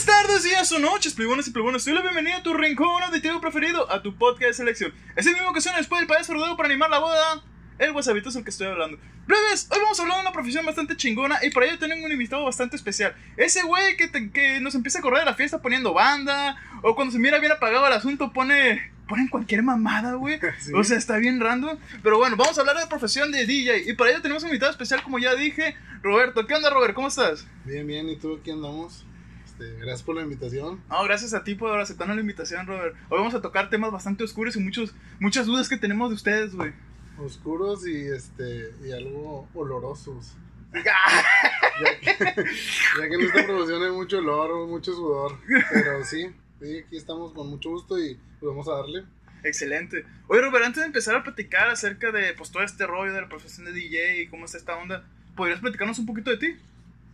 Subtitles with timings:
[0.06, 1.84] tardes, días o noches, plibones y plibones.
[1.84, 4.94] Soy la bienvenida a tu rincón auditivo preferido, a tu podcast de selección.
[5.16, 7.42] Es el mismo que suena después del payaso rodeo para animar la boda.
[7.78, 8.98] El WhatsAppito es el que estoy hablando.
[9.26, 12.10] Plebes, hoy vamos a hablar de una profesión bastante chingona y para ello tengo un
[12.12, 13.14] invitado bastante especial.
[13.36, 16.96] Ese güey que, te- que nos empieza a correr de la fiesta poniendo banda, o
[16.96, 20.40] cuando se mira bien apagado el asunto pone, ponen cualquier mamada, güey.
[20.58, 20.72] Sí.
[20.74, 21.78] O sea, está bien random.
[22.02, 24.48] Pero bueno, vamos a hablar de la profesión de DJ y para ello tenemos un
[24.48, 26.46] invitado especial, como ya dije, Roberto.
[26.48, 26.94] ¿Qué onda, Robert?
[26.94, 27.46] ¿Cómo estás?
[27.64, 29.04] Bien, bien, ¿y tú aquí andamos?
[29.44, 30.82] Este, gracias por la invitación.
[30.90, 32.96] No, gracias a ti por aceptarnos la invitación, Robert.
[33.08, 36.54] Hoy vamos a tocar temas bastante oscuros y muchos, muchas dudas que tenemos de ustedes,
[36.56, 36.72] güey.
[37.18, 40.34] Oscuros y este y algo olorosos.
[40.74, 45.38] Ya que, ya que en esta profesión hay mucho olor, mucho sudor.
[45.72, 46.28] Pero sí,
[46.60, 49.04] sí, aquí estamos con mucho gusto y pues vamos a darle.
[49.44, 50.04] Excelente.
[50.26, 53.28] Oye, Robert, antes de empezar a platicar acerca de pues, todo este rollo de la
[53.28, 56.56] profesión de DJ y cómo está esta onda, ¿podrías platicarnos un poquito de ti?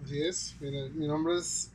[0.03, 1.71] Así es, mira, mi nombre es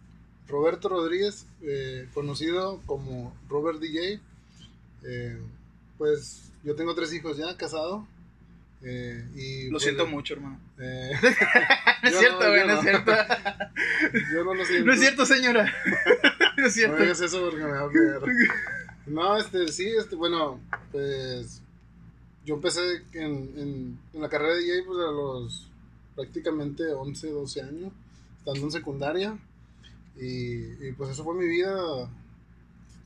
[0.47, 4.19] Roberto Rodríguez, eh, conocido como Robert DJ.
[5.03, 5.39] Eh,
[5.97, 8.07] pues yo tengo tres hijos ya, casado.
[8.81, 10.59] Eh, y Lo pues, siento mucho, hermano.
[10.79, 11.11] eh,
[12.03, 12.81] No es cierto, no, güey, yo no es no.
[12.83, 13.11] cierto.
[14.33, 14.85] yo no lo siento.
[14.85, 15.73] No es cierto, señora.
[16.57, 16.97] No es No cierto.
[16.97, 18.21] digas eso porque me va a pegar.
[19.05, 20.59] No, este, sí, este, bueno,
[20.91, 21.61] pues
[22.45, 22.81] yo empecé
[23.13, 25.67] en, en, en la carrera de DJ pues a los
[26.15, 27.93] prácticamente 11, 12 años,
[28.39, 29.37] estando en secundaria.
[30.17, 32.09] Y, y, pues eso fue mi vida.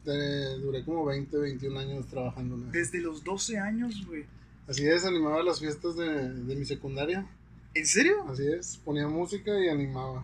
[0.05, 2.71] Eh, duré como 20, 21 años trabajando en eso.
[2.71, 4.25] Desde los 12 años, güey.
[4.67, 7.27] Así es, animaba las fiestas de, de mi secundaria.
[7.73, 8.23] ¿En serio?
[8.29, 10.23] Así es, ponía música y animaba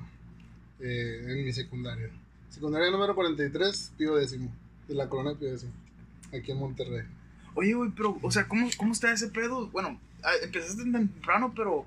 [0.80, 2.10] eh, en mi secundaria.
[2.50, 4.52] Secundaria número 43, Pío décimo,
[4.88, 5.74] de la colonia Pío décimo,
[6.34, 7.06] aquí en Monterrey.
[7.56, 9.68] Oye, güey, pero, o sea, ¿cómo, ¿cómo está ese pedo?
[9.68, 11.86] Bueno, ah, empezaste tan temprano, pero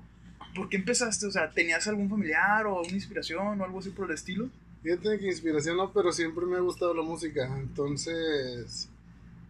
[0.55, 1.25] ¿por qué empezaste?
[1.25, 4.49] O sea, ¿tenías algún familiar o una inspiración o algo así por el estilo?
[4.83, 7.45] Fíjate que inspiración no, pero siempre me ha gustado la música.
[7.57, 8.89] Entonces,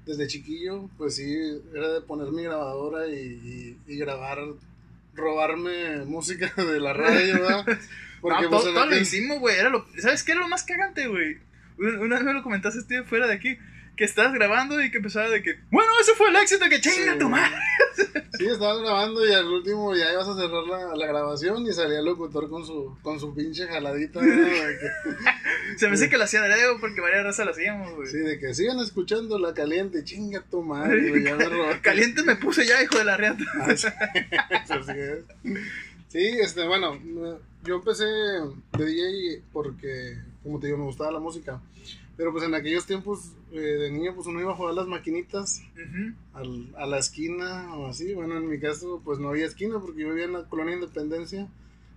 [0.06, 4.40] desde chiquillo, pues sí, era de poner mi grabadora y, y- y grabar,
[5.16, 7.66] robarme música de la radio, ¿verdad?
[8.22, 9.58] Porque no, pues todo, todo lo hicimos, güey.
[9.58, 11.38] Era lo, ¿Sabes qué era lo más cagante, güey?
[11.78, 13.58] Una, una vez me lo comentaste estoy fuera de aquí.
[13.96, 17.14] Que estabas grabando y que empezaba de que, bueno, ese fue el éxito, que chinga
[17.14, 17.20] Sí.
[17.20, 17.56] tu madre.
[18.36, 22.00] Sí, estaba grabando y al último ya ibas a cerrar la, la grabación y salía
[22.00, 24.20] el locutor con su, con su pinche jaladita.
[24.24, 24.28] ¿no?
[24.28, 24.50] De
[24.80, 28.08] que- Se me hace que lo hacía de dedo porque varias raza lo hacíamos, güey.
[28.08, 31.46] Sí, de que sigan escuchando la caliente, chinga tu madre, güey, ya me.
[31.82, 33.44] Caliente me puse ya, hijo de la reata.
[33.68, 33.88] Así
[34.92, 35.20] es.
[36.08, 37.00] Sí, este, bueno,
[37.64, 41.62] yo empecé de DJ porque, como te digo, me gustaba la música.
[42.16, 45.62] Pero pues en aquellos tiempos eh, de niño, pues uno iba a jugar las maquinitas
[46.34, 48.14] al- a la esquina o así.
[48.14, 51.48] Bueno, en mi caso, pues no había esquina porque yo vivía en la colonia Independencia.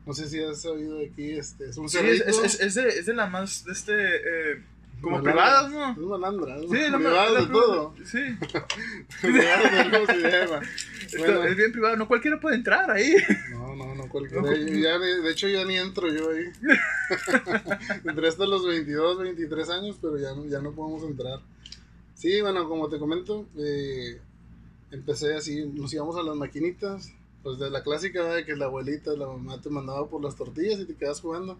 [0.07, 2.89] No sé si has sabido de aquí, este, es un Sí, es, es, es de,
[2.89, 4.63] es de la más, de este, eh,
[5.03, 5.91] como privadas, ¿no?
[5.93, 7.95] Es malandra, Sí, la privado la- de todo.
[8.05, 8.19] Sí.
[9.21, 10.61] Privado de
[11.19, 11.45] Bueno.
[11.45, 13.15] Es bien privado, no cualquiera puede entrar ahí.
[13.53, 14.43] No, no, no cualquiera.
[14.43, 16.45] No, ya de, de hecho, ya ni entro yo ahí.
[18.05, 21.41] Entré hasta los 22, 23 años, pero ya, no- ya no podemos entrar.
[22.15, 24.19] Sí, bueno, como te comento, eh,
[24.91, 28.45] empecé así, nos íbamos a las maquinitas, pues de la clásica, ¿verdad?
[28.47, 31.59] que la abuelita, la mamá te mandaba por las tortillas y te quedas jugando.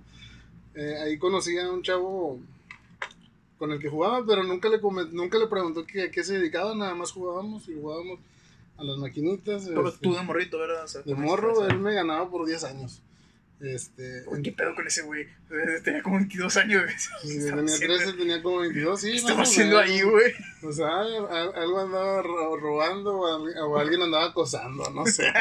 [0.75, 2.41] Eh, ahí conocí a un chavo
[3.59, 4.79] con el que jugaba, pero nunca le,
[5.13, 8.19] nunca le preguntó que, a qué se dedicaba, nada más jugábamos y jugábamos
[8.77, 9.65] a las maquinitas.
[9.67, 10.85] Pero este, tú de morrito, ¿verdad?
[10.85, 13.01] O sea, de ¿cómo morro, él me ganaba por 10 años.
[13.59, 15.23] Este, ¿Qué pedo con ese güey?
[15.23, 16.83] Eh, Tenía como 22 años.
[16.83, 16.95] güey.
[16.99, 17.97] si ¿Qué estaba tenía haciendo?
[17.97, 19.11] 13, tenía como 22, sí.
[19.13, 20.33] ¿Qué estaba haciendo ahí, güey?
[20.63, 25.33] O sea, al- algo andaba ro- robando o, al- o alguien andaba acosando, no sé.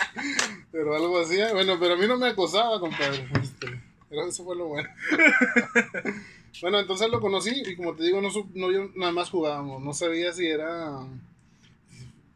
[0.72, 1.38] pero algo así.
[1.54, 3.26] Bueno, pero a mí no me acosaba, compadre.
[3.42, 4.90] Este, pero eso fue lo bueno.
[6.60, 9.82] bueno, entonces lo conocí y como te digo, no, no yo nada más jugábamos.
[9.82, 11.06] No sabía si era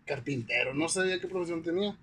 [0.06, 1.96] carpintero, no sabía qué profesión tenía.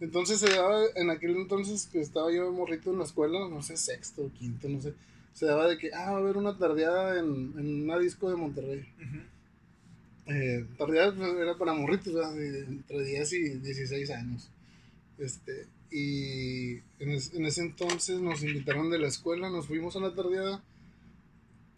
[0.00, 3.76] Entonces se daba, en aquel entonces que estaba yo morrito en la escuela, no sé,
[3.76, 4.92] sexto o quinto, no sé,
[5.32, 8.36] se daba de que, ah, va a haber una tardeada en, en una disco de
[8.36, 8.80] Monterrey.
[8.98, 10.32] Ujú.
[10.34, 12.34] Eh, tardeada pues, era para morritos, ¿verdad?
[12.34, 14.48] De entre 10 y 16 años.
[15.18, 20.00] Este, y en, es- en ese entonces nos invitaron de la escuela, nos fuimos a
[20.00, 20.62] la tardeada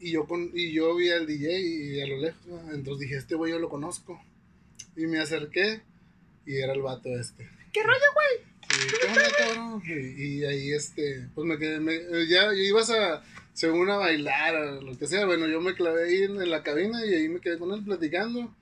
[0.01, 2.41] y yo, con, y yo vi al DJ y a lo lejos,
[2.73, 4.21] entonces dije, este güey yo lo conozco.
[4.97, 5.81] Y me acerqué
[6.47, 7.49] y era el vato este.
[7.73, 8.49] ¿Qué rollo, güey?
[9.87, 13.23] Y, y ahí, este, pues me quedé, me- ya ibas a,
[13.55, 15.25] según a bailar, o lo que sea.
[15.27, 17.83] Bueno, yo me clavé ahí en, en la cabina y ahí me quedé con él
[17.85, 18.53] platicando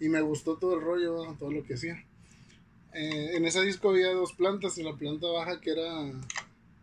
[0.00, 2.04] y me gustó todo el rollo, todo lo que hacía.
[2.92, 6.12] Eh, en ese disco había dos plantas, en la planta baja que era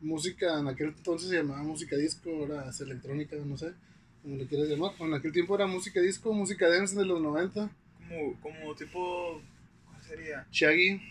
[0.02, 3.72] música, en aquel entonces se llamaba música disco, ahora es electrónica, no sé,
[4.24, 4.92] como le quieras llamar.
[5.00, 7.70] En aquel tiempo era música disco, música dance de los 90,
[8.08, 9.42] Como, como tipo.
[9.92, 10.48] ¿Cuál sería?
[10.52, 11.02] Shaggy,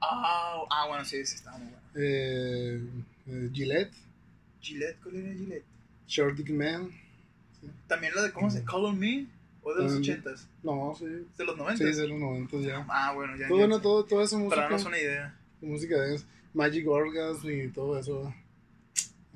[0.00, 1.82] Ah, ah bueno, sí, sí, estaba muy bueno.
[1.94, 2.82] eh,
[3.26, 3.92] eh, Gillette,
[4.60, 5.64] Gillette, ¿cuál era Gillette?
[6.06, 6.90] Short Dick Man.
[7.86, 9.26] También la de ¿cómo se Call on Me?
[9.62, 10.46] ¿O de los ochentas?
[10.62, 11.96] No, sí, ¿De los sí, noventas?
[11.96, 12.84] de los 90 ya.
[12.88, 13.48] Ah, bueno, ya.
[13.48, 14.60] Todo, ya bueno, todo, toda esa Para música.
[14.62, 15.38] darnos una idea.
[15.62, 16.20] música de
[16.52, 18.34] Magic Orgasm y todo eso.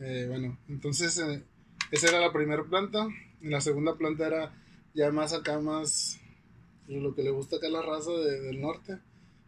[0.01, 1.43] Eh, bueno, entonces eh,
[1.91, 3.09] esa era la primera planta.
[3.41, 4.55] Y la segunda planta era
[4.95, 6.19] ya más acá, más
[6.89, 8.99] lo que le gusta acá a la raza de- del norte,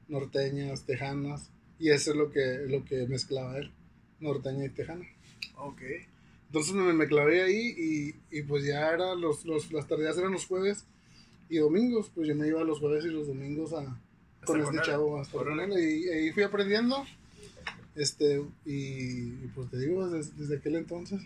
[0.09, 1.51] norteñas, tejanas.
[1.79, 3.73] Y eso es lo que, lo que mezclaba él,
[4.21, 5.07] norteña y tejana.
[5.57, 5.81] Ok.
[6.47, 7.75] Entonces me, me clavé ahí
[8.31, 10.85] y, y pues ya era los, los, las tareas eran los jueves
[11.49, 12.11] y domingos.
[12.15, 13.99] Pues yo me iba los jueves y los domingos a,
[14.45, 17.05] con este chavo a estar con él y ahí fui aprendiendo
[17.95, 18.73] este y,
[19.45, 21.21] y, pues te digo desde, desde aquel entonces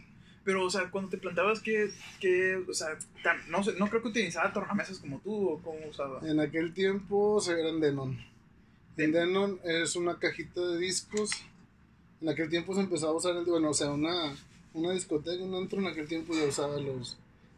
[0.44, 4.08] Pero, o sea, cuando te plantabas que, que o sea, tan- no, no creo que
[4.08, 6.20] utilizaba tornamesas como tú, o cómo usaba.
[6.28, 8.18] en aquel tiempo se eran Denon
[8.96, 11.30] en Denon es una cajita de discos
[12.20, 14.36] en aquel tiempo se empezaba a usar el bueno o sea una
[14.72, 17.16] una discoteca un antro en aquel tiempo ya usaba los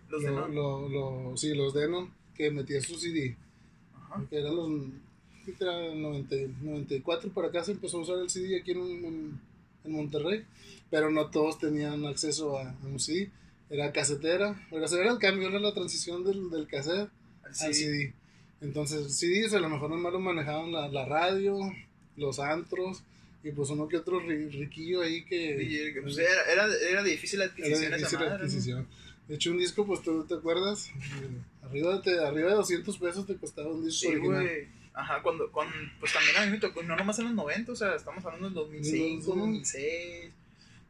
[0.08, 0.88] Los lo- no.
[0.88, 3.36] lo- lo- sí los Denon que metía su CD
[3.94, 4.22] Ajá.
[4.30, 4.70] que eran los
[5.44, 5.94] ¿qué era?
[5.94, 9.40] 90 94 para acá se empezó a usar el CD aquí en, en,
[9.86, 10.44] en Monterrey,
[10.90, 13.30] pero no todos tenían acceso a, a un CD,
[13.70, 17.10] era casetera, era, era el cambio, era la transición del, del cassette
[17.44, 18.12] al CD.
[18.60, 21.58] Entonces, CDs a lo mejor nomás lo manejaban la, la radio,
[22.16, 23.02] los antros,
[23.44, 25.92] y pues uno que otro ri- riquillo ahí que...
[26.02, 28.34] Pues, era, era, era difícil adquisición la ¿no?
[28.34, 28.86] adquisición.
[29.28, 33.26] De hecho, un disco, pues tú te acuerdas, Eh, arriba, de, arriba de 200 pesos
[33.26, 34.48] te costaba un disco Sí, original.
[34.98, 37.76] Ajá, cuando, cuando, pues también a mí me tocó, no nomás en los 90, o
[37.76, 39.40] sea, estamos hablando del 2005, Ujú.
[39.40, 40.32] 2006,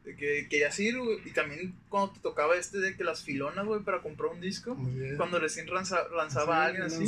[0.05, 3.65] de que querías ir, güey, y también cuando te tocaba este de que las filonas,
[3.65, 4.77] güey, para comprar un disco,
[5.17, 7.05] cuando recién lanza- lanzaba Sí, alguien así.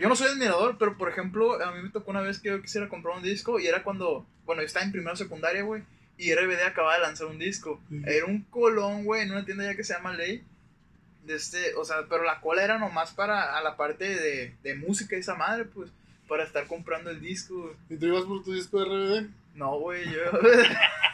[0.00, 2.60] Yo no soy admirador, pero por ejemplo, a mí me tocó una vez que yo
[2.62, 5.82] quisiera comprar un disco y era cuando, bueno, yo estaba en primera secundaria, güey,
[6.18, 7.80] y RBD acababa de lanzar un disco.
[8.06, 10.42] Era un colón, güey, en una tienda ya que se llama Ley.
[11.26, 14.74] De este, o sea, pero la cola era nomás para a la parte de, de
[14.74, 15.90] música esa madre, pues,
[16.28, 17.76] para estar comprando el disco.
[17.88, 19.28] ¿Y tú ibas por tu disco de RBD?
[19.54, 20.20] No, güey, yo.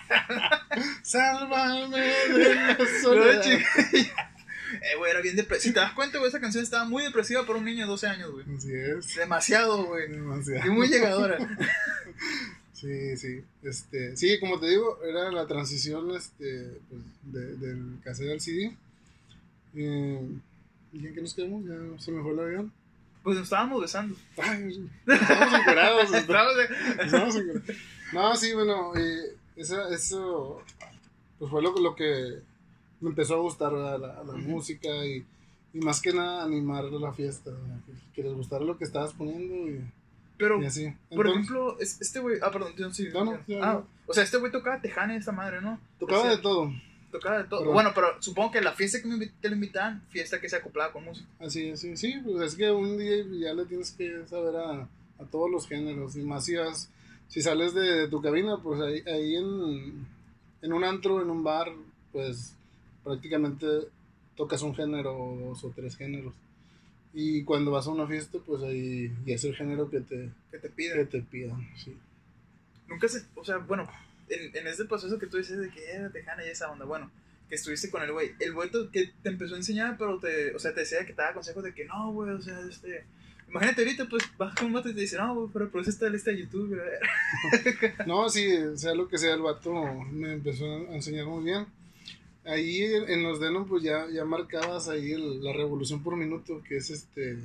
[1.03, 3.43] Sálvame de la soledad.
[3.47, 5.63] eh, güey, era bien depresiva.
[5.69, 8.07] Si te das cuenta, güey, esa canción estaba muy depresiva para un niño de 12
[8.07, 8.45] años, güey.
[8.57, 9.15] Así es.
[9.17, 10.09] Demasiado, güey.
[10.11, 10.67] Demasiado.
[10.67, 11.39] Y muy llegadora.
[12.73, 13.43] Sí, sí.
[13.65, 18.77] Este, sí, como te digo, era la transición este, pues, de- del cassette al CD.
[19.81, 20.29] Eh,
[20.93, 21.65] ¿Y en qué nos quedamos?
[21.65, 22.73] Ya se me fue el avión.
[23.23, 24.17] Pues nos estábamos besando.
[24.39, 24.89] Ay.
[25.07, 26.11] Estábamos
[26.57, 26.69] de-
[27.05, 27.63] Estamos encuerados.
[28.13, 30.63] No, sí, bueno, eh, esa- eso
[31.39, 32.39] pues fue lo, lo que
[33.01, 33.99] me empezó a gustar ¿verdad?
[34.01, 35.25] la, la música y,
[35.75, 37.53] y más que nada animar la fiesta,
[37.87, 39.85] que, que les gustara lo que estabas poniendo y,
[40.39, 40.87] Pero, y así.
[41.11, 42.39] por Entonces, ejemplo, es- este güey.
[42.43, 43.09] Ah, perdón, yo sí.
[43.13, 43.87] No, no, ya, ah, no.
[44.07, 45.79] o sea, este güey tocaba tejana esta madre, ¿no?
[46.01, 46.73] tocaba o sea, de todo.
[47.19, 47.61] Tocaba de todo.
[47.61, 50.93] Pero- Bueno, pero supongo que la fiesta que, que lo invitaban, fiesta que se acoplaba
[50.93, 51.29] con música.
[51.41, 54.83] Así, así, sí, pues es que un día ya le tienes que saber a,
[55.19, 56.91] a todos los géneros, y más si, vas-
[57.29, 60.07] si sales de, de tu cabina, pues ahí, ahí en,
[60.63, 61.69] en un antro, en un bar,
[62.13, 62.55] pues
[63.05, 63.67] prácticamente
[64.37, 66.33] tocas un género o dos o tres géneros.
[67.15, 70.59] Y cuando vas a una fiesta, pues ahí ya es el género que te, Que
[70.59, 71.09] te que piden.
[71.09, 71.97] te pidan, sí.
[72.87, 73.23] Nunca se.
[73.35, 73.89] O sea, bueno,
[74.31, 77.11] en, en este proceso que tú dices de que era tejana y esa onda, bueno,
[77.49, 78.33] que estuviste con el güey.
[78.41, 80.55] El güey que te empezó a enseñar, pero te.
[80.55, 83.05] O sea, te decía que te daba consejos de que no, güey, o sea, este.
[83.49, 86.11] Imagínate ahorita, pues vas con un vato y te dice, no, güey, pero está la
[86.13, 87.91] lista de YouTube, güey.
[88.07, 89.73] No, sí, sea lo que sea, el vato
[90.11, 91.67] me empezó a enseñar muy bien.
[92.45, 96.77] Ahí en los Denon, pues ya, ya marcabas ahí el- la revolución por minuto, que
[96.77, 97.39] es este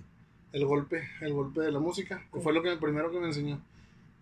[0.54, 3.60] el golpe, el golpe de la música, que fue lo que primero que me enseñó.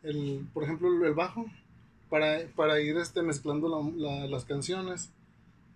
[0.03, 1.46] El, por ejemplo, el bajo,
[2.12, 5.10] para, para ir este, mezclando la- la- las canciones.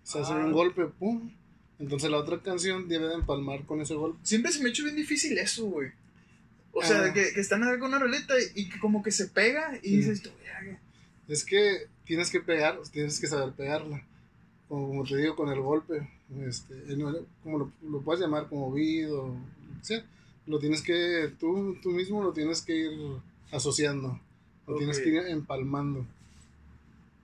[0.04, 0.36] Se hace Ah.
[0.46, 1.32] un golpe, pum.
[1.80, 4.18] Entonces la otra canción debe de empalmar con ese golpe.
[4.22, 5.90] Siempre se me ha hecho bien difícil eso, güey.
[6.72, 7.12] O sea, Ah.
[7.12, 9.96] que, que están acá con una roleta y, que como que se pega y Sí.
[9.96, 10.30] dices, tú.
[11.28, 14.00] Es que tienes que pegar, tienes que saber pegarla.
[14.68, 16.08] Como, como te digo, con el golpe.
[16.46, 16.74] Este,
[17.42, 19.36] como lo, lo puedes llamar como o
[19.82, 20.04] sea,
[20.46, 22.92] Lo tienes que, tú, tú mismo lo tienes que ir
[23.50, 24.20] asociando.
[24.68, 26.06] Lo tienes que ir empalmando.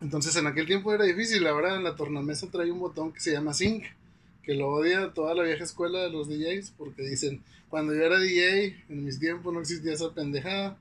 [0.03, 3.33] Entonces en aquel tiempo era difícil, ahora en la tornamesa trae un botón que se
[3.33, 3.85] llama Sync,
[4.43, 8.19] que lo odia toda la vieja escuela de los DJs porque dicen, cuando yo era
[8.19, 10.77] DJ, en mis tiempos no existía esa pendejada.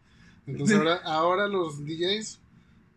[0.48, 2.40] Entonces ahora, ahora los DJs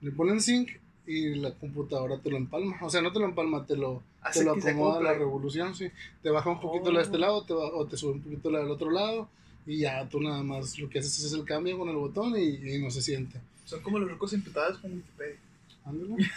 [0.01, 0.71] le ponen Sync
[1.07, 2.79] y la computadora te lo empalma.
[2.81, 4.03] O sea, no te lo empalma, te lo,
[4.33, 5.91] te lo acomoda la revolución, sí.
[6.23, 7.21] Te baja un poquito la de este Oh.
[7.21, 9.29] lado te o te sube un poquito la del otro lado
[9.67, 12.75] y ya tú nada más lo que haces es el cambio con el botón y,
[12.75, 13.39] y no se siente.
[13.67, 15.37] Son como los ricos imputados con Wikipedia.
[15.85, 16.31] Ándale.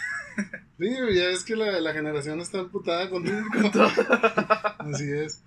[0.78, 3.88] Sí, ya es que la, la generación está emputada con, Con todo.
[4.78, 5.42] Así es.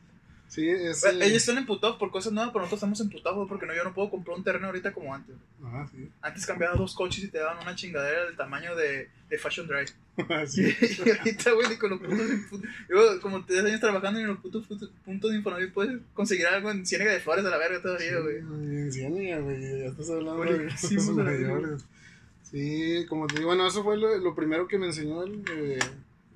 [0.49, 0.99] Sí, es.
[0.99, 3.85] Bueno, eh, Ellos están emputados por cosas nuevas, pero nosotros estamos emputados porque no, yo
[3.85, 5.33] no puedo comprar un terreno ahorita como antes.
[5.63, 6.09] Ajá, sí.
[6.21, 9.91] Antes cambiabas dos coches y te daban una chingadera del tamaño de, de Fashion Drive.
[10.35, 10.63] Así.
[10.63, 14.27] Y ahorita, güey, ni con los puntos de infu- Yo, como 10 años trabajando en
[14.27, 17.57] los putos putos- puntos de Infonavit, puedes conseguir algo en Ciénaga de Flores a la
[17.57, 18.37] verga todavía, güey.
[18.39, 21.85] En Ciénaga, güey, ya estás hablando de sí, cosas mayores.
[22.51, 25.79] Sí, como te digo, bueno, eso fue lo, lo primero que me enseñó el, eh,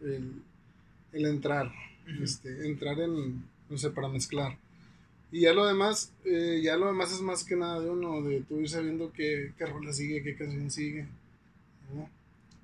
[0.02, 0.32] el,
[1.12, 1.72] el entrar,
[2.22, 4.56] este, entrar en, no sé, para mezclar.
[5.32, 8.42] Y ya lo demás, eh, ya lo demás es más que nada de uno, de
[8.42, 11.06] tú ir sabiendo qué, qué rola sigue, qué canción sigue.
[11.94, 12.10] ¿no?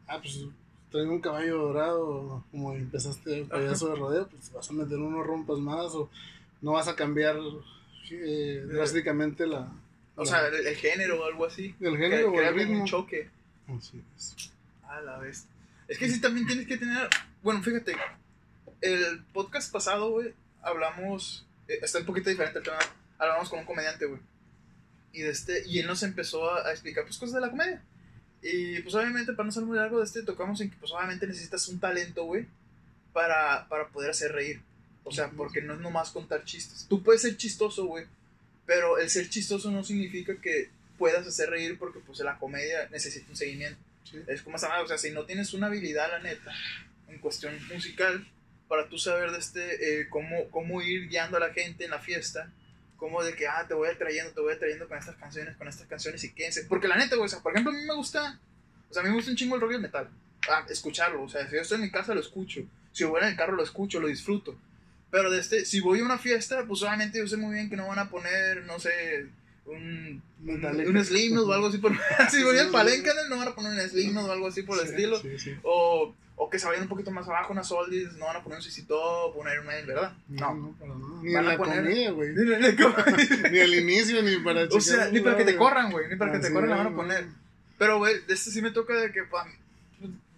[0.08, 0.46] Ah, pues
[0.90, 5.58] traigo un caballo dorado, como empezaste payaso de rodeo, pues vas a meter unos rompas
[5.60, 6.10] más o
[6.62, 7.38] no vas a cambiar
[8.12, 9.72] eh, drásticamente la,
[10.16, 11.76] O la- sea, el, el género o algo así.
[11.82, 12.80] el Que género o crea el ritmo.
[12.82, 13.30] un choque.
[13.78, 14.52] Así es.
[14.84, 15.46] A la vez.
[15.88, 17.10] Es que sí, también tienes que tener.
[17.44, 17.96] Bueno, fíjate,
[18.82, 21.46] el podcast pasado, güey, hablamos.
[21.68, 22.80] eh, está un poquito diferente el tema.
[23.18, 24.20] Hablamos con un comediante, güey.
[25.14, 27.84] Y, de este, y él nos empezó a, a explicar pues, cosas de la comedia.
[28.42, 31.28] Y pues obviamente, para no ser muy largo de este, tocamos en que pues obviamente
[31.28, 32.48] necesitas un talento, güey,
[33.14, 34.62] para, para poder hacer reír.
[35.04, 36.86] O sea, porque no es nomás contar chistes.
[36.88, 38.06] Tú puedes ser chistoso, güey,
[38.66, 40.70] pero el ser chistoso no significa que
[41.02, 43.80] puedas hacer reír porque pues la comedia necesita un seguimiento.
[44.04, 44.20] Sí.
[44.28, 46.54] Es como esa o sea, si no tienes una habilidad, la neta,
[47.08, 48.24] en cuestión musical,
[48.68, 51.98] para tú saber de este, eh, cómo, cómo ir guiando a la gente en la
[51.98, 52.52] fiesta,
[52.98, 55.88] como de que, ah, te voy atrayendo, te voy atrayendo con estas canciones, con estas
[55.88, 56.66] canciones y quédense.
[56.66, 58.40] Porque la neta, güey, o sea, por ejemplo, a mí me gusta,
[58.88, 60.08] o sea, a mí me gusta un chingo el rock y el metal.
[60.52, 63.30] Ah, escucharlo, o sea, si yo estoy en mi casa lo escucho, si voy en
[63.30, 64.56] el carro lo escucho, lo disfruto.
[65.10, 67.76] Pero de este, si voy a una fiesta, pues obviamente yo sé muy bien que
[67.76, 69.32] no van a poner, no sé,
[69.66, 71.78] un, un, Slipknot o algo así.
[71.78, 71.94] Por,
[72.32, 74.86] si voy al palenque, no van a poner un Slipknot o algo así por el
[74.86, 75.20] Sí, estilo.
[75.20, 75.56] sí, sí.
[75.64, 78.58] O, o que se vayan un poquito más abajo, unas oldies, no van a poner
[78.58, 80.14] un CC Top, un Maiden, ¿verdad?
[80.28, 81.22] No, no, para nada.
[81.22, 82.30] Ni Van en la poner- comida, güey.
[82.32, 86.16] o Ni al inicio, ni para sea, checar ni para que te corran, güey, ni
[86.16, 87.26] para que te Así corran la van a poner.
[87.78, 89.22] Pero, güey, de este sí me toca de que,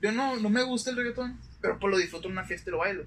[0.01, 2.71] yo no, no me gusta el reggaetón, pero pues lo disfruto en una fiesta y
[2.71, 3.03] lo bailo.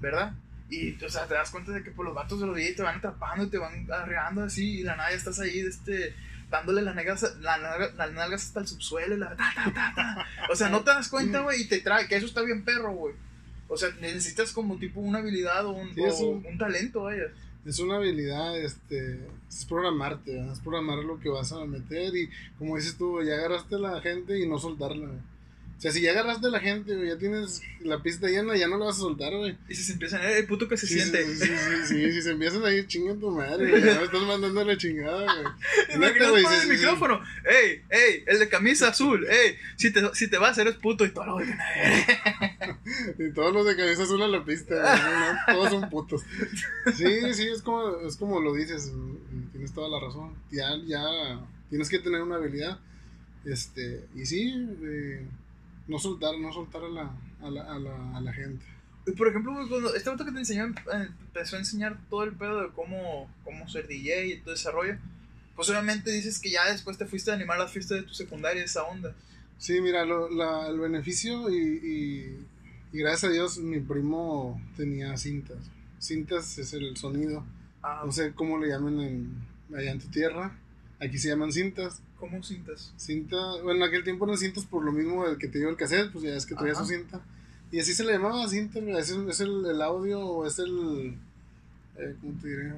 [0.00, 0.32] ¿verdad?
[0.70, 2.82] Y, o sea, te das cuenta de que pues, los vatos de los DJs te
[2.82, 6.14] van atrapando y te van arreando así, y la nada ya estás ahí, este,
[6.50, 10.26] dándole las nalgas, la nalga- las nalgas hasta el subsuelo, y la ta, ta, ta.
[10.50, 12.92] O sea, no te das cuenta, güey, y te trae, que eso está bien perro,
[12.92, 13.14] güey.
[13.68, 17.02] O sea, necesitas como tipo una habilidad o un, Sí, o es un- un talento,
[17.04, 17.24] vaya.
[17.66, 20.52] Es una habilidad, este, es programarte, ¿verdad?
[20.52, 24.00] es programar lo que vas a meter y como dices tú, ya agarraste a la
[24.00, 25.18] gente y no soltarla, güey.
[25.78, 28.66] O sea, si ya agarraste a la gente, güey, ya tienes la pista llena, ya
[28.66, 29.56] no la vas a soltar, güey.
[29.68, 31.24] Y si se empiezan, eh, el puto que se Sí, siente.
[31.24, 34.22] Sí, sí, sí, si se empiezan a ir chingan tu madre, güey, ya me estás
[34.22, 35.46] mandando a la chingada, güey.
[35.94, 37.20] Imaginas Neta, güey, el micrófono.
[37.44, 39.24] Ey, ey, el de camisa azul.
[39.30, 41.46] Ey, si te, si te vas, eres puto y todo lo que
[43.24, 45.54] Y todos los de cabeza azul a la pista, güey, ¿no?
[45.54, 46.22] todos son putos.
[46.96, 50.34] Sí, sí, es como, es como lo dices, mm, tienes toda la razón.
[50.50, 51.04] Ya, ya
[51.70, 52.80] tienes que tener una habilidad.
[53.44, 55.24] Este, y sí, eh,
[55.88, 57.10] no soltar, no soltar a la,
[57.42, 58.64] a la, a la, a la gente.
[59.06, 62.32] Y, Por ejemplo, cuando este vato que te enseñó eh, empezó a enseñar todo el
[62.34, 64.96] pedo de cómo, cómo ser DJ y todo ese rollo,
[65.56, 68.62] pues obviamente dices que ya después te fuiste a animar las fiestas de tu secundaria,
[68.62, 69.14] esa onda.
[69.58, 72.46] Sí, mira, lo, la, el beneficio y, y,
[72.92, 75.58] y gracias a Dios mi primo tenía cintas.
[76.00, 77.44] Cintas es el sonido.
[77.82, 79.32] Ah, No sé cómo le llaman en,
[79.76, 80.56] allá en tu tierra.
[81.00, 82.00] Aquí se llaman cintas.
[82.18, 82.92] ¿cómo cintas?
[82.96, 85.76] Cinta, bueno, en aquel tiempo eran cintas por lo mismo del que te dio el
[85.76, 87.20] cassette, pues ya es que traía su cinta.
[87.70, 91.14] Y así se le llamaba cinta, es, el, es el, el audio o es el.
[91.96, 92.72] Eh, ¿Cómo te diré?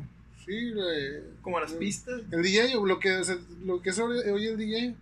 [0.44, 2.20] Sí, eh, Como las el- pistas.
[2.30, 4.94] El DJ, o lo que, o sea, lo que es hoy hoy el DJ.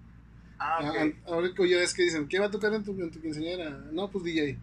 [0.60, 0.96] Ah, Ah, ok.
[0.98, 3.20] an- ahora que oye, es que dicen, ¿qué va a tocar en tu, en tu
[3.20, 3.70] quinceañera?
[3.92, 4.50] No, pues DJ.
[4.50, 4.56] Eh,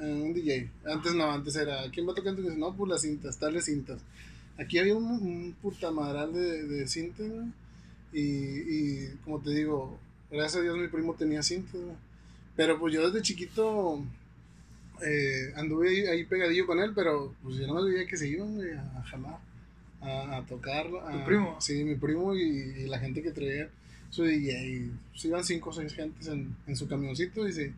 [0.00, 0.70] un DJ.
[0.86, 2.70] Antes no, antes era, ¿quién va a tocar en tu quinceañera?
[2.70, 4.00] No, pues las cintas, tales cintas.
[4.58, 7.46] Aquí había un, un puta madral de, de cintas, güey.
[8.14, 9.98] Y, y como te digo,
[10.30, 11.96] gracias a Dios mi primo tenía cintas, güey.
[12.56, 14.00] Pero pues yo desde chiquito
[15.04, 18.28] eh, anduve ahí, ahí pegadillo con él, pero pues yo no me veía que se
[18.28, 19.38] iban a, a jalar,
[20.00, 20.86] a, a tocar.
[21.04, 21.56] a- ¿Tu primo?
[21.60, 23.68] Sí, mi primo y, y la gente que traía
[24.10, 24.64] su DJ.
[24.66, 27.72] Y, pues, iban cinco o seis gentes en, en su camioncito y se,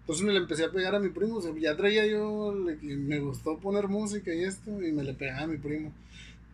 [0.00, 1.36] Entonces me le empecé a pegar a mi primo.
[1.36, 5.14] O sea, ya traía yo, le- me gustó poner música y esto, y me le
[5.14, 5.92] pegaba a mi primo.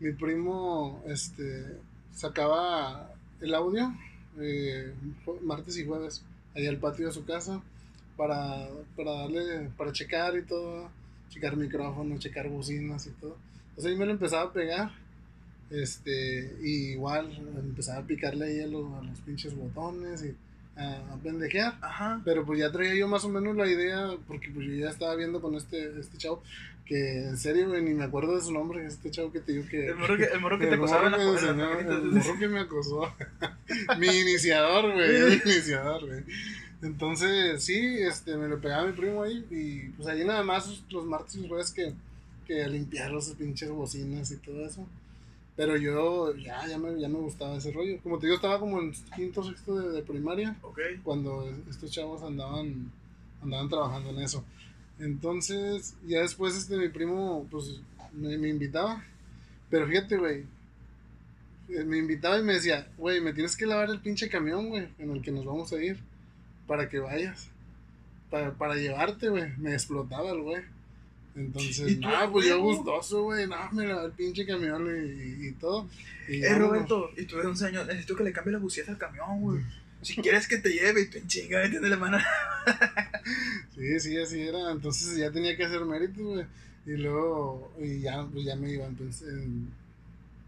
[0.01, 1.79] Mi primo, este,
[2.19, 3.95] sacaba el audio
[4.41, 4.93] eh,
[5.43, 7.63] martes y jueves, allá al patio de su casa,
[8.17, 10.91] para, para darle, para checar y todo,
[11.31, 13.37] checar micrófono, checar bocinas y todo.
[13.71, 14.91] Entonces ahí me lo empezaba a pegar.
[15.71, 20.35] Este, y igual empezaba a picarle ahí a los, a los pinches botones y
[20.79, 21.75] a, a pendejear.
[21.81, 22.21] Ajá.
[22.25, 25.15] Pero pues ya traía yo más o menos la idea, porque pues yo ya estaba
[25.17, 26.43] viendo con este, este chavo,
[26.87, 29.69] que en serio, güey, ni me acuerdo de su nombre, este chavo que te digo
[29.69, 29.89] que...
[29.89, 32.49] El morro que, el morro que te el acosaba en la las el morro que
[32.49, 33.13] me acosó.
[33.99, 36.23] mi iniciador, güey, mi iniciador, güey.
[36.81, 41.05] Entonces, sí, este, me lo pegaba mi primo ahí, y pues ahí nada más los
[41.05, 41.93] martes y jueves que,
[42.47, 44.87] que limpiar los pinches bocinas y todo eso.
[45.59, 47.99] Pero yo ya, ya, me, ya me gustaba ese rollo.
[48.03, 50.79] Como te digo, estaba como en quinto, sexto de, de primaria Ok.
[51.03, 52.91] cuando estos chavos andaban
[53.43, 54.43] andaban trabajando en eso.
[55.01, 57.81] Entonces, ya después este mi primo pues
[58.13, 59.05] me, me invitaba.
[59.69, 60.45] Pero fíjate, güey.
[61.69, 64.89] eh, Me invitaba y me decía, güey, me tienes que lavar el pinche camión, güey,
[64.99, 65.99] en el que nos vamos a ir.
[66.67, 67.51] Para que vayas.
[68.31, 69.57] Para, para llevarte, güey.
[69.59, 70.63] Me explotaba el güey.
[71.37, 73.47] Entonces, ¿Y tú, no, pues yo gustoso, güey.
[73.47, 75.89] No, me el pinche camión y, y, y todo.
[76.29, 76.55] Y Eh.
[76.59, 79.63] Roberto, y tú de 11 años, necesito que le cambie las bucías al camión, güey.
[80.03, 82.19] Si quieres que te lleve, y tú en chinga, metiéndole mano.
[83.75, 84.71] Sí, sí, así era.
[84.73, 86.47] Entonces ya tenía que hacer méritos, güey.
[86.87, 88.95] Y luego, y ya, pues ya me iban.
[88.95, 89.69] Pues, en-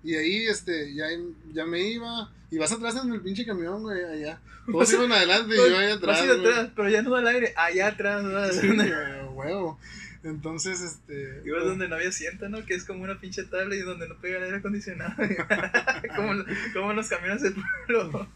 [0.02, 1.06] y ahí, este, ya,
[1.52, 2.32] ya me iba.
[2.50, 4.40] Y vas atrás en el pinche camión, güey, allá.
[4.66, 6.20] Todos iban adelante y yo ahí atrás.
[6.26, 7.54] Vas atrás, pero ya no da el aire.
[7.56, 8.48] Allá atrás, ¿no?
[8.52, 8.68] Sí,
[9.34, 9.78] huevo.
[10.22, 11.42] Entonces, este.
[11.46, 12.64] Ibas donde no había asiento, ¿no?
[12.66, 15.14] Que es como una pinche tabla y donde no pega el aire acondicionado.
[16.16, 17.54] como, como los camiones del
[17.86, 18.28] pueblo.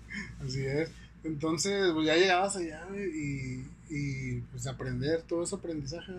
[0.45, 0.91] Así es.
[1.25, 6.12] Entonces, pues ya llegabas allá, y, y pues aprender, todo ese aprendizaje.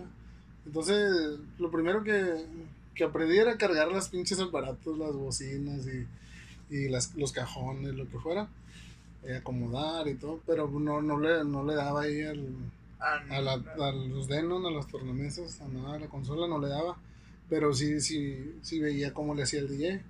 [0.66, 2.44] Entonces, lo primero que,
[2.94, 8.08] que aprendí era cargar las pinches aparatos, las bocinas y, y las, los cajones, lo
[8.08, 8.48] que fuera,
[9.24, 12.48] eh, acomodar y todo, pero no, no, le, no le daba ahí al,
[13.30, 16.96] a, la, a los Denon, a los tornamesas, a nada, la consola no le daba,
[17.48, 20.02] pero sí, sí, sí veía cómo le hacía el DJ.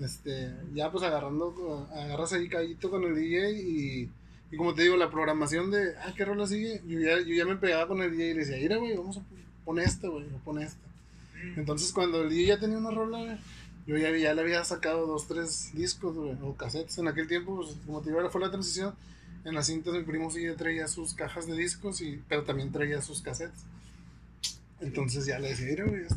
[0.00, 4.10] Este, ya pues agarrando, agarras ahí callito con el DJ y,
[4.50, 6.82] y como te digo, la programación de, ah, ¿qué rola sigue?
[6.86, 9.18] Yo ya, yo ya me pegaba con el DJ y le decía, mira, güey, vamos
[9.18, 9.22] a
[9.64, 10.86] poner esta, güey, pon esta.
[11.34, 11.60] Mm.
[11.60, 13.38] Entonces cuando el DJ ya tenía una rola,
[13.86, 16.98] yo ya, ya le había sacado dos, tres discos, güey, o cassettes.
[16.98, 18.94] En aquel tiempo, pues, como te digo, fue la transición.
[19.44, 23.02] En las cintas mi primo sí traía sus cajas de discos, y, pero también traía
[23.02, 23.64] sus cassettes.
[24.80, 26.16] Entonces ya le decía, mira, güey, esto".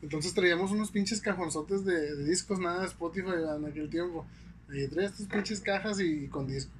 [0.00, 4.26] Entonces traíamos unos pinches cajonzotes de, de discos, nada de Spotify en aquel tiempo.
[4.72, 6.74] Y traía estas pinches cajas y, y con discos.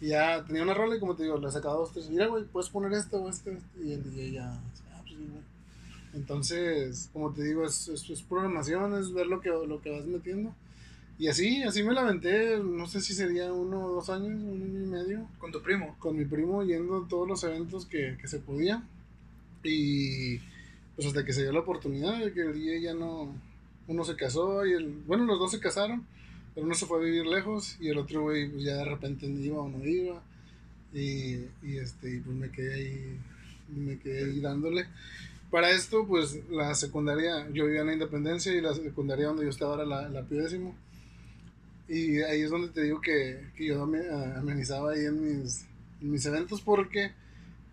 [0.00, 2.08] Y ya tenía una rola y como te digo, le sacaba dos, tres.
[2.10, 3.50] Mira, güey, puedes poner esto o esto.
[3.50, 5.42] esto", Y el DJ ya, ah, pues güey.
[6.14, 10.06] Entonces, como te digo, es, es, es programación, es ver lo que, lo que vas
[10.06, 10.54] metiendo.
[11.18, 14.62] Y así, así me la aventé, no sé si sería uno o dos años, un
[14.62, 15.96] año y medio, Con tu primo.
[15.98, 18.84] con mi primo yendo a todos los eventos que, que se podía.
[19.64, 20.38] Y
[20.94, 23.34] pues hasta que se dio la oportunidad de que el DJ ya no,
[23.88, 26.06] uno se casó y el, bueno, los dos se casaron,
[26.54, 29.26] pero uno se fue a vivir lejos y el otro güey pues ya de repente
[29.26, 30.22] iba o no iba.
[30.94, 33.18] Y, y este, y pues me quedé ahí,
[33.76, 34.86] me quedé ahí dándole.
[35.50, 39.50] Para esto, pues la secundaria, yo vivía en la Independencia y la secundaria donde yo
[39.50, 40.76] estaba era la, la Pío Décimo.
[41.88, 45.64] Y ahí es donde te digo que, que yo ame- amenizaba ahí en mis,
[46.02, 47.12] en mis eventos porque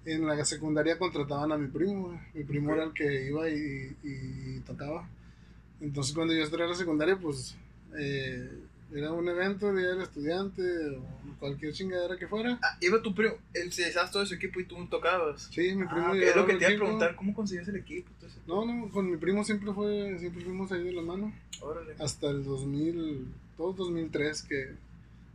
[0.05, 2.19] en la secundaria contrataban a mi primo.
[2.33, 5.07] Mi primo era el que iba y, y tocaba.
[5.81, 7.55] Entonces cuando yo entré a la secundaria, pues
[7.97, 8.49] eh,
[8.93, 10.61] era un evento, el día del estudiante
[10.95, 11.03] o
[11.39, 12.57] cualquier chingadera que fuera.
[12.63, 13.35] Ah, iba tu primo.
[13.53, 15.49] Él se todo su equipo y tú tocabas.
[15.51, 17.15] Sí, mi primo Ah, es lo que te iba a preguntar.
[17.17, 18.09] ¿Cómo consigues el equipo?
[18.13, 21.33] Entonces, No, no, con mi primo siempre fue, siempre fuimos ahí de la mano.
[21.61, 21.95] órale.
[21.99, 24.71] hasta el 2000, todo 2003 que,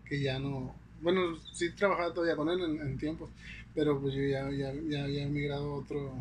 [0.06, 3.30] que ya no, bueno, sí trabajaba todavía con él en, en tiempos,
[3.74, 6.12] pero pues yo ya, ya, ya había migrado a, otro,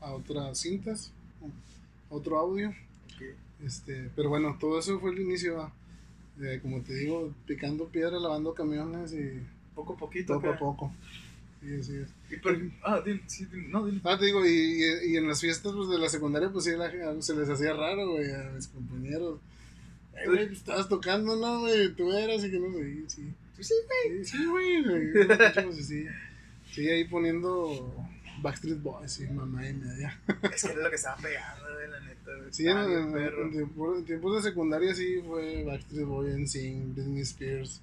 [0.00, 1.12] a otras cintas,
[2.10, 2.72] a otro audio,
[3.64, 5.70] este, pero bueno, todo eso fue el inicio.
[6.40, 9.42] Eh, como te digo, picando piedra, lavando camiones y
[9.74, 10.34] Poco a poquito.
[10.40, 10.92] poco a poco.
[11.60, 12.00] Sí.
[12.30, 14.00] Y por- ah, dile, sí, dile, no, dile.
[14.04, 16.70] Ah, te digo, y, y, y en las fiestas pues, de la secundaria, pues sí,
[16.74, 19.38] la- se les hacía raro, güey, a mis compañeros.
[20.12, 21.92] Güey, pues, estabas tocando, ¿no, güey?
[21.94, 23.32] Tú eras y que no sé, sí.
[23.56, 23.74] Sí, sí,
[24.08, 25.12] Sí, sí, güey, güey.
[25.54, 26.06] Pinches, sí.
[26.72, 27.94] Sí, ahí poniendo
[28.42, 30.18] Backstreet Boys y mamá y media.
[30.54, 32.36] Es que era lo que estaba pegando, güey, la neta.
[32.36, 32.52] güey.
[32.52, 37.22] Sí, en, bien en- en tiempo- tiempos de secundaria sí fue Backstreet Boys, NSYNC, Britney
[37.22, 37.80] Spears.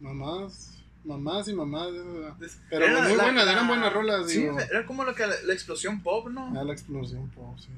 [0.00, 0.72] Mamás,
[1.04, 1.88] mamás y mamás.
[2.68, 4.58] Pero era muy la- buenas, la- eran buenas rolas, Sí, digo.
[4.60, 6.52] era como la, que, la explosión pop, ¿no?
[6.58, 7.68] Ah, la explosión, pop, sí.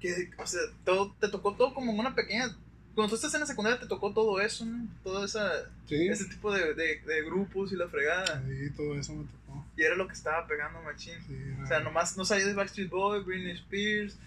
[0.00, 2.56] Que, o sea, todo, te tocó todo como en una pequeña...
[3.00, 4.86] Cuando tú estás en la secundaria te tocó todo eso, ¿no?
[5.02, 5.50] Todo esa,
[5.86, 8.42] Sí, ese tipo de, de, de grupos y la fregada.
[8.46, 9.66] sí, todo eso me tocó.
[9.76, 11.14] Y era lo que estaba pegando machín.
[11.26, 14.18] Sí, O sea, nomás no salía de Backstreet Boy, Britney Spears,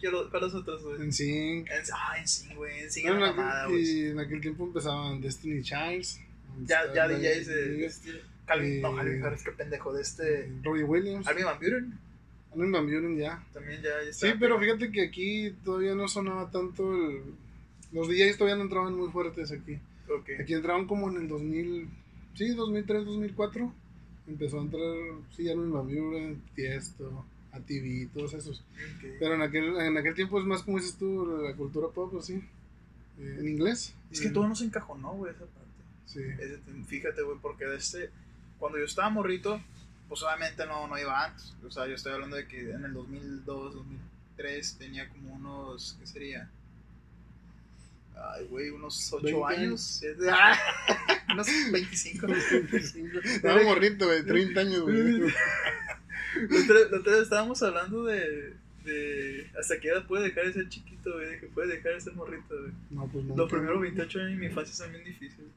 [0.00, 1.02] ¿qué lo- ¿cuáles otros, güey?
[1.02, 1.68] En Sync.
[1.92, 3.82] Ah, en sí, güey, en sí Bueno, era mamada, güey.
[3.82, 6.20] y en aquel tiempo empezaban Destiny Childs.
[6.64, 8.22] Ya, ya DJs de.
[8.46, 10.50] Calvin, no, Eh, Calvin Harris, qué pendejo, de este...
[10.64, 11.26] Robbie Williams.
[11.26, 11.98] Armin Van Buren,
[12.50, 13.44] Armin Van Buren ya.
[13.52, 17.22] también ya, ya Sí, estaba pero fíjate que aquí todavía no sonaba tanto el...
[17.92, 19.78] Los DJs todavía no entraban muy fuertes aquí.
[20.40, 21.88] Aquí entraban como en el 2000...
[22.34, 23.72] Sí, 2003, 2004.
[24.28, 24.82] Empezó a entrar,
[25.34, 28.62] sí, Armin Van Buren, Tiesto, ATV, todos esos.
[29.18, 32.34] Pero en aquel, en aquel tiempo es más como dices tú, la cultura pop, así.
[33.18, 33.94] eh, en inglés.
[34.12, 35.68] Es que Eh, todo no se encajonó, güey, esa parte.
[36.06, 36.20] Sí.
[36.20, 38.10] Ese- fíjate, güey, porque de este...
[38.58, 39.60] Cuando yo estaba morrito,
[40.08, 41.54] pues obviamente no, no iba antes.
[41.66, 45.96] O sea, yo estoy hablando de que en el 2002, 2003 tenía como unos...
[46.00, 46.50] ¿Qué sería?
[48.20, 50.02] Ay, güey, unos 8 20 años.
[50.30, 50.58] Ah,
[51.32, 52.26] unos 25.
[53.24, 55.20] Estaba morrito, güey, 30 años, güey.
[56.34, 58.54] La otra, vez estábamos hablando de,
[58.84, 62.00] de hasta qué edad puede dejar de ser chiquito, güey, de que puede dejar de
[62.00, 62.72] ser morrito, güey.
[62.90, 63.36] No, pues no.
[63.36, 65.48] Los primeros 28 años de mi infancia son bien difíciles.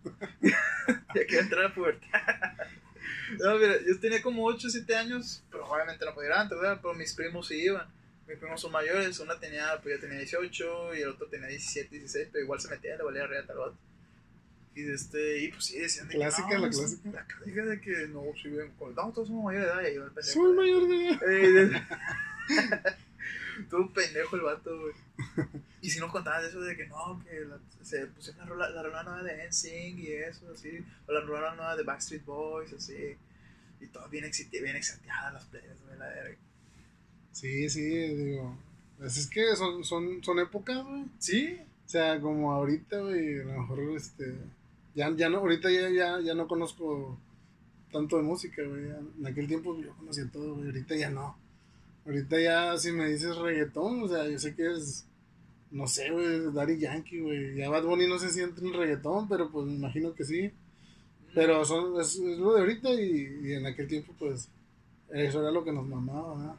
[0.43, 2.07] ya quería entrar a la pubertad.
[3.39, 6.57] no, mira, yo tenía como 8 o 7 años, pero obviamente no podía ir antes,
[6.59, 6.79] ¿verdad?
[6.81, 7.87] Pero mis primos sí iban.
[8.31, 11.89] Mis primos son mayores, una tenía, pues ya tenía 18 y el otro tenía 17,
[11.95, 13.77] 16, pero igual se metía, le valía reata al vato.
[14.73, 17.09] Y, este, y pues sí, decían de Clásica, que no, la es- clásica.
[17.11, 20.05] La clásica de que no, si ven, no, todos somos mayores de edad y va
[20.05, 20.33] el pendejo.
[20.33, 21.19] Soy mayor de edad.
[21.69, 22.91] De-
[23.69, 24.93] Todo un pendejo el vato, güey.
[25.81, 28.83] Y si nos contaban eso de que no, que la- se pusieron la rola, la
[28.83, 30.83] rola nueva de NSYNC y eso, así.
[31.07, 33.17] O la rola nueva de Backstreet Boys, así.
[33.81, 36.37] Y todo bien, exciti- bien exateadas las playas, güey, la verga.
[37.31, 38.57] Sí, sí, digo.
[38.97, 41.05] Pues es que son, son, son épocas, güey.
[41.17, 41.57] ¿Sí?
[41.85, 44.35] O sea, como ahorita, güey, a lo mejor, este.
[44.93, 47.17] Ya, ya no, ahorita ya, ya, ya no conozco
[47.91, 48.85] tanto de música, güey.
[49.19, 50.67] En aquel tiempo yo conocía todo, güey.
[50.67, 51.35] Ahorita ya no.
[52.05, 55.05] Ahorita ya, si me dices reggaetón, o sea, yo sé que es.
[55.71, 57.55] No sé, güey, Daddy Yankee, güey.
[57.55, 60.51] Ya Bad Bunny no sé si entra en reggaetón, pero pues me imagino que sí.
[61.33, 64.49] Pero son, es, es lo de ahorita y, y en aquel tiempo, pues.
[65.09, 66.55] Eso era lo que nos mamaba, ¿verdad?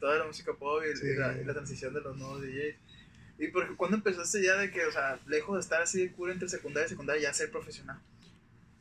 [0.00, 1.06] Toda la música pop y, Sí.
[1.08, 2.76] y la, y la transición de los nuevos DJs.
[3.38, 6.32] ¿Y por cuándo empezaste ya de que, o sea, lejos de estar así de cura
[6.32, 7.98] entre secundaria y secundaria, ya ser profesional?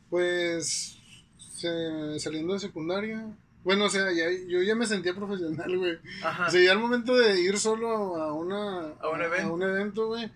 [0.09, 0.97] Pues
[1.37, 3.25] se- saliendo de secundaria.
[3.63, 5.97] Bueno, o sea, ya, yo ya me sentía profesional, güey.
[6.23, 6.47] Ajá.
[6.47, 9.53] O sea, ya al momento de ir solo a una A un evento.
[9.53, 10.29] un evento, güey,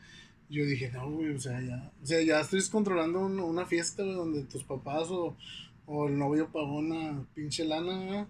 [0.49, 4.01] yo dije, no, güey, o sea, ya, o sea, ya estoy controlando un- una fiesta,
[4.03, 5.37] güey, donde tus papás o,
[5.85, 8.25] o el novio pagó una pinche lana, güey,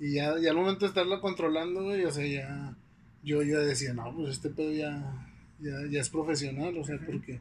[0.00, 2.74] y ya, ya al momento de estarla controlando, güey, o sea, ya,
[3.22, 5.28] yo ya decía, no, pues este pedo ya,
[5.60, 7.40] ya, ya es profesional, o sea, porque,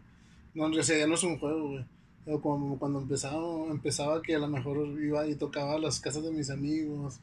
[0.53, 1.85] no, o sea, ya no es un juego, güey.
[2.25, 6.31] O como cuando empezaba, empezaba que a lo mejor iba y tocaba las casas de
[6.31, 7.19] mis amigos,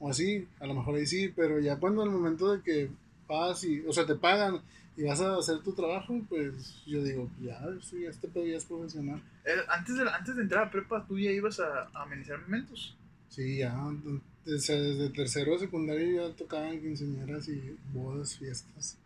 [0.00, 2.90] o así, a lo mejor ahí sí, pero ya cuando al momento de que
[3.28, 4.60] vas y, o sea, te pagan
[4.96, 8.64] y vas a hacer tu trabajo, pues yo digo, ya, sí, este pedo ya es
[8.64, 9.22] profesional.
[9.44, 12.96] Eh, Antes de, antes de entrar a prepa, tú ya ibas a, a amenizar momentos.
[13.28, 13.74] Sí, ya,
[14.44, 18.98] desde, desde tercero de secundaria ya tocaban quinceañeras y bodas, fiestas.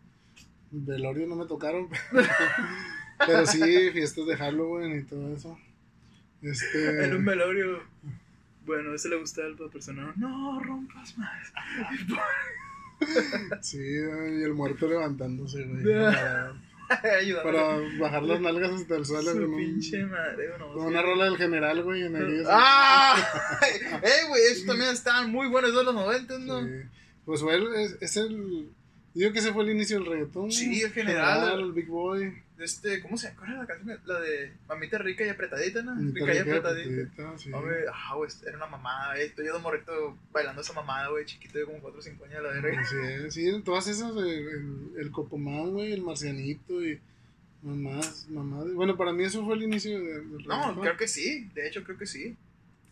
[0.71, 1.87] Velorio no me tocaron,
[3.25, 5.57] pero sí, fiestas de Halloween y todo eso.
[6.41, 7.81] Este, En un velorio.
[8.65, 10.13] Bueno, ese le gusta al personal.
[10.17, 11.53] No rompas más.
[13.61, 15.83] sí, y el muerto levantándose, güey.
[16.87, 17.51] Para, Ayúdame.
[17.51, 20.87] para bajar las nalgas hasta el suelo Su con, un- pinche madre, bueno, con sí.
[20.87, 23.15] una rola del general, güey, en ¡Ah!
[24.03, 24.41] ¡Eh, güey!
[24.51, 26.61] Estos también estaban muy buenos de los 90, ¿no?
[26.61, 26.69] Sí.
[27.25, 28.69] Pues el, es, es el.
[29.13, 30.51] Digo que ese fue el inicio del reggaetón.
[30.51, 31.59] Sí, el general.
[31.59, 32.43] el Big Boy.
[32.59, 33.99] Este, ¿cómo se era la canción?
[34.05, 35.93] La de Mamita rica y apretadita, ¿no?
[36.11, 37.37] Rica y apretadita.
[37.37, 37.51] sí.
[37.53, 39.25] Hombre, ah, güey, era una mamada, eh.
[39.25, 42.41] Estoy yo de morrito bailando esa mamada, güey, chiquito de como 4 o 5 años,
[42.43, 42.83] la verga.
[42.83, 46.99] Sí, sí, todas esas, el, el, el Cocomán, güey, el Marcianito y
[47.61, 48.73] mamás, mamás.
[48.73, 50.81] Bueno, para mí eso fue el inicio de- del No, reggaetón.
[50.81, 52.35] creo que sí, de hecho creo que sí.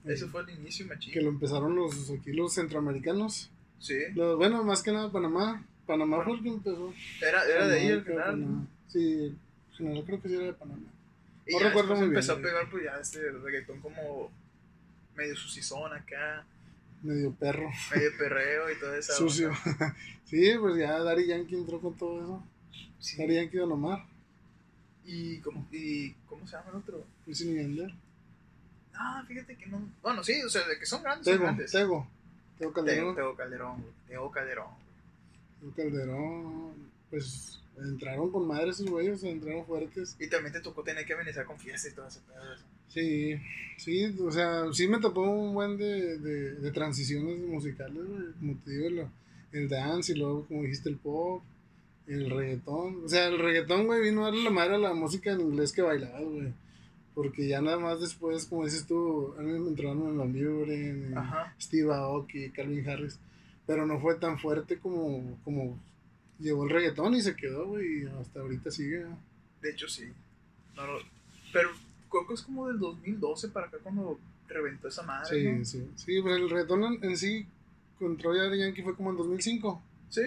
[0.06, 1.12] Eso fue el inicio, machín.
[1.12, 3.50] Que lo empezaron los, aquí los centroamericanos.
[3.80, 5.64] Sí, Los- bueno, más que nada Panamá.
[5.88, 6.94] Panamá fue el que empezó.
[7.22, 8.32] era, era de ahí el general.
[8.32, 8.68] Panamá.
[8.88, 9.36] Sí,
[9.76, 10.88] general creo que sí era de Panamá.
[11.46, 14.32] Y No ya recuerdo muy empezó bien, a pegar, pues ya este reggaetón como
[15.16, 16.46] medio susizón acá,
[17.04, 17.70] Medio perro.
[17.96, 19.14] medio perreo y toda esa.
[19.14, 19.52] Sucio.
[20.26, 22.44] sí, pues ya Daddy Yankee entró con todo eso.
[23.00, 23.18] Sí.
[23.18, 24.06] Daddy Yankee Don Omar.
[25.06, 27.06] Y, como, y, ¿cómo se llama el otro?
[27.28, 27.96] Wisin y Yandel.
[28.96, 29.88] Ah, fíjate que no.
[30.02, 31.72] Bueno, sí, o sea, de que son grandes, son Tego, grandes.
[31.72, 32.08] Tego.
[32.58, 33.16] Tego Calderón.
[33.16, 33.94] Teo Calderón, güey.
[34.08, 34.68] Teo Calderón.
[35.60, 36.74] Tego Calderón.
[37.12, 40.16] Pues entraron con madre esos güeyes, entraron fuertes.
[40.20, 42.42] Y también te tocó tener que amenizar con fiesta y todo ese pedo.
[42.88, 43.36] Sí,
[43.78, 48.32] sí, o sea, sí me tocó un buen de, de, de transiciones musicales, güey.
[48.40, 49.10] Como te digo, lo-
[49.52, 51.42] el dance y luego, como dijiste, el pop,
[52.08, 53.04] el reggaetón.
[53.06, 55.72] O sea, el reggaetón, güey, vino a darle la madre a la música en inglés
[55.72, 56.54] que bailaba, güey.
[57.14, 61.14] Porque ya nada más después, como dices tú, a mí me entraron en Van Buren,
[61.14, 61.16] en.
[61.60, 63.18] Steve Aoki, Calvin Harris.
[63.66, 65.80] Pero no fue tan fuerte como, como
[66.40, 68.04] llegó el reggaetón y se quedó, güey.
[68.04, 69.00] y Hasta ahorita sigue.
[69.00, 69.18] ¿no?
[69.62, 70.06] De hecho, sí.
[70.76, 70.84] No,
[71.54, 71.70] pero
[72.10, 75.64] creo que es como del 2012 para acá cuando reventó esa madre.
[75.64, 75.90] Sí, sí.
[75.96, 77.46] Sí, pues el reggaetón en, sí
[77.98, 79.82] contra Daddy Yankee fue como en 2005.
[80.10, 80.22] Sí.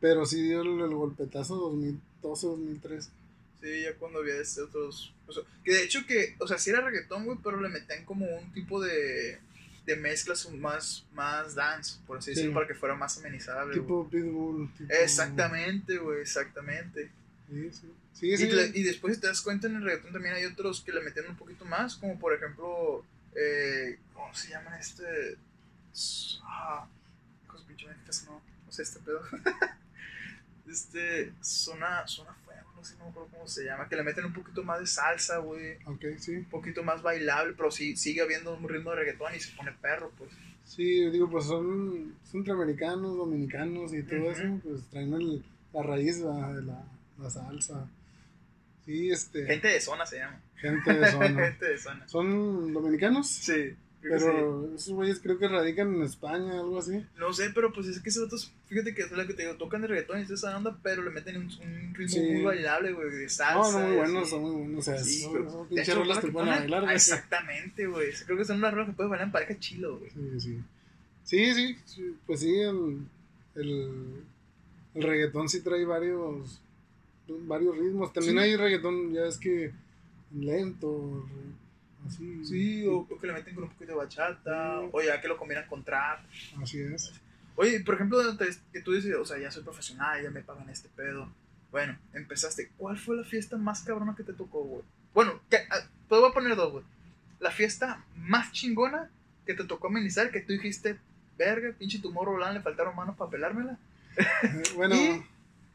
[0.00, 3.10] Pero sí dio el, el golpetazo 2012, 2013.
[3.60, 5.12] Sí, ya cuando había este otros.
[5.26, 8.04] o sea, que de hecho que, o sea, sí era reggaetón, güey, pero le metían
[8.04, 9.38] como un tipo de,
[9.90, 12.36] de mezclas más, más dance, por así Sí.
[12.36, 13.74] decirlo, para que fuera más amenizable.
[13.74, 14.70] Tipo Pitbull.
[14.76, 14.92] Tipo...
[14.92, 17.10] Exactamente, güey, exactamente.
[17.48, 17.92] Sí, sí.
[18.14, 18.48] Sí, Y, sí.
[18.48, 21.00] te- y después, si te das cuenta, en el reggaetón también hay otros que le
[21.02, 25.36] metían un poquito más, como por ejemplo, eh, ¿cómo se llaman este?
[26.44, 26.86] Ah,
[27.44, 27.86] hijos pinche
[28.26, 29.22] no, no sé este pedo.
[30.70, 32.34] este, zona, zona
[32.80, 35.76] no sé, no cómo se llama, que le meten un poquito más de salsa, güey,
[35.84, 36.32] Ok, sí.
[36.36, 39.72] un poquito más bailable, pero sí, sigue habiendo un ritmo de reggaetón y se pone
[39.82, 40.30] perro, pues.
[40.64, 46.24] Sí, digo, pues son centroamericanos, dominicanos y todo eso, pues traen el- la raíz de
[46.24, 46.84] la,
[47.18, 47.86] la salsa.
[48.86, 49.44] Sí, este.
[49.46, 50.40] Gente de zona se llama.
[50.56, 51.26] gente de zona.
[51.50, 52.08] Gente de zona.
[52.08, 53.28] ¿Son dominicanos?
[53.28, 53.74] Sí.
[54.02, 54.08] Sí.
[54.08, 57.04] Pero esos güeyes creo que radican en España, algo así.
[57.18, 59.56] No sé, pero pues es que esos otros, fíjate que es lo que te digo,
[59.56, 62.20] tocan de reggaetón y esa onda, pero le meten un, un ritmo Sí.
[62.20, 63.72] muy bailable, güey, de salsa.
[63.72, 64.78] No, no, muy buenos, son muy buenos.
[64.78, 66.96] O sea, Sí, son, pinches rolas que que pueden ponen- bailar, ah, güey.
[66.96, 68.08] Exactamente, güey.
[68.26, 70.10] Creo que son unas rolas que puedes bailar en pareja chilo, güey.
[70.10, 70.58] sí, sí.
[71.24, 72.98] Sí, sí, sí, pues sí, el,
[73.54, 74.24] el,
[74.94, 76.60] el reggaetón sí trae varios,
[77.46, 78.12] varios ritmos.
[78.12, 79.70] También hay reggaetón, ya es que
[80.36, 81.24] lento,
[82.14, 82.44] así.
[82.44, 84.88] Sí, o, o que le meten con un poquito de bachata, Sí.
[84.92, 86.20] o ya que lo combinan con trap.
[86.62, 87.12] Así es.
[87.56, 88.18] Oye, por ejemplo,
[88.72, 91.28] que tú dices, o sea, ya soy profesional, ya me pagan este pedo.
[91.70, 92.70] Bueno, empezaste.
[92.76, 94.82] ¿Cuál fue la fiesta más cabrona que te tocó, güey?
[95.14, 96.84] Bueno, que, ah, te voy a poner dos, güey.
[97.38, 99.10] La fiesta más chingona
[99.46, 100.98] que te tocó amenizar, que tú dijiste,
[101.38, 103.78] verga, pinche tumor Roland, le faltaron manos para pelármela.
[104.76, 105.22] bueno, Y-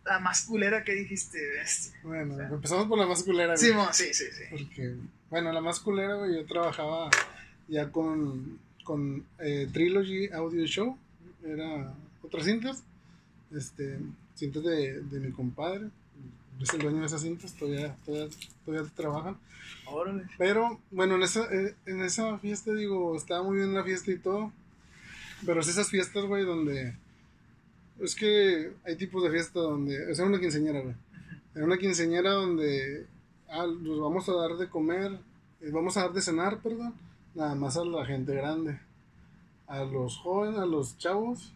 [0.06, 1.94] La más culera que dijiste, bestia.
[2.04, 2.48] bueno, o sea.
[2.48, 3.58] empezamos por la más culera.
[3.58, 4.44] Sí, sí, sí, sí.
[4.52, 4.96] Porque,
[5.30, 7.10] bueno, la más culera, güey, yo trabajaba
[7.68, 10.98] ya con, con eh, Trilogy Audio Show,
[11.44, 12.84] era otras cintas,
[13.52, 14.00] este,
[14.36, 15.89] cintas de, de mi compadre,
[16.62, 18.30] es el dueño de esas cintas, todavía, todavía,
[18.65, 19.38] todavía trabajan.
[19.88, 20.24] Órale.
[20.38, 24.18] Pero, bueno, en esa, eh, en esa fiesta, digo, estaba muy bien la fiesta y
[24.18, 24.52] todo,
[25.46, 26.96] pero es esas fiestas, güey, donde,
[27.99, 30.95] es que hay tipos de fiesta donde, es una quinceañera, güey.
[31.55, 33.08] En una quinceañera donde
[33.49, 35.19] ah, los vamos a dar de comer,
[35.62, 36.93] eh, vamos a dar de cenar, perdón,
[37.34, 38.79] nada más a la gente grande.
[39.67, 41.51] A los jóvenes, a los chavos,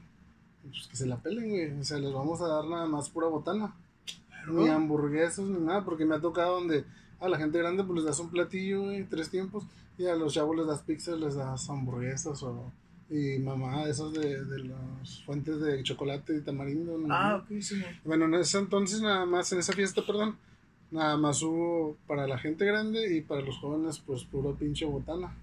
[0.64, 1.80] pues que se la pelen, güey.
[1.80, 3.76] O sea, les vamos a dar nada más pura botana.
[4.48, 6.86] Ni hamburguesas, ni nada, porque me ha tocado donde
[7.20, 9.66] a la gente grande pues les das un platillo, güey, tres tiempos,
[9.98, 12.72] y a los chavos les das pizzas, les das hamburguesas o...
[13.10, 16.98] Y mamá, esas de, de las fuentes de chocolate y tamarindo.
[16.98, 17.14] ¿no?
[17.14, 17.82] Ah, ok, sí.
[18.04, 20.38] Bueno, en ese entonces nada más, en esa fiesta, perdón,
[20.92, 25.34] nada más hubo para la gente grande y para los jóvenes, pues puro pinche botana.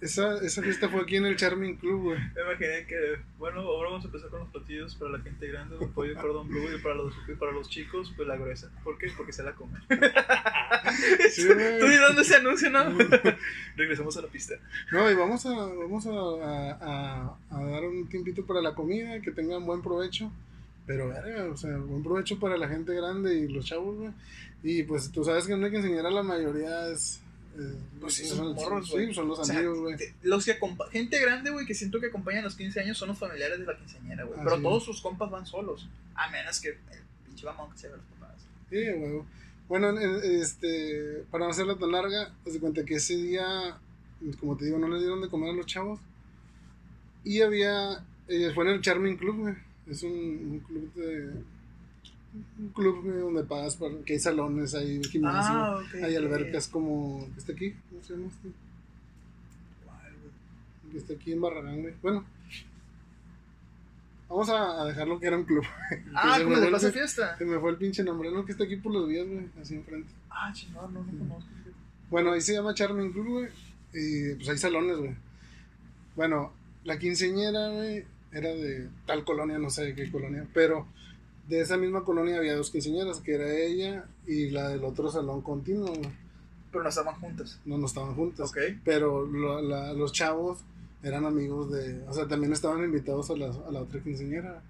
[0.00, 2.18] Esa, esa fiesta fue aquí en el Charming Club, güey.
[2.34, 5.76] Me imaginé que, bueno, ahora vamos a empezar con los platillos para la gente grande,
[5.76, 8.70] un pollo cordón blue y para los, y para los chicos, pues la gruesa.
[8.82, 9.08] ¿Por qué?
[9.14, 9.82] Porque se la comen.
[10.90, 12.84] Estoy dando ese anuncio, ¿no?
[13.76, 14.54] Regresamos a la pista.
[14.92, 19.30] No, y vamos a, vamos a, a- a- dar un tiempito para la comida, que
[19.30, 20.30] tengan buen provecho.
[20.86, 24.10] Pero, verga, o sea, buen provecho para la gente grande y los chavos, güey.
[24.62, 27.20] Y pues tú sabes que no hay que enseñar a la mayoría es...
[27.56, 29.96] eh, Pues sí, son morros, Sí, son los O sea, amigos, güey.
[30.22, 30.58] Los que
[30.90, 33.64] gente grande, güey, que siento que acompañan a los 15 años son los familiares de
[33.66, 34.38] la quinceañera, güey.
[34.38, 35.88] Ah, Pero todos sus compas van solos.
[36.14, 36.76] A menos que el
[37.26, 38.36] pinche mamón que se ve los papás.
[38.68, 39.22] Sí, güey.
[39.70, 43.78] Bueno, en- este, para no hacerla tan larga, haz de cuenta que ese día,
[44.40, 46.00] como te digo, no le dieron de comer a los chavos.
[47.22, 49.54] Y había, eh, fue en el Charming Club, güey.
[49.86, 51.30] Es un, un club de,
[52.58, 56.02] un club güey, donde pagas, para, que hay salones, hay gimnasio, Ah, ok.
[56.02, 58.48] hay albercas como, que está aquí, ¿cómo se llama este?
[59.84, 60.92] ¿Cuál, güey?
[60.92, 61.94] Que está aquí en Barragán, güey.
[62.02, 62.24] Bueno.
[64.30, 65.64] Vamos a, dejarlo que era un club.
[66.14, 67.36] Ah, como de Plaza Fiesta.
[67.36, 69.74] Se me fue el pinche nombre, no, que está aquí por los vías, güey, así
[69.74, 70.08] enfrente.
[70.30, 71.50] Ah, chingón, no, no conozco.
[72.08, 73.48] Bueno, ahí se llama Charming Club, güey.
[73.92, 75.14] Y pues hay salones, güey.
[76.16, 76.52] Bueno,
[76.84, 80.86] la quinceñera, güey, era de tal colonia, no sé de qué colonia, pero
[81.48, 85.42] de esa misma colonia había dos quinceñeras, que era ella y la del otro salón
[85.42, 86.10] continuo, güey.
[86.70, 87.60] Pero no estaban juntas.
[87.64, 88.50] No, no estaban juntas.
[88.50, 88.58] Ok.
[88.84, 90.58] Pero lo- la- los chavos
[91.02, 92.02] eran amigos de.
[92.08, 94.62] O sea, también estaban invitados a la, a la otra quinceañera.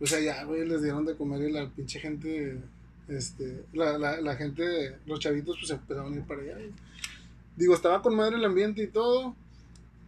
[0.00, 2.58] O sea, ya, güey, les dieron de comer y la pinche gente.
[3.08, 3.64] Este.
[3.72, 4.96] La, la, la gente.
[5.06, 6.56] Los chavitos, pues se empezaron a ir para allá.
[7.56, 9.34] Digo, estaba con madre el ambiente y todo.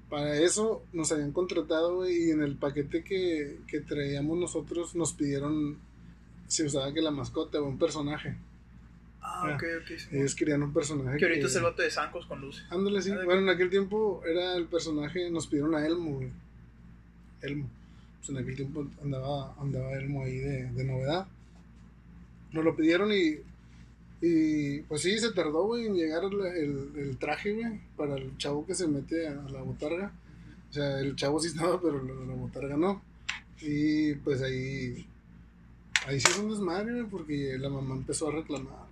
[0.08, 5.12] Para eso nos habían contratado, güey, y en el paquete que, que traíamos nosotros nos
[5.12, 5.78] pidieron
[6.48, 8.36] si usaba que la mascota o un personaje.
[9.22, 9.54] Ah, Ya.
[9.56, 9.98] ok, ok.
[9.98, 10.08] sí.
[10.16, 11.18] Ellos querían un personaje.
[11.18, 12.64] que ahorita es el vato de Zancos con luces.
[12.70, 13.10] Ándale, sí.
[13.12, 16.30] Ah, Bueno, en aquel tiempo era el personaje, nos pidieron a Elmo, güey.
[17.42, 17.68] Elmo.
[18.18, 21.26] Pues en aquel tiempo andaba, andaba Elmo ahí de, de novedad.
[22.52, 23.38] Nos lo pidieron y,
[24.22, 28.36] y pues sí, se tardó, güey, en llegar el, el- el traje, güey, para el
[28.38, 30.12] chavo que se mete a, la botarga.
[30.70, 33.02] O sea, el chavo sí estaba, pero la, la botarga no.
[33.62, 35.06] Y pues ahí,
[36.06, 38.89] ahí sí es un desmadre, güey, porque la mamá empezó a reclamar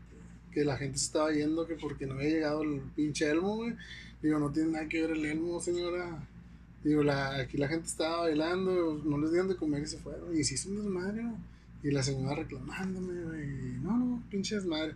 [0.53, 3.75] que la gente se estaba yendo que porque no había llegado el pinche Elmo, güey.
[4.23, 6.19] Digo, no tiene nada que ver el Elmo, señora.
[6.85, 10.37] Digo, la, aquí la gente estaba bailando, no les dieron de comer y se fueron.
[10.37, 11.35] Y sí es un desmadre, güey.
[11.83, 13.47] Y la señora reclamándome, güey.
[13.83, 14.95] No, no, pinche desmadre.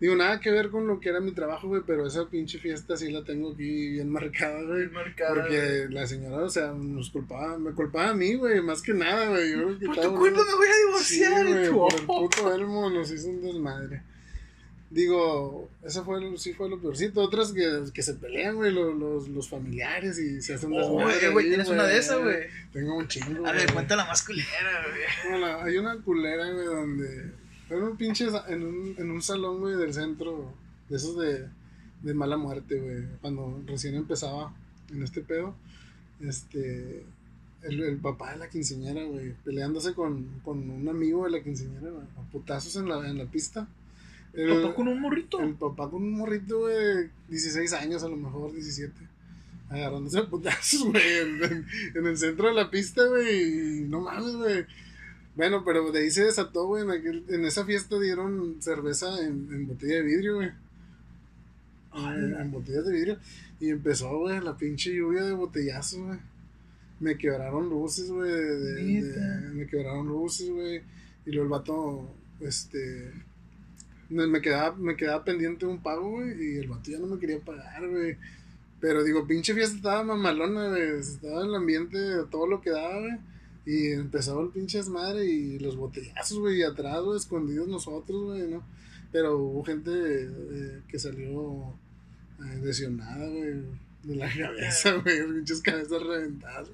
[0.00, 2.96] Digo, nada que ver con lo que era mi trabajo, güey, pero esa pinche fiesta
[2.96, 4.82] sí la tengo aquí bien marcada, güey.
[4.82, 5.36] El mercado.
[5.36, 9.28] Porque la señora, o sea, nos culpaba, me culpaba a mí, güey, más que nada,
[9.30, 9.52] güey.
[9.52, 10.72] Yo Por tu culpa me voy a
[11.04, 11.46] Sí, divorciar.
[11.46, 14.02] güey, y tú, por el puto Elmo nos hizo un desmadre.
[14.94, 17.20] Digo, eso fue, lo- sí fue lo peorcito.
[17.20, 21.16] Otras que, que se pelean, güey, los, los, los familiares y se hacen Oh, güey,
[21.18, 22.44] ahí, tienes una de esas, güey.
[22.72, 25.30] Tengo un chingo, A ver, cuenta la más culera, güey.
[25.40, 27.30] Bueno, hay una culera, güey, donde.
[27.68, 28.26] Era un pinche.
[28.48, 30.52] En un, en un salón, güey, del centro.
[30.88, 31.48] De esos de,
[32.02, 33.02] de mala muerte, güey.
[33.20, 34.54] Cuando recién empezaba
[34.92, 35.56] en este pedo.
[36.20, 37.04] Este.
[37.62, 39.32] El, el papá de la quinceñera, güey.
[39.44, 42.04] Peleándose con, con un amigo de la quinceñera, güey.
[42.16, 43.66] A putazos en la, en la pista.
[44.34, 45.40] El, Papá con un morrito.
[45.40, 47.08] el papá con un morrito, güey.
[47.28, 48.92] 16 años, a lo mejor 17.
[49.70, 51.02] Agarrándose a putazos, güey.
[51.94, 53.78] En, el centro de la pista, güey.
[53.78, 54.66] y No mames, güey.
[55.36, 56.82] Bueno, pero de ahí se desató, güey.
[56.84, 60.50] En, aquel- en esa fiesta dieron cerveza en, en botella de vidrio, güey.
[61.96, 63.18] En, en botellas de vidrio.
[63.60, 66.18] Y empezó, güey, la pinche lluvia de botellazos, güey.
[67.00, 68.30] Me quebraron luces, güey.
[68.30, 70.82] de- de- de- me quebraron luces, güey.
[71.26, 73.12] Y luego el vato, este.
[74.08, 76.32] Me me quedaba, me quedaba pendiente un pago, güey.
[76.42, 78.16] Y el vato ya no me quería pagar, güey.
[78.80, 80.98] Pero digo, pinche fiesta estaba mamalona, güey.
[80.98, 81.98] Estaba en el ambiente
[82.30, 83.18] todo lo que daba, güey.
[83.66, 86.58] Y empezaba el pinche desmadre y los botellazos, güey.
[86.58, 88.62] Y atrás, güey, escondidos nosotros, güey, ¿no?
[89.10, 91.74] Pero hubo gente eh, que salió
[92.40, 93.54] eh, lesionada, güey.
[94.02, 95.26] De la cabeza, güey.
[95.32, 96.68] Pinches cabezas reventadas.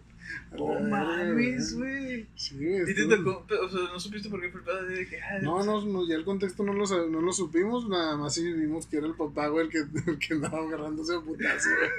[0.56, 2.26] Oh, mames, güey.
[2.34, 2.56] Sí.
[2.60, 3.64] ¿Y te estuvo- tocó?
[3.64, 5.20] O sea, ¿no supiste por qué fue el pedo de que.
[5.22, 8.52] ah, No, no, no, ya el contexto no lo, no lo supimos, nada más sí
[8.52, 9.78] vimos que era el papá, güey, el que,
[10.10, 11.90] el que andaba agarrándose a putazo, güey.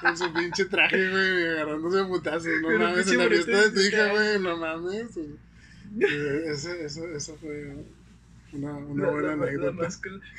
[0.00, 2.46] Con su pinche traje, güey, agarrándose a putazos.
[2.62, 5.16] No Pero mames, en la fiesta de tu hija, güey, no mames.
[5.16, 7.84] Eh, Ese, eso, eso fue
[8.54, 9.88] una, una La- buena la- la anécdota.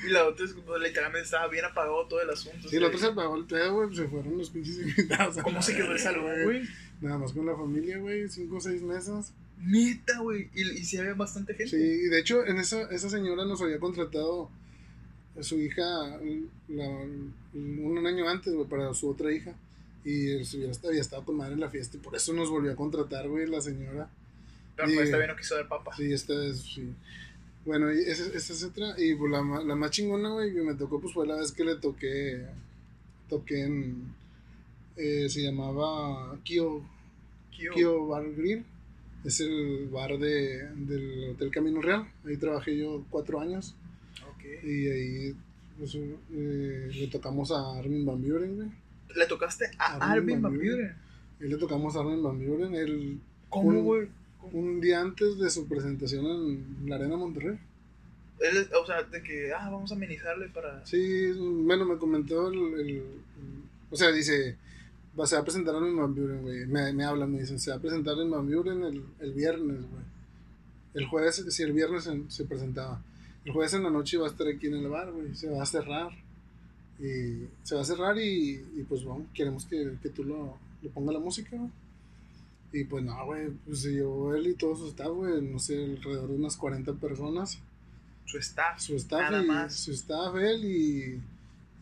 [0.07, 2.67] Y la otra es como literalmente estaba bien apagado todo el asunto.
[2.69, 5.37] Sí, el otro se apagó el pedo, güey, se fueron los pinches invitados.
[5.43, 6.63] ¿Cómo la se quedó el verga, salón, güey?
[7.03, 9.33] Nada más con la familia, güey, cinco o seis mesas.
[9.59, 10.49] Neta, güey.
[10.55, 11.69] Y, y si había bastante gente.
[11.69, 14.49] Sí, y de hecho, en esa, esa señora nos había contratado
[15.39, 15.83] a su hija
[16.69, 17.05] la-
[17.53, 19.53] un año antes, güey, para su otra hija.
[20.05, 20.31] Y
[20.85, 23.47] había estado con madre en la fiesta y por eso nos volvió a contratar, güey,
[23.47, 24.09] la señora.
[24.75, 25.95] Pero y- pues esta vez no quiso dar papa.
[25.95, 26.93] Sí, esta es, sí.
[27.65, 28.95] Bueno, y esa, esa es otra.
[28.97, 31.63] Y pues, la, la más chingona, güey, que me tocó, pues fue la vez que
[31.63, 32.45] le toqué,
[33.29, 34.13] toqué en,
[34.97, 36.83] eh, se llamaba Kio,
[37.57, 38.07] Kio.
[38.07, 38.63] Bar Grill.
[39.23, 42.05] Es el bar de, del Hotel Camino Real.
[42.25, 43.75] Ahí trabajé yo cuatro años.
[44.33, 44.43] Ok.
[44.63, 45.35] Y ahí
[45.77, 48.67] pues, eh, le tocamos a Armin Van Buren, güey.
[49.15, 50.95] Le tocaste a Armin Armin Van Van Buren.
[51.41, 53.19] Ahí le tocamos a Armin Van Buren el,
[53.49, 54.07] ¿Cómo, Un- güey?
[54.51, 57.57] un día antes de su presentación en la Arena Monterrey.
[58.39, 60.85] Él, o sea, de que, ah, vamos a amenizarle para.
[60.85, 63.03] Sí, bueno, me comentó el, el- el-
[63.89, 64.57] o sea, dice,
[65.19, 66.65] va, se va a presentar en Van Buren, güey.
[66.65, 69.81] Me, me hablan, me dicen, se va a presentar en Van Buren el, el viernes,
[69.81, 70.03] güey.
[70.93, 73.01] El jueves, si el viernes se presentaba.
[73.45, 75.35] El jueves en la noche va a estar aquí en el bar, güey.
[75.35, 76.11] Se va a cerrar.
[76.99, 80.89] Y se va a cerrar y, y pues, bueno, queremos que, que tú lo, le
[80.89, 81.69] pongas la música, güey.
[82.71, 85.83] Y pues no, güey, pues se llevó él y todo su staff, güey, no sé,
[85.83, 87.59] alrededor de unas 40 personas
[88.25, 88.79] Su staff.
[88.79, 89.75] su staff Nada y más.
[89.75, 91.21] su staff él y,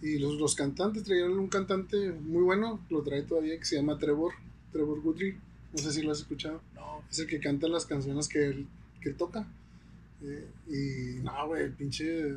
[0.02, 3.98] Y los, los cantantes, trajeron un cantante muy bueno, lo trae todavía, que se llama
[4.00, 4.34] Trevor,
[4.72, 5.36] Trevor Guthrie.
[5.74, 6.62] No sé si lo has escuchado.
[6.76, 8.68] No, Es el que canta las canciones que él,
[9.02, 9.48] que él toca.
[10.24, 12.36] Eh, y no, güey, el pinche,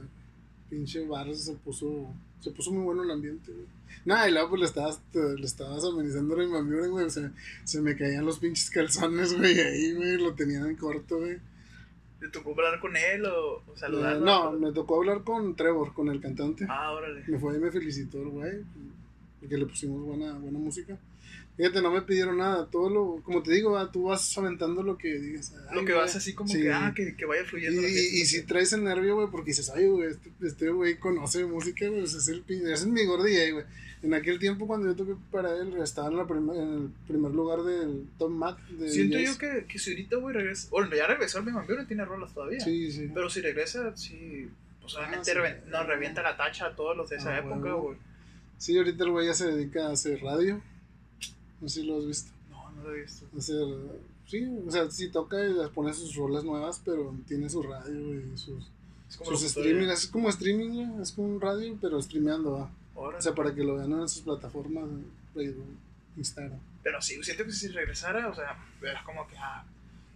[0.71, 2.07] pinche bar se puso,
[2.41, 3.67] se puso muy bueno el ambiente, güey.
[4.05, 7.33] Nada, y luego pues le estabas, te- le estabas amenizando a mi güey, o sea,
[7.65, 11.39] se me caían los pinches calzones, güey, ahí, güey, lo tenían en corto, güey.
[12.25, 14.25] ¿Te tocó hablar con él o, o Eh, saludarlo?
[14.25, 16.67] no, me tocó hablar con Trevor, con el cantante.
[16.69, 17.23] Ah, órale.
[17.27, 18.53] Me fue y me felicitó el güey,
[19.41, 20.97] porque le pusimos buena, buena música.
[21.57, 24.99] Fíjate, no me pidieron nada, todo lo, como te digo, ah, tú vas aventando lo
[24.99, 25.55] que digas.
[25.73, 26.63] Lo que vas así como Sí.
[26.63, 29.29] que, ah, que, que vaya Y, fluyendo la y, y si traes el nervio, güey,
[29.31, 33.23] porque dices, ay, güey, este, este güey conoce música, güey, es el es mi gordo
[33.25, 33.65] DJ, güey.
[34.03, 37.31] En aquel tiempo, cuando yo toqué para él, estaba en, la primer- en el primer
[37.31, 40.69] lugar del Top Mac de Siento yo que, que si ahorita, güey, regresa.
[40.71, 42.61] Bueno, ya regresó el Big no tiene rolas todavía.
[42.61, 43.09] Sí, sí.
[43.15, 44.49] Pero si regresa, sí.
[44.83, 45.39] Pues obviamente sí.
[45.39, 47.97] reven- nos revienta la tacha a todos los de esa Ah, época, güey.
[48.59, 50.61] Sí, ahorita el güey ya se dedica a hacer radio.
[51.65, 52.31] No sé si lo has visto.
[52.51, 53.27] No, no lo he visto.
[53.37, 53.67] hacer
[54.27, 58.39] sí o sea sí toca y pone sus rolas nuevas pero tiene su radio y
[58.39, 58.71] sus,
[59.11, 62.71] sus streaming es como streaming es como un radio pero streameando ¿va?
[62.97, 64.89] Ahora, o sea para que lo vean en sus plataformas
[65.35, 65.77] Facebook
[66.17, 69.65] Instagram Pero sí, siento que si regresara, o sea, verás como que, ah,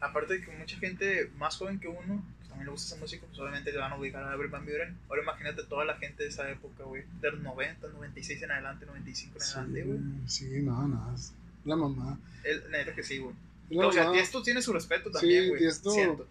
[0.01, 3.27] aparte de que mucha gente más joven que uno, que también le gusta esa música,
[3.27, 4.97] pues obviamente le van a ubicar a Every Van Buren.
[5.09, 9.35] Ahora imagínate toda la gente de esa época, güey, del 90, 96 en adelante, 95
[9.35, 9.99] en sí, adelante, güey.
[10.27, 11.33] sí no no es
[11.69, 13.35] la mamá El- Neta que sí, güey.
[13.71, 14.11] La O sea.
[14.13, 15.61] Tiesto tiene su respeto también, Sí, güey.
[15.61, 16.27] Tiesto- Siento.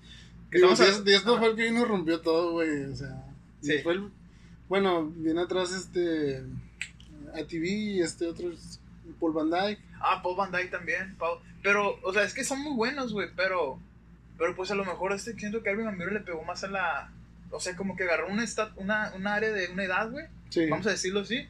[0.52, 3.24] Digo, a- Tiesto- fue el que y rompió todo güey o sea
[3.62, 3.80] Sí.
[3.84, 4.10] fue el-
[4.70, 6.44] bueno viene atrás este
[7.34, 8.52] ATV y este otro
[9.20, 11.16] Paul Van Dyke Ah, Paul Van Dyke también.
[11.18, 13.80] Paul- Pero, o sea, es que son muy buenos, güey, pero...
[14.38, 17.12] Pero pues a lo mejor este siento que Van Buren le pegó más a la...
[17.50, 20.26] O sea, como que agarró una, una, una área de una edad, güey.
[20.50, 21.48] sí Vamos a decirlo así.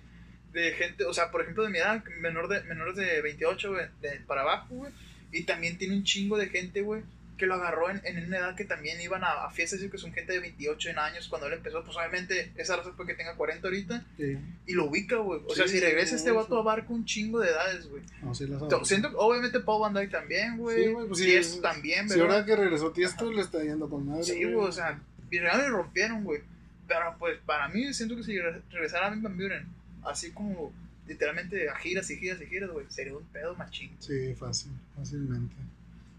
[0.62, 3.86] De gente, o sea, por ejemplo, de mi edad, menor de, menores de 28, güey,
[4.02, 4.92] de- para abajo, güey.
[5.32, 7.02] Y también tiene un chingo de gente, güey,
[7.38, 10.00] que lo agarró en, en una edad que también iban a, a fiestas, y que
[10.00, 11.28] son gente de 28 en años.
[11.28, 14.04] Cuando él empezó, pues obviamente esa raza fue que tenga 40 ahorita.
[14.18, 14.36] sí.
[14.66, 15.42] Y lo ubica, güey.
[15.48, 16.36] O sea, Sí, si regresa sí, este sí.
[16.36, 18.02] vato abarca un chingo de edades, güey.
[18.24, 20.86] No, sí las To- Siento, obviamente Paul Van Dyke también, güey.
[20.86, 22.36] Sí, güey, pues sí, Tiesto es- también, Si ¿verdad?
[22.38, 24.24] ahora que regresó Tiesto le está yendo con madre.
[24.24, 25.00] Sí, güey, o sea,
[25.30, 26.42] y realmente rompieron, güey.
[26.88, 29.68] Pero pues para mí siento que si re- regresara a Armin Van Buren,
[30.10, 30.72] así como
[31.08, 33.92] literalmente a giras y giras y giras, güey, sería un pedo machín.
[34.00, 35.56] Sí, fácil, fácilmente.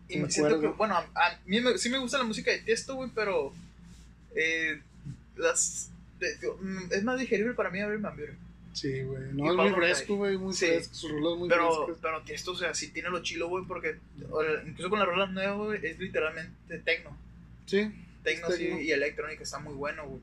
[0.08, 2.58] Y me siento que, bueno, a, a mí me- sí me gusta la música de
[2.60, 3.52] Tiesto, güey, pero
[4.34, 4.80] eh,
[5.36, 8.36] las, de- mm, es más digerible para mí Van Buren.
[8.72, 9.30] Sí, güey.
[9.30, 10.66] Y No, es muy fresco, güey, muy Sí.
[10.66, 10.94] fresco.
[10.94, 11.96] Sus rolas muy Pero, frescas.
[12.00, 13.96] pero Tiesto, o sea, sí tiene lo chilo, güey, porque
[14.66, 17.16] incluso con las rolas nuevas, güey, es literalmente techno.
[17.66, 17.90] Sí,
[18.24, 20.20] Techno, Es sí, y electrónica está muy bueno, güey.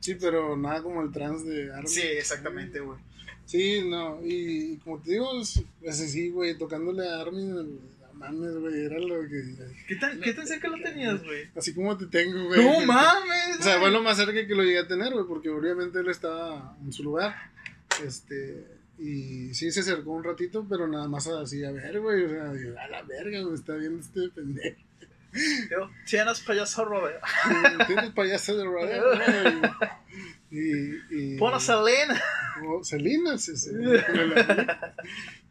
[0.00, 1.88] Sí, pero nada como el trance de Armin.
[1.88, 2.98] Sí, exactamente, güey.
[3.44, 7.78] Sí, no, y, y como te digo, es, es así, güey, tocándole a Armin,
[8.16, 9.54] mames, güey, era lo que...
[9.86, 11.48] ¿Qué tan, ¿Qué tan cerca lo tenías, güey?
[11.54, 12.64] Así como te tengo, güey.
[12.64, 13.60] ¡No mames!
[13.60, 16.08] O sea, fue lo más cerca que lo llegué a tener, güey, porque obviamente él
[16.08, 17.34] estaba en su lugar.
[18.04, 18.64] Este,
[18.98, 22.54] y sí se acercó un ratito, pero nada más así, a ver, güey, o sea,
[22.54, 24.80] yo, a la verga, me está viendo este pendejo.
[25.70, 27.22] Yo, tienes payaso Robert.
[27.86, 29.04] Tienes payaso de rodeo.
[30.50, 32.20] Y, y, Pon a Selena.
[32.66, 33.70] Oh, Selena, sí, sí.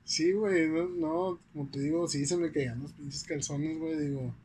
[0.06, 3.98] Sí, güey, no, no, como te digo, sí se me caían los pinches calzones, güey,
[3.98, 4.36] digo.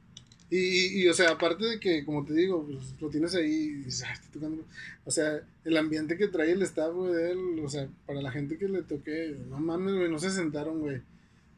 [0.48, 3.52] Y, y, y, o sea, aparte de que, como te digo, pues lo tienes ahí
[3.52, 4.64] y dices, "Ah, estoy tocando.
[5.04, 8.32] O sea, el ambiente que trae el staff, güey, de él, o sea, para la
[8.32, 11.02] gente que le toqué, no mames, güey, no se sentaron, güey.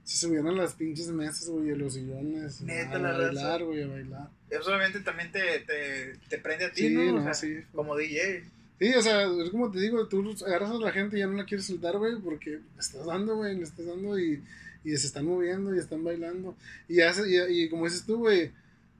[0.04, 2.60] Se a las pinches mesas, güey, a los sillones.
[2.62, 4.30] Neta, a la bailar, güey, a bailar.
[4.50, 7.02] Eso obviamente también te, te, te prende a ti, Sí, ¿no?
[7.02, 7.58] O no, sea, sí.
[7.72, 8.44] Como DJ.
[8.80, 11.34] Sí, o sea, es como te digo, tú agarras a la gente y ya no
[11.34, 14.42] la quieres soltar, güey, porque le estás dando, güey, le estás dando y,
[14.84, 16.56] y se están moviendo y están bailando.
[16.88, 18.50] Y, hace, y, y como dices tú, güey,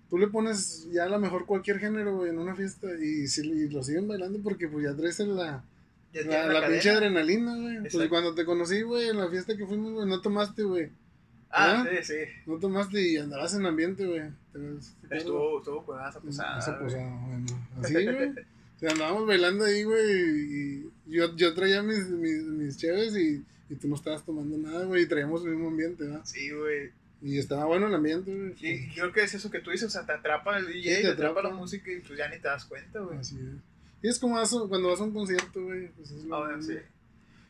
[0.08, 3.40] tú le pones ya a lo mejor cualquier género, güey, en una fiesta y, si,
[3.40, 5.64] y lo siguen bailando porque pues ya traes la,
[6.12, 7.80] Ya la, pinche adrenalina, güey.
[7.90, 10.90] Pues cuando te conocí, güey, en la fiesta que fuimos, güey, no tomaste, güey.
[11.50, 11.88] Ah, ¿Ah?
[11.90, 12.30] sí, sí.
[12.46, 14.22] No tomaste y andabas en ambiente, güey.
[15.10, 16.58] Estuvo, estuvo cuidada esa posada.
[16.58, 16.84] Esa güey.
[16.84, 17.46] posada, bueno.
[17.82, 18.28] Así, güey.
[18.28, 20.10] O sea, andábamos bailando ahí, güey.
[20.10, 24.84] Y yo, yo traía mis, mis, mis cheves y, y tú no estabas tomando nada,
[24.84, 25.02] güey.
[25.02, 26.22] Y traíamos el mismo ambiente, ¿verdad?
[26.24, 26.90] Sí, güey.
[27.22, 28.54] Y estaba bueno el ambiente, güey.
[28.60, 30.96] Y creo que es eso que tú dices, o sea, te atrapa el DJ, Sí,
[30.96, 31.48] te, te atrapa, atrapa.
[31.50, 33.18] la música y pues ya ni te das cuenta, güey.
[33.18, 33.71] Así es.
[34.02, 35.88] Y es como vas cuando vas a un concierto, güey.
[35.88, 36.76] Pues es lo sí.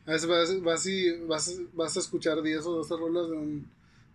[0.05, 3.67] A veces vas, vas, y vas, vas a escuchar 10 o 12 rolas de un,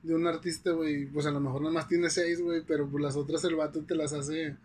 [0.02, 1.06] de un artista, güey.
[1.06, 2.62] Pues a lo mejor nada más tiene 6, güey.
[2.66, 4.56] Pero pues las otras el vato te las hace.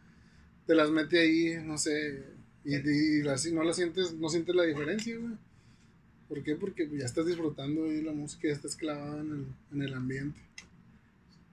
[0.68, 2.24] Te las mete ahí, no sé.
[2.64, 5.34] Y, y así no la sientes, no sientes la diferencia, güey.
[6.34, 6.56] ¿Por qué?
[6.56, 10.40] Porque ya estás disfrutando ahí la música, ya estás clavado en el, en el ambiente.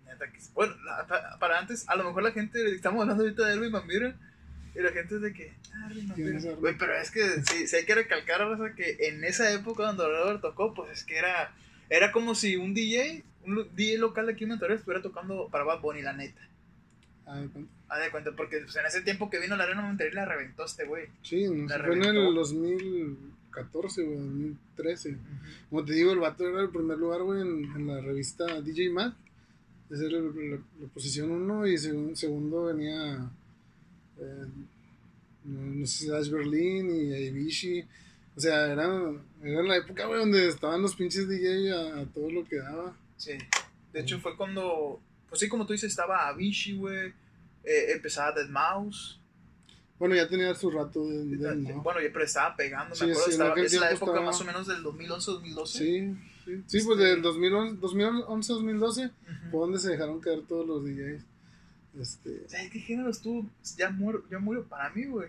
[0.07, 0.75] Neta que Bueno,
[1.39, 4.17] para antes, a lo mejor la gente, estamos hablando ahorita de Erwin Van Buren,
[4.75, 5.91] y la gente es de que, ah.
[6.59, 10.09] Güey, pero es que sí, sí hay que recalcar, raza, que en esa época cuando
[10.09, 11.55] Robert tocó, pues es que era,
[11.89, 15.65] era como si un DJ, un DJ local de aquí en Monterrey estuviera tocando para
[15.65, 16.41] Bad Bunny, la neta.
[17.27, 17.71] Ah, ¿de cuánto?
[17.89, 20.65] Haz de cuenta, porque pues, en ese tiempo que vino la arena Monterrey la reventó
[20.65, 21.07] este güey.
[21.23, 22.33] Sí, no La fue en el reventó.
[22.35, 25.17] 2014, güey, 2013.
[25.69, 28.91] Como te digo, el vato era el primer lugar, güey, en, en la revista DJ
[28.91, 29.15] Mag.
[29.91, 33.29] Esa era la, la- la posición 1 y segun- segundo venía,
[35.45, 37.85] no, sé si Berlin y Avicii.
[38.37, 39.13] O sea, era,
[39.43, 42.97] era la época, güey, donde estaban los pinches DJ a, a todo lo que daba.
[43.17, 43.33] Sí.
[43.93, 47.09] De hecho, fue cuando, pues sí, como tú dices, estaba Avicii, güey,
[47.65, 49.19] eh, empezaba Dead Mouse.
[49.99, 51.83] Bueno, ya tenía su rato de, de- ¿no?
[51.83, 54.41] Bueno, ya pero estaba pegando, Sí, me acuerdo, sí, estaba, es la época estaba- más
[54.41, 55.67] o menos del 2011-2012.
[55.67, 56.17] Sí,
[56.47, 59.51] sí, sí, pues Este- del 2011, 2011-2012 Ujú.
[59.51, 61.23] fue donde se dejaron caer todos los DJs.
[61.99, 63.47] Este, ¿Sabes qué género estuvo?
[63.77, 65.29] Ya murió, ya murió para mí, güey.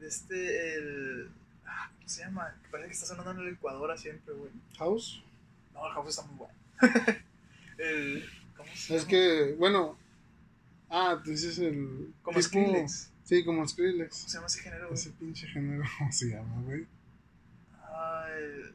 [0.00, 1.28] Este, el...
[1.66, 2.54] ah, ¿Cómo se llama?
[2.70, 4.50] Parece que está sonando en el Ecuador siempre, güey.
[4.78, 5.22] House.
[5.74, 6.54] No, el house está muy bueno.
[7.78, 8.24] el...
[8.56, 9.08] ¿Cómo se Es llama?
[9.08, 9.98] que, bueno.
[10.88, 12.12] Ah, tú dices el.
[12.22, 13.10] Como tipo- Skrillex.
[13.24, 14.14] Sí, como ¿Cómo Skrillex.
[14.16, 14.94] se llama ese género, güey?
[14.94, 16.86] Ese pinche género, ¿cómo se llama, güey?
[17.82, 18.74] Ah, el-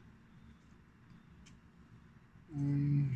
[2.52, 3.12] Mm,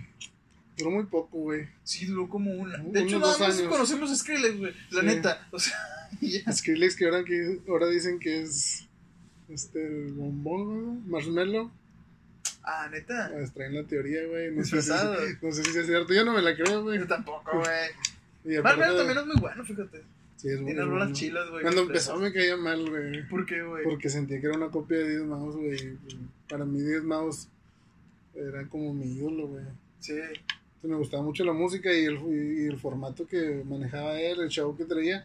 [0.76, 1.68] duró muy poco, güey.
[1.82, 2.78] Sí, duró como una.
[2.78, 3.68] De hecho, nada más años.
[3.68, 4.72] conocemos a Skrillex, güey.
[4.90, 5.06] La Sí.
[5.06, 5.48] neta.
[5.50, 5.74] O sea,
[6.20, 6.52] ya.
[6.52, 8.86] Skrillex que ahora, que ahora dicen que es.
[9.48, 11.70] Este, el bombón, güey, Marshmallow.
[12.62, 13.30] Ah, neta.
[13.32, 14.50] Pues traen la teoría, güey.
[14.54, 14.88] No, sé si,
[15.42, 16.14] no sé si es cierto.
[16.14, 16.98] Yo no me la creo, güey.
[16.98, 18.60] Yo tampoco, güey.
[18.62, 20.02] Marvel también es muy bueno, fíjate.
[20.36, 20.90] Sí, es Tiene bueno.
[20.90, 21.62] rolas chilas, güey.
[21.62, 23.26] Cuando empezó me caía mal, güey.
[23.28, 23.84] ¿Por qué, güey?
[23.84, 25.98] Porque sentía que era una copia de 10 Mouse, güey.
[26.48, 27.48] Para mí 10 Mouse
[28.34, 29.64] era como mi ídolo, güey.
[30.00, 30.14] Sí.
[30.84, 34.48] Entonces me gustaba mucho la música y el, y el formato que manejaba él, el
[34.50, 35.24] show que traía.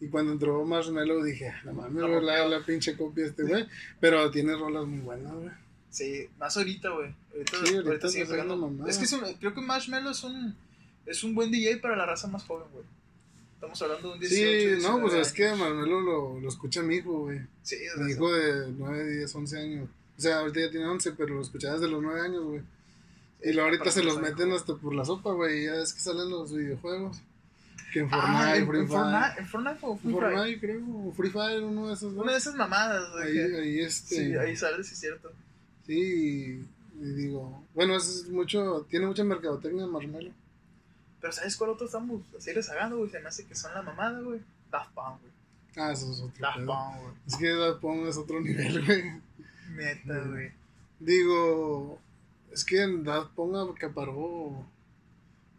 [0.00, 3.66] Y cuando entró Marshmallow dije, "Ah, no mames, güey, la, la pinche copia este güey.
[3.98, 5.50] Pero tiene rolas muy buenas, güey.
[5.90, 7.12] Sí, más ahorita, güey.
[7.32, 8.86] Ahorita, Sí, ahorita ahorita sigue pegando.
[8.86, 10.54] Es que es un- creo que Marshmallow es un,
[11.06, 12.84] es un buen DJ para la raza más joven, güey.
[13.54, 15.58] Estamos hablando de un 18, Sí, 19 no, pues es que años.
[15.58, 17.40] Marshmallow lo, lo escucha mi hijo, güey.
[17.64, 19.88] Sí, Mi hijo de 9, 10, 11 años.
[20.16, 22.62] O sea, ahorita ya tiene 11, pero lo escuchaba desde los 9 años, güey.
[23.42, 25.64] Y luego ahorita se los meten hasta por la sopa, güey.
[25.64, 27.20] Ya es que salen los videojuegos.
[27.92, 29.00] Que en Ah, Fortnite, en, Free en Fire.
[29.00, 30.32] Fortnite, en Fortnite o Free Fire.
[30.32, 30.84] Fortnite, creo.
[31.08, 32.22] O Free Fire, uno de esos dos.
[32.22, 33.38] Una de esas mamadas, güey.
[33.38, 34.14] Ahí, ahí este.
[34.16, 35.32] Sí, ahí sale, sí es cierto.
[35.86, 36.64] Sí,
[37.00, 37.64] y, digo.
[37.74, 38.86] Bueno, es mucho.
[38.90, 40.32] Tiene mucha mercadotecnia Marshmallow.
[41.20, 43.10] Pero ¿sabes cuál otro estamos así rezagando, güey?
[43.10, 44.40] Se me hace que son la mamada, güey.
[44.70, 45.32] Daft Punk, güey.
[45.76, 46.40] Ah, eso es otro.
[46.40, 46.64] Daft.
[46.66, 47.14] Punk, güey.
[47.26, 49.04] Es que Daft Punk es otro nivel, güey.
[49.74, 50.52] Neta, güey.
[51.00, 51.98] Digo,
[52.52, 54.64] es que en Daft Punk acaparó,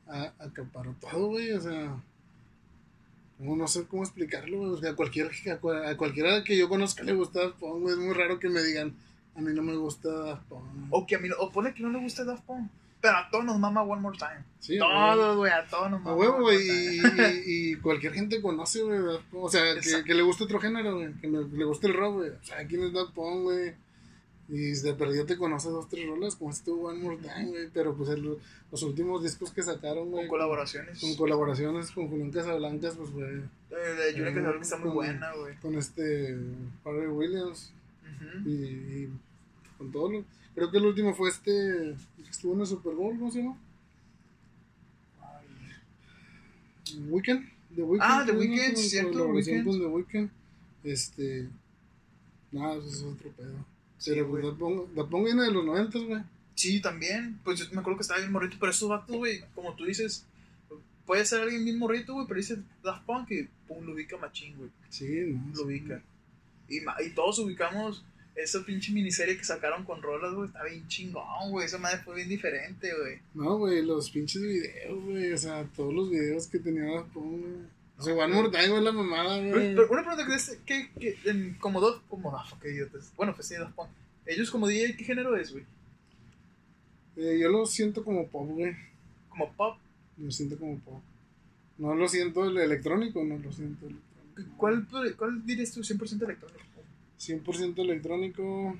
[0.07, 1.95] a- acaparó todo, güey, o sea,
[3.39, 6.69] no, no sé cómo explicarlo, güey, o sea, a, cualquier, a, a cualquiera que yo
[6.69, 8.93] conozca le gusta Daft Punk, güey, es muy raro que me digan,
[9.35, 10.63] a mí no me gusta Daft Punk.
[10.91, 12.69] O que a mí, o pone que no le guste Daft Punk.
[13.01, 14.43] Pero a todos nos mama One More Time.
[14.59, 15.15] Sí, a huevo.
[15.23, 16.15] Todos, güey, a todos nos A mama.
[16.17, 18.99] huevo, One güey, y, y, y cualquier gente conoce, güey,
[19.31, 22.29] o sea, que, que le guste otro género, güey, que le guste el rock, güey,
[22.29, 23.73] o sea, ¿quién es Daft Punk, güey?
[24.53, 27.95] Y de perdido te conoce dos, tres rolas, como este One More Time, güey, pero
[27.95, 28.37] pues el-
[28.69, 30.99] los últimos discos que sacaron, güey, Con colaboraciones.
[30.99, 35.33] con colaboraciones con Julián Casablancas, pues fue Eh, de Eh, que está muy con- buena,
[35.35, 35.55] güey.
[35.61, 36.37] con este
[36.83, 37.71] Pharrell Williams
[38.03, 38.49] Ujú.
[38.49, 39.09] y, y
[39.77, 40.25] con todo lo...
[40.53, 43.57] Creo que el último fue este, que estuvo en el Super Bowl, ¿cómo se llama?
[47.09, 47.45] Weekend.
[47.73, 48.03] The Weeknd.
[48.03, 50.29] Ah, The Con cierto, con The Weeknd.
[50.83, 51.49] Este...
[52.51, 53.70] Nada, eso es otro pedo.
[54.01, 54.87] Sí, Pero pues güey.
[54.95, 56.21] Daft Punk viene de los 90, güey.
[56.55, 57.39] Sí, también.
[57.43, 58.57] Pues yo me acuerdo que estaba bien morrito.
[58.59, 60.25] Pero esos vatos, güey, como tú dices,
[61.05, 64.57] puede ser alguien bien morrito, güey, pero dice Daft Punk y pum, lo ubica machín,
[64.57, 64.71] güey.
[64.89, 65.49] Sí, no.
[65.49, 65.63] Lo sí.
[65.63, 66.01] ubica.
[66.67, 68.03] Y, ma- y todos ubicamos
[68.35, 70.47] esa pinche miniserie que sacaron con rolas, güey.
[70.47, 71.65] Está bien chingón, güey.
[71.67, 73.19] Esa madre fue bien diferente, güey.
[73.35, 75.31] No, güey, los pinches videos, güey.
[75.33, 77.80] O sea, todos los videos que tenía Daft Punk, güey.
[78.01, 79.75] O sea, One More Time, güey, la mamada, Pero, güey.
[79.75, 83.13] pero una pregunta que es, ¿qué, qué, en, como dos, como Punk, qué idiotas.
[83.15, 83.89] Bueno, pues sí, Punk.
[84.25, 85.65] Ellos como DJ, ¿qué género es, güey?
[87.15, 88.75] Eh, yo lo siento como pop, güey.
[89.29, 89.77] Como pop.
[90.17, 91.01] Lo siento como pop.
[91.77, 94.57] No lo siento el electrónico, no lo siento electrónico.
[94.57, 94.87] ¿Cuál,
[95.17, 96.59] cuál dirías tú 100% electrónico?
[97.19, 98.77] 100% electrónico.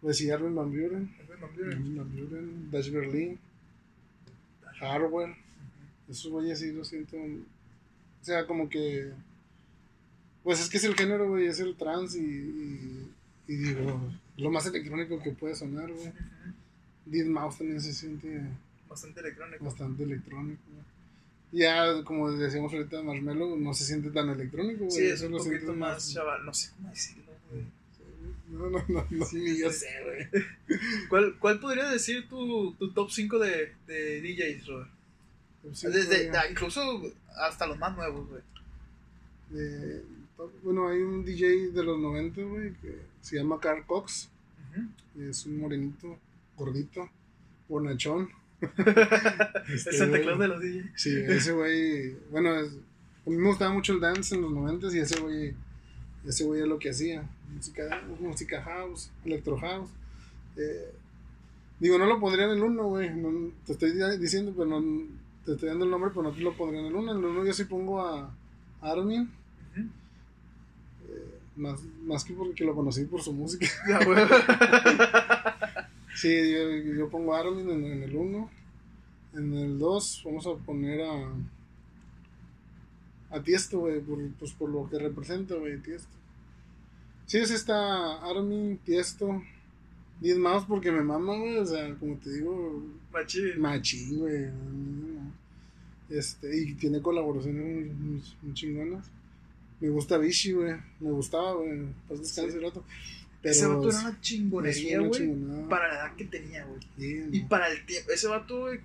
[0.00, 1.14] Pues sí, Armin Van Buren.
[1.20, 1.72] Armin Van Buren.
[1.72, 2.70] Armin Van Buren.
[2.70, 3.38] Dash Berlin.
[4.78, 5.34] Hardware.
[6.08, 7.16] Esos güeyes sí lo siento.
[8.20, 9.10] O sea, como que.
[10.42, 13.12] Pues es que es el género, güey, es el trance y, y,
[13.52, 14.00] y digo,
[14.38, 16.12] lo más electrónico que puede sonar, güey.
[17.04, 18.42] Dead Mouse también se siente
[18.88, 19.64] Bastante electrónico.
[19.64, 20.84] bastante electrónico, güey.
[21.52, 24.90] Ya, como decíamos ahorita, Marshmallow no se siente tan electrónico, güey.
[24.90, 26.44] Sí, es eso un lo poquito más chaval.
[26.46, 27.64] No sé cómo decirlo, güey.
[28.48, 30.44] No, no, no, no, Sí, ni yo sé, güey.
[31.08, 34.90] ¿Cuál, ¿Cuál podría decir tu, tu top 5 de, de DJs, Robert?
[35.72, 36.80] Sí, Desde, incluso
[37.36, 38.42] hasta los más nuevos, güey.
[40.62, 44.28] Bueno, hay un DJ de los 90, güey, que se llama Carl Cox.
[45.18, 46.18] Es un morenito,
[46.56, 47.08] gordito,
[47.68, 48.28] bonachón.
[48.60, 50.90] Este, El Santa Claus de los DJs.
[50.94, 52.72] Sí, ese güey, bueno, es-
[53.26, 55.54] a mí me gustaba mucho el dance en los 90 y ese güey,
[56.26, 57.22] ese güey es lo que hacía.
[57.54, 59.90] Música, música house, electro house.
[60.56, 60.90] Eh,
[61.78, 63.10] digo, no lo pondría en el uno, güey.
[63.14, 65.06] no- te estoy di- diciendo, pero no,
[65.44, 67.12] te estoy dando el nombre, pero no te lo pondría en el uno.
[67.12, 68.32] En el uno yo sí pongo a
[68.80, 69.22] Armin.
[69.72, 69.80] Ujú.
[71.08, 73.66] eh, más, más que porque lo conocí por su música.
[76.14, 78.50] Sí, yo, yo pongo a Armin en, en el 1.
[79.34, 81.32] En el 2 vamos a poner a.
[83.30, 86.08] A Tiesto, güey, por, pues por lo que representa, güey, Tiesto.
[87.26, 89.40] Sí, es esta Armin, Tiesto.
[90.20, 93.58] 10 más porque me mama, güey, o sea, como te digo, Machín.
[93.60, 94.46] machín, güey.
[96.10, 99.06] Este, y tiene colaboraciones muy, muy- muy chingonas.
[99.80, 102.56] Me gusta Vichy, güey, me gustaba, güey, pues descanse Sí.
[102.58, 102.84] el rato.
[103.42, 105.34] Ese vato era una chingonería, güey.
[105.70, 106.80] Para la edad que tenía, güey.
[107.32, 107.48] Y no.
[107.48, 108.10] para el tiempo.
[108.10, 108.80] Ese vato, güey.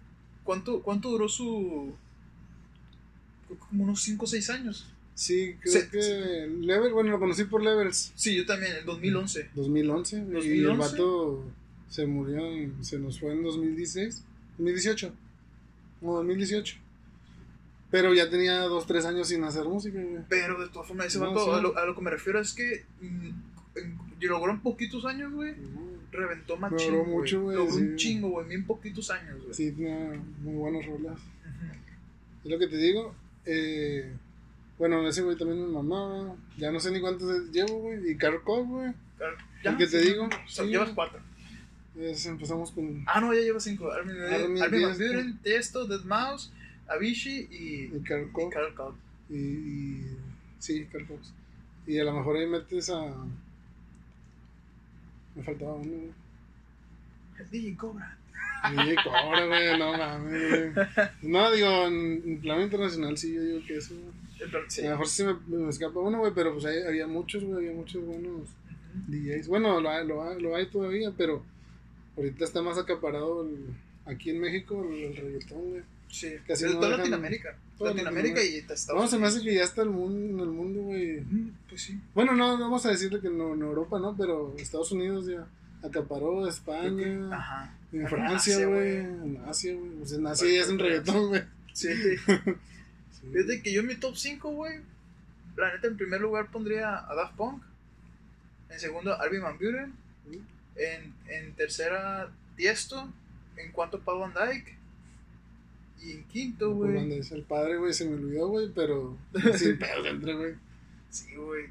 [0.46, 1.94] ¿Cuánto, ¿Cuánto duró su.?
[3.48, 4.88] creo que Como unos 5 o 6 años.
[5.16, 9.50] Sí, creo Sí, que Level, bueno, lo conocí por Levels Sí, yo también, en 2011.
[9.56, 10.78] 2011, y el 2011.
[10.92, 11.46] vato
[11.90, 14.24] se murió, en- se nos fue en 2016,
[14.58, 15.14] 2018,
[16.02, 16.76] no, 2018.
[17.92, 20.00] Pero ya tenía 2, 3 años sin hacer música.
[20.28, 21.52] Pero de todas formas, ese No, vato, sí.
[21.52, 22.84] a, lo, a lo que me refiero es que.
[23.00, 23.30] mm,
[24.22, 25.54] logró en poquitos años, güey.
[26.12, 27.06] Reventó más Logró chingo.
[27.06, 27.96] mucho, güey, Logró un sí.
[27.96, 28.54] chingo, güey.
[28.54, 29.54] En poquitos años, güey.
[29.54, 31.14] Sí, tenía muy buenas rolas.
[31.20, 32.44] Ujú.
[32.46, 33.14] Es lo que te digo.
[33.46, 34.12] Eh,
[34.78, 36.36] bueno, ese güey también me mamaba.
[36.58, 38.12] Ya no sé ni cuántos llevo, güey.
[38.12, 38.94] Y Carl Cox, güey.
[39.64, 40.26] ¿El que te digo?
[40.26, 40.70] o sea, Sí.
[40.72, 41.20] Llevas cuatro.
[41.98, 43.90] Es- empezamos con Ah, no, ya llevas cinco.
[43.92, 44.98] Armin, Armin, Armin Van.
[44.98, 46.52] Buren, Tiesto, Dead Mouse,
[46.88, 48.54] Avicii y, y Carl y Cox.
[48.76, 48.94] Carl.
[49.30, 50.18] Y, y-
[50.60, 51.32] sí, Carl Cox.
[51.88, 53.14] Y a lo mejor ahí metes a.
[55.36, 56.12] Me faltaba uno, güey.
[57.52, 58.18] DJ Cobra.
[59.04, 60.86] Cobra, güey, no mames, güey.
[61.22, 63.94] No, digo, en, plano internacional sí, yo digo que eso.
[64.68, 64.82] sí.
[64.82, 67.58] A lo mejor sí me, me escapa uno, güey, pero pues ahí había muchos, güey,
[67.58, 68.42] había muchos buenos.
[69.08, 69.48] DJs.
[69.48, 71.44] Bueno, lo hay, lo hay, lo hay todavía, pero
[72.18, 73.66] ahorita está más acaparado el-
[74.06, 75.82] aquí en México el, el reggaetón, güey.
[76.10, 77.58] Sí, Casi no toda Latinoamérica.
[77.78, 78.56] toda Latinoamérica y.
[78.58, 81.20] Estados No, se me hace que ya está el mundo, en el mundo, güey.
[81.68, 82.00] Pues sí.
[82.14, 84.16] Bueno, no, no vamos a decirle que no, en Europa, ¿no?
[84.16, 85.46] Pero Estados Unidos ya
[85.86, 87.78] acaparó, España, Ajá.
[87.92, 89.92] en Francia, güey, en Asia, güey.
[89.92, 91.44] Pues en Asia ya es un reggaetón, güey.
[91.74, 91.90] Sí.
[93.12, 93.28] Sí.
[93.32, 94.82] Fíjate que yo en mi top 5, güey,
[95.56, 97.64] la neta, en primer lugar pondría a Daft Punk.
[98.70, 99.94] En segundo, Armin Van Buren.
[100.76, 103.10] En, en tercera, Tiesto.
[103.58, 104.76] En cuarto, Paul Van Dyke.
[106.04, 107.20] Y en quinto, güey.
[107.20, 109.18] el padre, güey, se me olvidó, güey, pero
[109.56, 110.56] sin pedo entre, güey.
[111.10, 111.66] Sí, güey.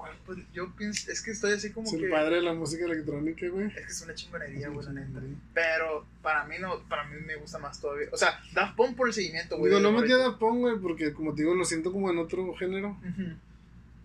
[0.00, 2.04] ¿Y cuál pod- Yo pienso, es que estoy así como Es que.
[2.04, 3.66] el padre de la música electrónica, güey.
[3.68, 5.20] Es que es una chingonería, güey, la neta.
[5.54, 8.08] Pero para mí no, para mí me gusta más todavía.
[8.12, 9.72] O sea, Daft Punk por el seguimiento, güey.
[9.72, 10.16] De no metí a.
[10.18, 12.96] Daft Punk, güey, porque como te digo, lo siento como en otro género.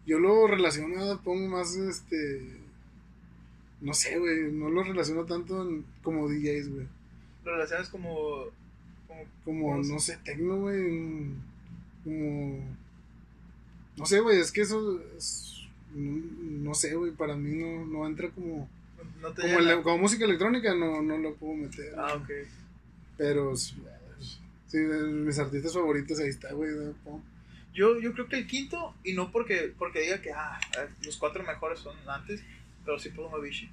[0.05, 2.59] Yo lo relaciono a Daft Punk más, este...
[3.81, 6.87] No sé, güey, no lo relaciono tanto en- como DJs, güey.
[7.43, 8.45] Lo relacionas como.
[9.07, 11.27] como Como, ¿Cómo no sé, tecno, güey.
[12.03, 12.59] Como.
[13.97, 14.99] No sé, güey, es que eso.
[15.17, 15.54] es-
[15.95, 16.21] no,
[16.69, 18.69] no sé, güey, para mí no, no entra como.
[19.21, 21.93] no te Como, música electrónica, no, no lo puedo meter.
[21.97, 22.29] Ah, ok.
[23.17, 23.55] Pero.
[23.55, 26.71] Sí, de mis artistas favoritos ahí está, güey.
[27.73, 31.17] Yo, yo creo que el quinto, y no porque, porque diga que ah, eh, los
[31.17, 32.41] cuatro mejores son antes,
[32.83, 33.69] pero sí pongo a Vichy.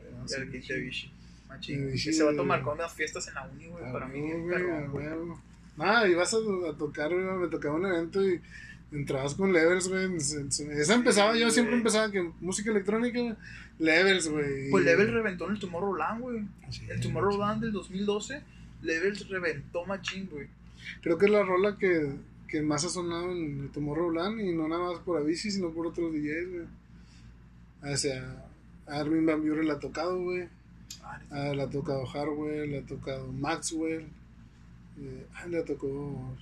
[0.00, 1.12] Ah, sí, el quinto de Vichy.
[1.48, 1.82] Machín.
[1.82, 2.48] Avicii, Ese vato güey.
[2.48, 3.84] marcó unas fiestas en la uni, güey.
[3.84, 5.42] Ah, para mí, güey, ah.
[5.78, 8.40] Ah, ibas a, a tocar, güey, me tocaba un evento y
[8.92, 10.16] entrabas con levels, güey.
[10.16, 13.34] Esa empezaba, yo siempre empezaba que música electrónica, güey,
[13.78, 14.70] levels, güey.
[14.70, 16.42] Pues y- Level reventó en el Tomorrowland, güey.
[16.70, 18.42] Sí, El Tomorrowland del 2012,
[18.82, 20.48] Level reventó machín, güey.
[21.02, 22.10] Creo que es la rola que,
[22.48, 25.86] que más ha sonado en el Tomorrowland y no nada más por Avicii, sino por
[25.86, 27.92] otros DJs, güey.
[27.92, 28.44] O sea,
[28.86, 30.48] Armin Van Buren la ha tocado, güey.
[31.02, 31.20] Ah.
[31.30, 34.06] Ah, le ha tocado Hardwell, le ha tocado Maxwell.
[35.00, 36.36] eh, ah, le tocó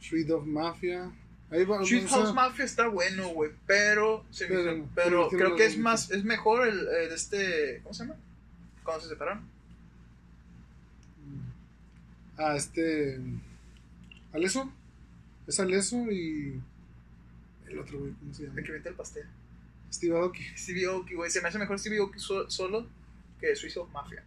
[0.00, 1.10] Street of Mafia.
[1.50, 4.24] Ahí va, sea, House Mafia está bueno, güey, pero,
[4.94, 8.16] Pero- creo que es más, es mejor el, el este, ¿cómo se llama?
[8.82, 9.44] Cuando se separaron.
[12.38, 13.18] Ah, este.
[14.32, 14.70] Aleso.
[15.46, 16.60] Es Aleso y.
[17.68, 18.58] El otro, güey, ¿cómo se llama?
[18.60, 19.26] El que vende el pastel.
[19.92, 20.42] Steve Aoki.
[20.56, 22.86] Stevie Aoki, güey, se me hace mejor Stevie Aoki so- solo
[23.40, 24.22] que Sweet House Mafia.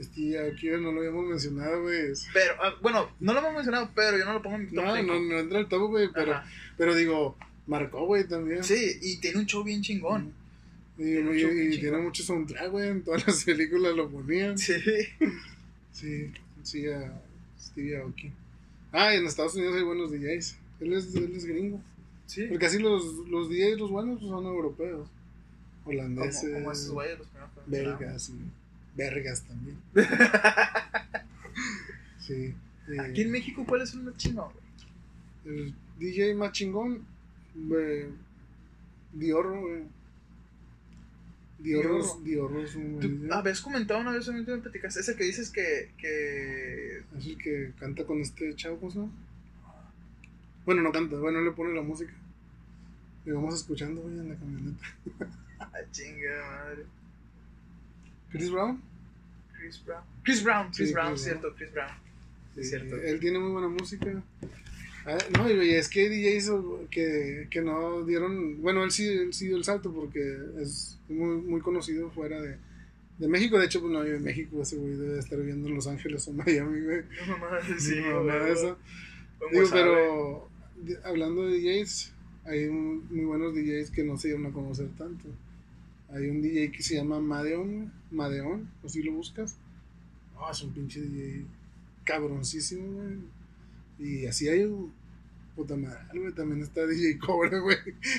[0.00, 2.12] Steve Aoki no lo habíamos mencionado, güey.
[2.32, 4.84] Pero, ah, bueno, no lo hemos mencionado, pero yo no lo pongo en mi top
[4.84, 5.12] No, cinco.
[5.14, 6.46] no, no entra al top, güey, pero, Ajá.
[6.78, 7.36] pero digo,
[7.66, 8.64] marcó, güey, también.
[8.64, 10.32] Sí, y tiene un show bien chingón.
[10.96, 12.02] Y, Tiene y- mucho y pinche tiene igual.
[12.02, 12.88] mucho soundtrack, güey.
[12.88, 14.56] En todas las películas lo ponían.
[14.58, 14.74] Sí.
[15.92, 16.32] Sí,
[16.62, 17.20] sí, a
[17.60, 18.32] Steve Aoki.
[18.92, 20.56] Ah, y en Estados Unidos hay buenos DJs.
[20.80, 21.80] Él es, él es gringo.
[22.26, 22.46] Sí.
[22.48, 25.08] Porque así los, los DJs, los buenos, pues, son europeos.
[25.84, 26.52] Holandeses.
[26.54, 28.34] como esos güeyes, los primeros belgas y
[28.96, 29.76] vergas también.
[32.20, 32.54] sí.
[32.88, 34.52] eh, Aquí en México, ¿cuál es el más chingón?
[35.44, 37.04] El DJ más chingón,
[37.76, 38.10] eh,
[39.12, 39.82] Diorro, güey.
[41.58, 45.24] Diorro, es- Diorro es un Tú habías comentado una vez, en me platicaste, ese que
[45.24, 49.12] dices que, que Es el que canta con este chavo, ¿cómo se llama?
[50.64, 52.12] Bueno, no canta, bueno, le pone la música.
[53.26, 54.84] Y vamos escuchando, güey, en la camioneta.
[55.62, 56.30] Ah, chinga
[56.64, 56.86] madre.
[58.30, 58.80] Chris Brown.
[59.58, 60.02] Chris Brown.
[60.22, 61.90] Chris Brown, Chris Sí, Brown, Chris cierto, Chris Brown.
[62.54, 62.96] Sí, Sí, cierto.
[62.96, 64.22] Él tiene muy buena música.
[65.06, 66.52] Ah, no, y es que hay DJs
[66.90, 68.60] que, que no dieron.
[68.60, 70.20] Bueno, él sí, él sí dio el salto porque
[70.60, 72.56] es muy, muy conocido fuera de,
[73.18, 73.58] de México.
[73.58, 74.60] De hecho, pues no vive en México.
[74.60, 77.02] Ese güey debe estar viviendo en Los Ángeles o Miami, güey.
[77.26, 78.52] No mamá, sí, No, güey.
[78.52, 78.78] eso.
[79.38, 80.50] ¿Cómo Digo, pero
[81.04, 82.12] hablando de DJs,
[82.44, 85.24] hay muy buenos DJs que no se dieron a conocer tanto.
[86.12, 89.56] Hay un DJ que se llama Madeon, Madeon, o si lo buscas.
[90.38, 91.44] Ah, es un pinche DJ
[92.04, 93.18] cabroncísimo, güey.
[93.98, 94.92] Y así hay un
[95.54, 96.32] puta madre, güey.
[96.32, 97.76] También está DJ Cobra, güey.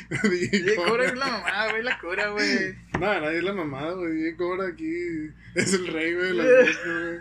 [0.30, 2.76] DJ Cobra es la mamá, güey, la cura, güey.
[2.94, 4.14] No, nadie es la mamada, güey.
[4.14, 7.18] DJ Cobra aquí es el rey, güey, la güey.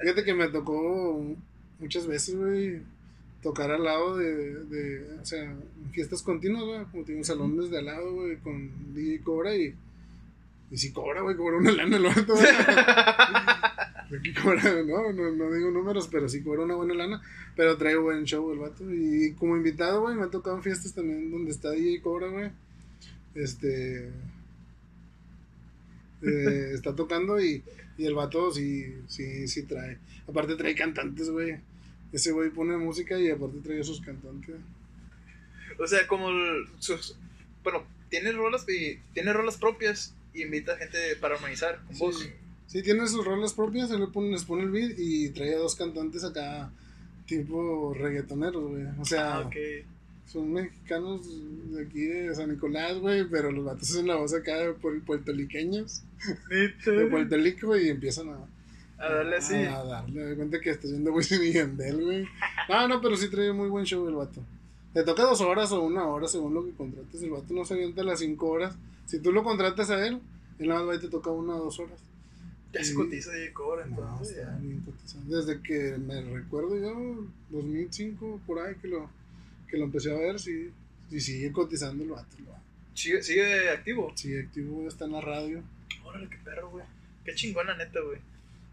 [0.00, 1.24] Fíjate que me tocó
[1.78, 2.80] muchas veces, güey,
[3.42, 6.84] tocar al lado de, de o sea, en fiestas continuas, güey.
[6.90, 9.74] Como tengo salones de al lado, güey, con DJ Cobra y.
[10.72, 12.34] Y si cobra, güey, cobra una lana el vato.
[14.18, 17.22] Aquí cobra, no, no, no digo números, pero sí cobra una buena lana.
[17.54, 18.84] Pero trae buen show el vato.
[18.92, 22.50] Y como invitado, güey, me ha tocado en fiestas también donde está DJ Cobra, güey.
[23.34, 24.10] Este.
[26.22, 27.62] eh, está tocando y,
[27.98, 29.98] y el vato sí, sí, sí trae.
[30.28, 31.56] Aparte trae cantantes, güey.
[32.12, 34.56] Ese güey pone música y aparte trae a sus cantantes.
[35.78, 37.16] O sea, como el- sus,
[37.64, 42.18] bueno, tiene rolas y tiene rolas propias y invita a gente para organizar con vos.
[42.20, 42.30] Sí,
[42.66, 45.58] sí, tiene sus rolas propias, él le pone, les pone el beat y trae a
[45.58, 46.70] dos cantantes acá,
[47.26, 48.84] tipo reggaetoneros, güey.
[49.00, 49.50] O sea, Ah,
[50.26, 51.20] son mexicanos
[51.72, 55.04] de aquí de San Nicolás, güey, pero los vatos hacen la voz acá de puer-
[55.04, 56.02] puertorriqueños,
[56.48, 58.38] de Puerto Rico, y empiezan a,
[59.04, 59.54] A darle así.
[59.56, 60.24] a darle.
[60.24, 62.28] De cuenta que está haciendo Wisin y Yandel, güey.
[62.68, 64.42] No, no, pero sí trae muy buen show el vato.
[64.94, 67.22] Le toca dos horas o una hora según lo que contrates.
[67.22, 68.74] El vato no se avienta las cinco horas.
[69.12, 70.22] Si tú lo contratas a él,
[70.58, 72.00] él nada más va y te toca una o dos horas.
[72.72, 74.38] Ya se cotiza DJ Cobra, entonces.
[74.38, 74.56] ya.
[74.56, 74.82] bien.
[75.26, 79.10] Desde que me recuerdo yo, 2005, por ahí que lo,
[79.68, 80.70] que lo empecé a ver, sí.
[81.10, 82.38] Y sigue cotizando el vato.
[82.38, 82.62] el vato.
[82.94, 84.10] Sigue, sigue activo.
[84.16, 85.62] Sigue activo, está en la radio.
[86.06, 86.86] Órale, qué perro, güey.
[87.22, 88.18] Qué chingona, neta, güey.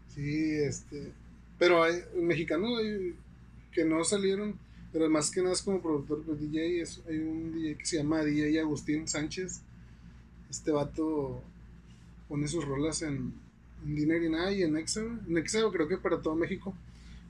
[0.08, 1.12] Sí, este.
[1.58, 3.14] Pero hay mexicanos hay
[3.72, 4.58] que no salieron,
[4.90, 6.80] pero más que nada es como productor, pues DJ.
[6.80, 9.64] Es, hay un DJ que se llama DJ Agustín Sánchez.
[10.50, 11.42] Este vato
[12.28, 13.32] pone sus rolas en,
[13.84, 15.02] en Dinner y Nada y en Exa.
[15.28, 16.74] En Exa creo que para todo México,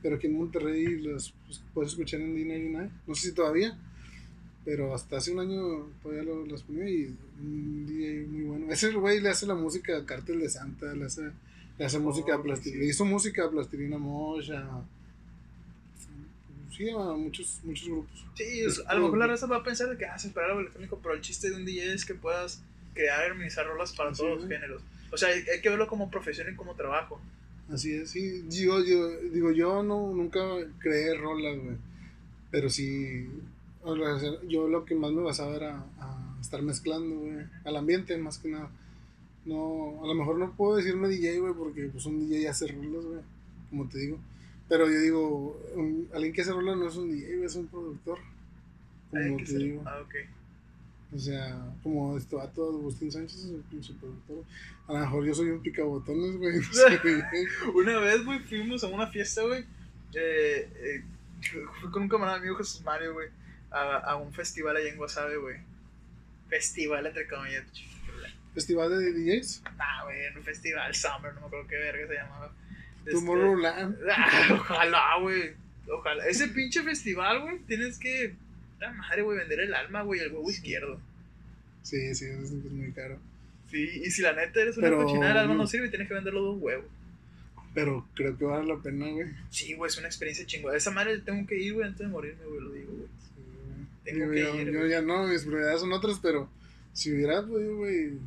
[0.03, 2.91] pero aquí en Monterrey las pues, puedes escuchar en Dinner y Nada.
[3.07, 3.77] No sé si todavía,
[4.64, 8.73] pero hasta hace un año todavía lo, las ponía y un DJ muy bueno.
[8.73, 11.31] Ese güey le hace la música a Cártel de Santa, le hace,
[11.79, 12.83] le hace música a Oh, Plastilina.
[12.85, 12.91] sí.
[12.91, 14.83] Hizo música a Plastilina Mosh, a-
[16.77, 18.25] Sí, a muchos, muchos grupos.
[18.37, 20.61] Sí, es- a lo mejor la raza va a pensar de que haces para algo
[20.61, 22.62] electrónico, pero el chiste de un DJ es que puedas
[22.95, 24.82] crear y armonizar rolas para todos los géneros.
[25.12, 27.20] O sea, hay, hay que verlo como profesión y como trabajo.
[27.72, 28.45] Así es, sí.
[28.51, 30.41] Yo, yo, digo, yo no, nunca
[30.78, 31.76] creé rolas, güey.
[32.51, 33.28] Pero sí,
[34.49, 37.45] yo lo que más me basaba era a estar mezclando, güey.
[37.64, 38.70] Al ambiente, más que nada.
[39.45, 43.05] No, a lo mejor no puedo decirme DJ, güey, porque pues un DJ hace rolas,
[43.05, 43.20] güey.
[43.70, 44.18] Como te digo.
[44.68, 47.66] Pero yo digo, un- alguien que hace rolas no es un DJ, güey, es un
[47.68, 48.18] productor.
[49.11, 49.82] Como te digo.
[49.86, 50.14] Ah, ok.
[51.13, 54.45] O sea, como este vato Agustín Sánchez es un pinche productor.
[54.87, 56.55] A lo mejor yo soy un picabotones, güey.
[57.65, 57.73] No.
[57.75, 59.65] Una vez, güey, fuimos a una fiesta, güey.
[60.15, 61.05] Eh, eh,
[61.81, 63.29] fui con un camarada mío, Jesús Mario, güey.
[63.71, 65.57] a, a un festival allá en Guasave, güey.
[66.49, 67.65] Festival entre comillas.
[68.55, 69.63] ¿Festival de DJs?
[69.77, 72.53] Nah, güey, en un festival Summer, no me acuerdo qué verga se llamaba.
[72.99, 73.97] Este- Tomorrowland.
[74.11, 75.55] Ah, ojalá, güey.
[75.89, 76.27] Ojalá.
[76.27, 78.35] Ese pinche festival, güey, tienes que.
[78.81, 81.01] La madre, güey, vender el alma, güey, el huevo izquierdo.
[81.83, 83.18] Sí, sí, es, es muy caro.
[83.70, 86.09] Sí, y si la neta eres una Pero, cochinada, el alma no sirve y tienes
[86.09, 86.87] que vender los dos huevos.
[87.72, 89.28] Pero creo que vale la pena, güey.
[89.51, 90.76] Sí, güey, es una experiencia chingona.
[90.76, 93.09] Esa madre tengo que ir, güey, antes de morirme, güey, lo digo, güey.
[93.20, 93.31] Sí.
[94.05, 96.51] Tengo que yo, ir, yo ya no, mis prioridades son otras, pero
[96.93, 98.18] si hubiera podido, güey.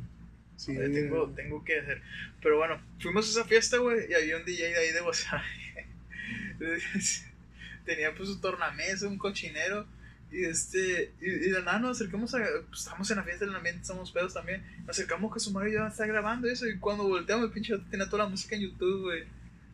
[0.56, 2.00] Sí, tengo, tengo que hacer.
[2.40, 5.42] Pero bueno, fuimos a esa fiesta, güey, y había un DJ de ahí de WhatsApp.
[7.84, 9.86] Tenía pues su tornamesa, un cochinero.
[10.34, 12.38] Y este, y, y de nada nos acercamos a.
[12.68, 14.64] Pues, estamos en la fiesta del ambiente, estamos pedos también.
[14.80, 16.66] Nos acercamos que su madre ya está grabando eso.
[16.66, 19.22] Y cuando volteamos, el pinche tenía toda la música en YouTube, güey.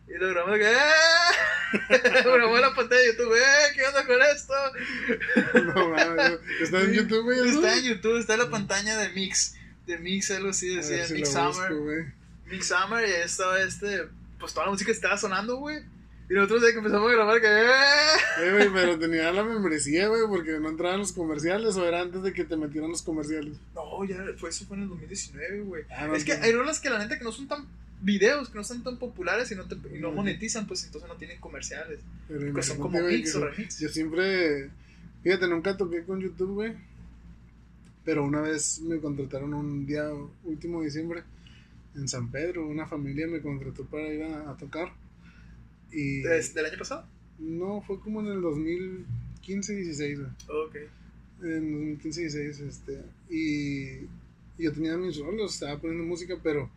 [0.07, 0.71] Y lo grabamos que.
[0.71, 2.21] ¡Eh!
[2.25, 3.73] grabó en la pantalla de YouTube, ¡eh!
[3.75, 4.55] ¿Qué onda con esto?
[5.75, 6.41] no mames.
[6.61, 7.49] Está en YouTube, güey.
[7.49, 9.57] Está en YouTube, está en la pantalla de Mix.
[9.87, 11.73] De Mix, algo así, decía si Mix Summer.
[11.73, 12.13] busco.
[12.51, 14.09] Big Summer y estaba este,
[14.39, 15.79] pues toda la música estaba sonando, güey.
[16.31, 17.49] Y nosotros de que empezamos a grabar que...
[17.49, 18.51] ¡eh!
[18.53, 22.33] Güey, pero tenía la membresía, güey, porque no entraban los comerciales o era antes de
[22.33, 23.57] que te metieran los comerciales.
[23.75, 25.83] No, ya fue eso fue en el 2019, güey.
[25.91, 27.67] Ah, no, es que hay rolas que la neta que no son tan
[28.01, 31.17] videos, que no son tan populares y no, te, y no monetizan, pues entonces no
[31.17, 31.99] tienen comerciales.
[32.29, 33.81] Pero Que son como mix o yo- remix.
[33.81, 34.71] Yo siempre,
[35.25, 36.75] fíjate, nunca toqué con YouTube, güey.
[38.05, 40.09] Pero una vez me contrataron un día
[40.45, 41.23] último de diciembre
[41.97, 42.67] en San Pedro.
[42.67, 44.93] Una familia me contrató para ir a, a tocar.
[45.93, 47.07] Y ¿Desde el año pasado?
[47.39, 50.67] no, fue como en el 2015-16, güey.
[50.67, 50.77] Ok.
[51.43, 53.03] En 2015-16, este.
[53.31, 54.05] Y,
[54.59, 56.71] y yo tenía mis rolos, estaba poniendo música, pero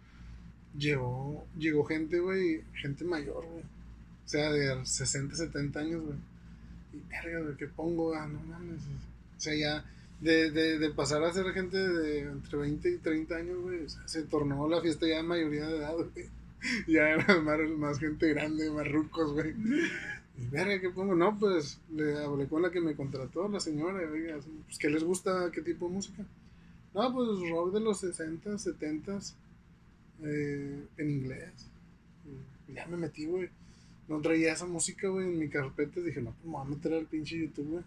[0.78, 3.64] llegó, llegó gente, güey, gente mayor, güey.
[4.26, 6.18] O sea, de 60, 70 años, güey.
[6.94, 8.16] Y verga, güey, ¿qué pongo?
[8.16, 8.82] Ah, no mames.
[9.38, 9.86] O sea, ya
[10.22, 13.90] de, de, de pasar a ser gente de entre 20 y 30 años, güey, o
[13.90, 16.30] sea, se tornó la fiesta ya de mayoría de edad, güey.
[16.88, 19.54] Ya era más, gente grande, más rucos, güey.
[20.38, 21.16] Y verga, ¿qué pongo?
[21.16, 25.04] No, pues le hablé con la que me contrató, la señora, oiga, pues ¿qué les
[25.04, 25.52] gusta?
[25.52, 26.26] ¿Qué tipo de música?
[26.94, 29.20] No, pues rock de los 60, 70,
[30.24, 31.68] eh, en inglés.
[32.74, 33.50] Ya me metí, güey.
[34.08, 36.00] No traía esa música, güey, en mi carpeta.
[36.02, 37.84] Dije, no, pues me voy a meter al pinche YouTube, güey.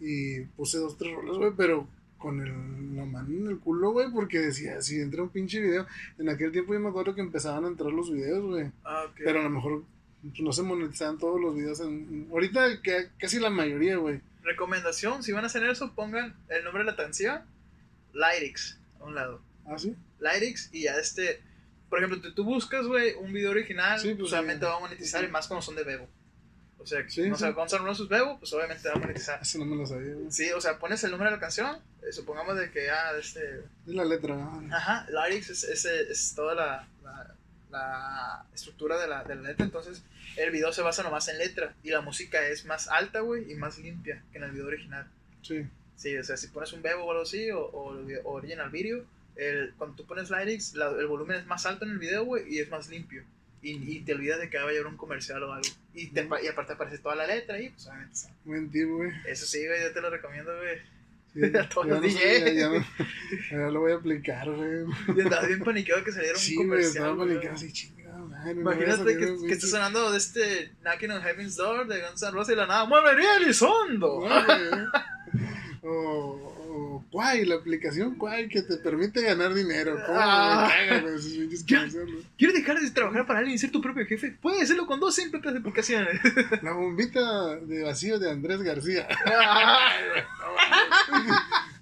[0.00, 1.86] Y puse dos, tres rolas, güey, pero
[2.24, 5.86] con el- la mano en el culo, güey, porque decía, si entra un pinche video.
[6.18, 8.70] En aquel tiempo yo me acuerdo que empezaban a entrar los videos, güey.
[8.82, 9.16] Ah, ok.
[9.22, 9.84] Pero a lo mejor
[10.22, 11.80] pues, no se monetizaban todos los videos.
[11.80, 14.20] En, ahorita que, casi la mayoría, güey.
[14.42, 17.40] Recomendación, si van a hacer eso, pongan el nombre de la canción,
[18.14, 19.40] Lyrics, a un lado.
[19.66, 19.94] ¿Ah, sí?
[20.20, 21.40] Lyrics y ya este...
[21.90, 24.70] Por ejemplo, tú, tú buscas, güey, un video original, Sí, pues, solamente sí.
[24.70, 25.26] va a monetizar Sí.
[25.28, 26.08] y más cuando son de Bebo.
[26.84, 27.44] O sea, Sí, no sí.
[27.66, 29.40] son unos sus Bebo, pues obviamente va a monetizar.
[29.40, 30.30] Eso no me lo sabía, güey.
[30.30, 33.60] Sí, o sea, pones el nombre de la canción, eh, supongamos de que ya, este...
[33.86, 34.68] Es la letra, ¿no?
[34.74, 37.34] Ajá, lyrics es, es, es toda la, la,
[37.70, 40.02] la estructura de la, de la letra, entonces
[40.36, 43.54] el video se basa nomás en letra y la música es más alta, güey, y
[43.54, 45.06] más limpia que en el video original.
[45.42, 45.66] Sí.
[45.96, 49.04] Sí, o sea, si pones un bebo o algo así, o, o, o original video,
[49.36, 52.52] el, cuando tú pones lyrics, la- el volumen es más alto en el video, güey,
[52.52, 53.24] y es más limpio.
[53.64, 55.66] Y, y te olvidas de que va a llevar un comercial o algo.
[55.94, 58.14] Y, te, y aparte aparece toda la letra ahí, pues obviamente.
[58.16, 58.28] sí.
[58.44, 59.10] Buen tip, güey.
[59.26, 60.78] Eso sí, güey, yo te lo recomiendo, güey.
[61.32, 62.86] Sí, A todos ya los no sé, ya, ya
[63.50, 64.84] ya lo voy a aplicar, güey.
[65.16, 66.90] Y andabas bien paniqueado que saliera un Sí, güey, comercial.
[66.92, 67.28] estaba güey.
[67.30, 68.52] panicado así, chingada madre.
[68.52, 72.30] Imagínate que, un que está sonando de este Knocking on Heaven's Door de Guns N'
[72.32, 74.28] Roses y la nada, ¡Muevería Elizondo!
[74.28, 74.92] No.
[75.86, 76.53] O,
[77.10, 79.94] Quai, la aplicación Quai que te permite ganar dinero.
[80.06, 80.70] ¿Cómo Ah.
[82.36, 84.36] ¿Quieres dejar de trabajar para alguien y ser tu propio jefe?
[84.40, 86.20] Puedes hacerlo con dos simples aplicaciones.
[86.62, 89.06] La bombita de vacío de Andrés García.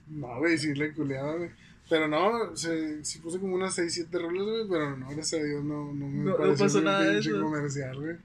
[0.09, 1.51] No, güey, sí le culeaba, güey.
[1.89, 5.65] Pero no, se, puse como unas 6, 7 rolas, güey, pero no, gracias a Dios
[5.65, 7.41] no, no me No- no pareció pasó un nada de eso.
[7.43, 8.17] comercial, güey.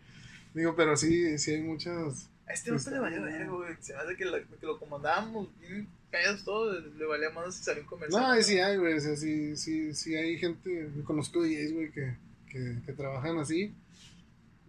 [0.53, 2.29] Digo, pero sí, sí hay muchas...
[2.47, 3.73] A este no se le valía verga, güey.
[3.79, 7.63] Se me hace que, lo- que lo comandábamos bien pedos todo, le valía más si
[7.63, 8.21] salió un comercial.
[8.37, 12.15] No, sí hay, güey, o sea, sí, sí, sí hay gente, conozco DJs, güey, que,
[12.49, 13.73] que, que trabajan así.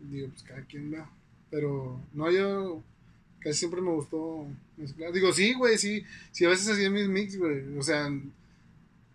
[0.01, 1.11] Digo, pues cada quien va.
[1.51, 2.82] Pero, no, yo
[3.41, 5.12] casi siempre me gustó mezclar.
[5.12, 7.76] Digo, sí, güey, sí, sí, a veces hacía mis mix, güey.
[7.78, 8.09] O sea,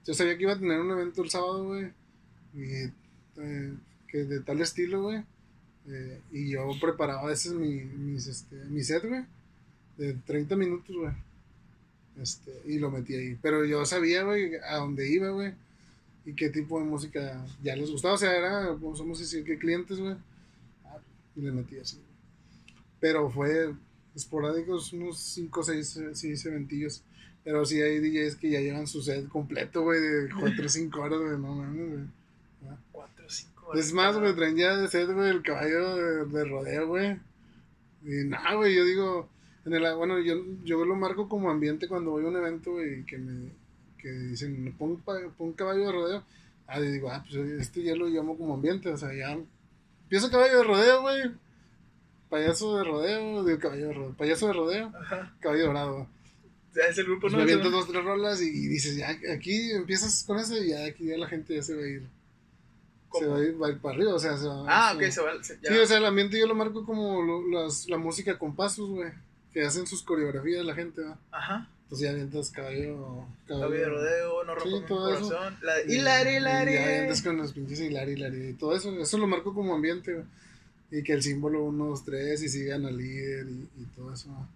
[0.05, 1.91] yo sabía que iba a tener un evento el sábado, güey.
[2.55, 2.63] Y
[3.38, 3.74] eh,
[4.07, 5.24] que de tal estilo, güey.
[5.88, 9.24] eh, y yo preparaba a veces mi, mis, este, mi set, güey.
[9.97, 11.13] De 30 minutos, güey.
[12.22, 13.38] Este, y lo metí ahí.
[13.41, 15.53] Pero yo sabía, güey, a dónde iba, güey.
[16.26, 18.14] Y qué tipo de música ya les gustaba.
[18.14, 20.16] O sea, era, pues, vamos a decir, que clientes, güey.
[20.86, 20.97] Ah,
[21.36, 21.99] Y le metí así.
[22.99, 23.74] Pero fue
[24.16, 27.03] esporádicos, unos 5 o 6, 6 eventillos.
[27.43, 31.01] Pero sí hay DJs que ya llevan su set completo, güey, de 4 o 5
[31.01, 32.05] horas, güey, no mames, güey.
[32.93, 33.86] 4 o 5 horas.
[33.86, 37.20] Es más, güey, traen ya de set, güey, el caballo de, de rodeo, güey.
[38.05, 39.30] Y nada, güey, yo digo,
[39.66, 43.05] en el, bueno, yo, yo lo marco como ambiente cuando voy a un evento, güey,
[43.05, 43.49] que me
[43.97, 45.01] que dicen, pon,
[45.38, 46.24] pon caballo de rodeo.
[46.68, 49.38] Ah, y digo, ah, pues este ya lo llamo como ambiente, o sea, ya
[50.03, 51.32] empieza caballo de rodeo, güey.
[52.30, 55.34] Payaso de rodeo, digo caballo de rodeo, payaso de rodeo, Ajá.
[55.39, 56.07] caballo dorado.
[56.76, 57.38] Ya es el grupo, Pues ¿no?
[57.38, 60.84] me avientas dos, tres rolas y, y dices, ya, aquí empiezas con eso y ya
[60.86, 62.07] aquí ya la gente ya se va a ir.
[63.20, 65.05] Se va a ir, va a ir para arriba, o sea, se va, Ah, se-
[65.05, 65.43] ok, se va.
[65.43, 65.72] se- ya.
[65.72, 68.89] Sí, o sea, el ambiente yo lo marco como lo- las, la música con pasos,
[68.89, 69.11] güey.
[69.54, 71.18] Que hacen sus coreografías la gente, ¿va?
[71.32, 71.70] Ajá.
[71.84, 73.26] Entonces ya avientas caballo.
[73.47, 75.30] Caballo de rodeo, no Sí, rompo eso.
[75.30, 75.58] corazón.
[75.62, 76.74] La de Y- Hilari, y Hilari.
[76.74, 78.47] Ya avientas con los pinches hilari, hilari.
[78.49, 80.26] Y todo eso, eso lo marco como ambiente, güey.
[80.91, 84.30] Y que el símbolo 1, 2, 3 y sigan al líder y, y todo eso.
[84.32, 84.47] ¿va?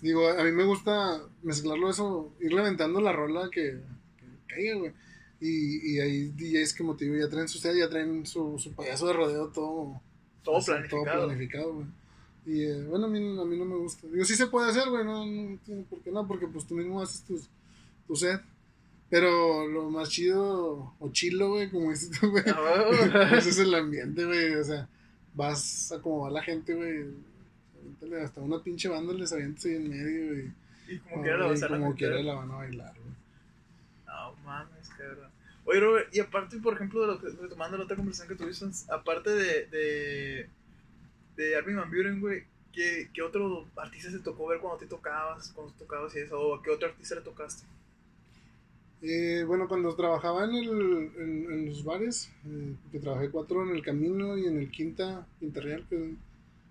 [0.00, 3.78] Digo, a mí me gusta mezclarlo eso, irle aventando la rola que,
[4.18, 4.92] que caiga, güey.
[5.40, 9.06] Y, y hay DJs que motivo, ya traen su set, ya traen su, su payaso
[9.08, 10.00] de rodeo todo
[10.44, 11.04] Todo así, planificado.
[11.04, 11.86] Todo planificado, güey.
[12.44, 14.06] Y eh, bueno, a mí, a mí no me gusta.
[14.08, 16.74] Digo, sí se puede hacer, güey, no, no tiene por qué no, porque pues tú
[16.74, 17.48] mismo haces tus,
[18.06, 18.42] tu set.
[19.08, 23.74] Pero lo más chido o chilo, güey, como dices tú, güey, Ah, ese es el
[23.74, 24.54] ambiente, güey.
[24.54, 24.88] O sea,
[25.34, 27.04] vas a como va la gente, güey.
[28.22, 30.52] Hasta una pinche banda les avientas ahí en medio y,
[30.88, 33.14] Y como quiera la vas a como quiera la van a bailar, güey.
[34.06, 35.30] No mames, cabrón.
[35.64, 38.66] Oye, Robert, y aparte, por ejemplo, de lo que retomando la otra conversación que tuviste,
[38.90, 40.50] aparte de, de,
[41.36, 45.52] de Armin Van Buren, güey, ¿qué, ¿qué otro artista te tocó ver cuando te tocabas,
[45.52, 46.38] cuando tocabas y eso?
[46.40, 47.64] ¿O a qué otro artista le tocaste?
[49.02, 53.82] Eh, bueno, cuando trabajaba en, el, en, los bares, eh, que trabajé cuatro en el
[53.82, 56.14] Camino y en el Quinta, Quinta Real, que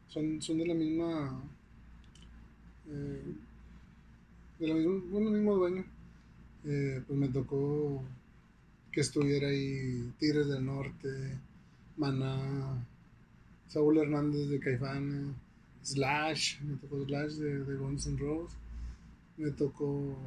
[0.08, 1.44] son, son de la misma.
[2.90, 3.34] eh,
[4.60, 5.84] de la misma, bueno, mismo dueño.
[6.66, 8.04] Eh, pues me tocó
[8.92, 11.38] que estuviera ahí Tigres del Norte,
[11.98, 12.86] Maná,
[13.72, 15.34] Saúl Hernández de Caifanes,
[15.82, 18.58] Slash, me tocó Slash de, de Guns N' Roses,
[19.38, 20.18] me tocó.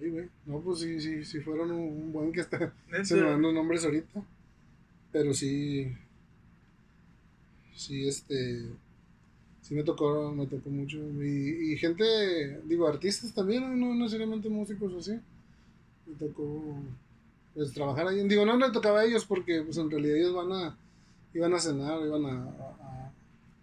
[0.00, 0.28] Ay, güey.
[0.44, 2.72] No, pues sí, sí, sí fueron un, un buen que está.
[3.02, 4.22] Se me dan los nombres ahorita.
[5.10, 5.92] Pero sí.
[7.74, 8.66] Sí, este.
[9.62, 10.98] Sí me tocó, me tocó mucho.
[11.20, 15.18] Y, y gente, digo, artistas también, no necesariamente músicos así.
[16.06, 16.78] Me tocó
[17.52, 18.28] pues trabajar ahí.
[18.28, 20.78] Digo, no le tocaba a ellos porque pues en realidad ellos van a.
[21.36, 23.12] iban a cenar, iban a, a,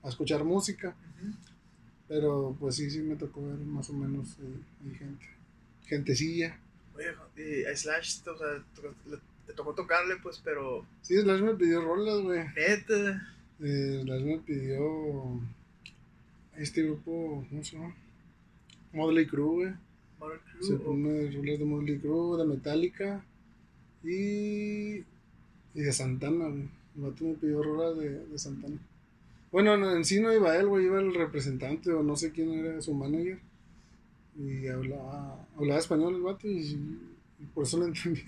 [0.03, 0.95] a escuchar música.
[1.21, 1.33] Ujú.
[2.07, 5.25] Pero pues sí, sí me tocó ver más o menos eh, gente.
[5.85, 6.57] Gentecilla.
[6.95, 7.07] Oye,
[7.37, 8.63] y a Slash, o sea,
[9.47, 12.43] te tocó tocarle, pues, pero Sí, Slash me pidió rolas, güey.
[12.55, 13.27] neta.
[13.59, 15.39] Eh, Slash me pidió
[16.57, 17.95] este grupo, ¿cómo se llama?
[18.93, 19.73] Motley Crue, güey.
[20.19, 23.23] Motley Crue, Se pone rolas de Motley Crue, de Metallica
[24.03, 24.97] y,
[25.73, 26.69] y de Santana, güey.
[26.95, 28.77] El vato me pidió rolas de, de Santana.
[29.51, 32.51] Bueno, no, en sí no iba él, güey, iba el representante o no sé quién
[32.53, 33.39] era su manager.
[34.37, 36.59] Y hablaba, hablaba español el vato y,
[37.39, 38.23] y por eso lo entendí.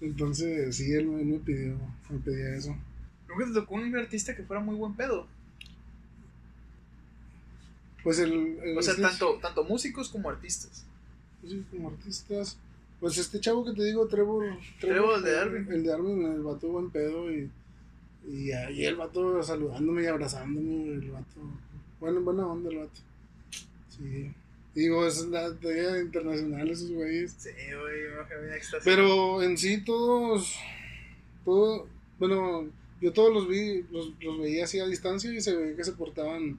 [0.00, 1.76] Entonces, sí, él, él me pidió,
[2.08, 2.76] me pedía eso.
[3.28, 5.26] Nunca te tocó un artista que fuera muy buen pedo.
[8.02, 8.32] Pues el,
[8.62, 10.84] el- O sea, tanto, tanto músicos como artistas.
[11.46, 12.56] Sí, como artistas.
[13.02, 14.46] Pues este chavo que te digo, Trevor.
[14.78, 15.72] Trevor, el de Armin.
[15.72, 17.32] El de Armin, el vato buen pedo.
[17.32, 17.50] Y,
[18.28, 20.84] y ahí el vato saludándome y abrazándome.
[20.92, 21.40] El vato.
[21.98, 23.00] Bueno, buena onda el vato.
[23.88, 24.32] Sí.
[24.76, 27.34] Digo, es la talla internacional esos güeyes.
[27.38, 28.02] Sí, güey.
[28.84, 30.56] Pero en sí todos.
[31.44, 31.88] Todo,
[32.20, 32.68] bueno,
[33.00, 35.90] yo todos los vi, los, los veía así a distancia y se veía que se
[35.90, 36.56] portaban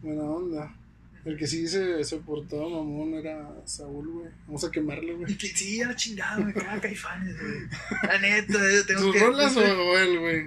[0.00, 0.76] buena onda.
[1.24, 4.28] El que sí se, se portaba mamón era Saúl, güey.
[4.46, 5.36] Vamos a quemarlo, güey.
[5.36, 7.60] Que sí, a la chingada, me caga caifanes, güey.
[8.02, 9.20] La neta, tengo ¿Sus que.
[9.20, 10.46] rolas o, o él, güey?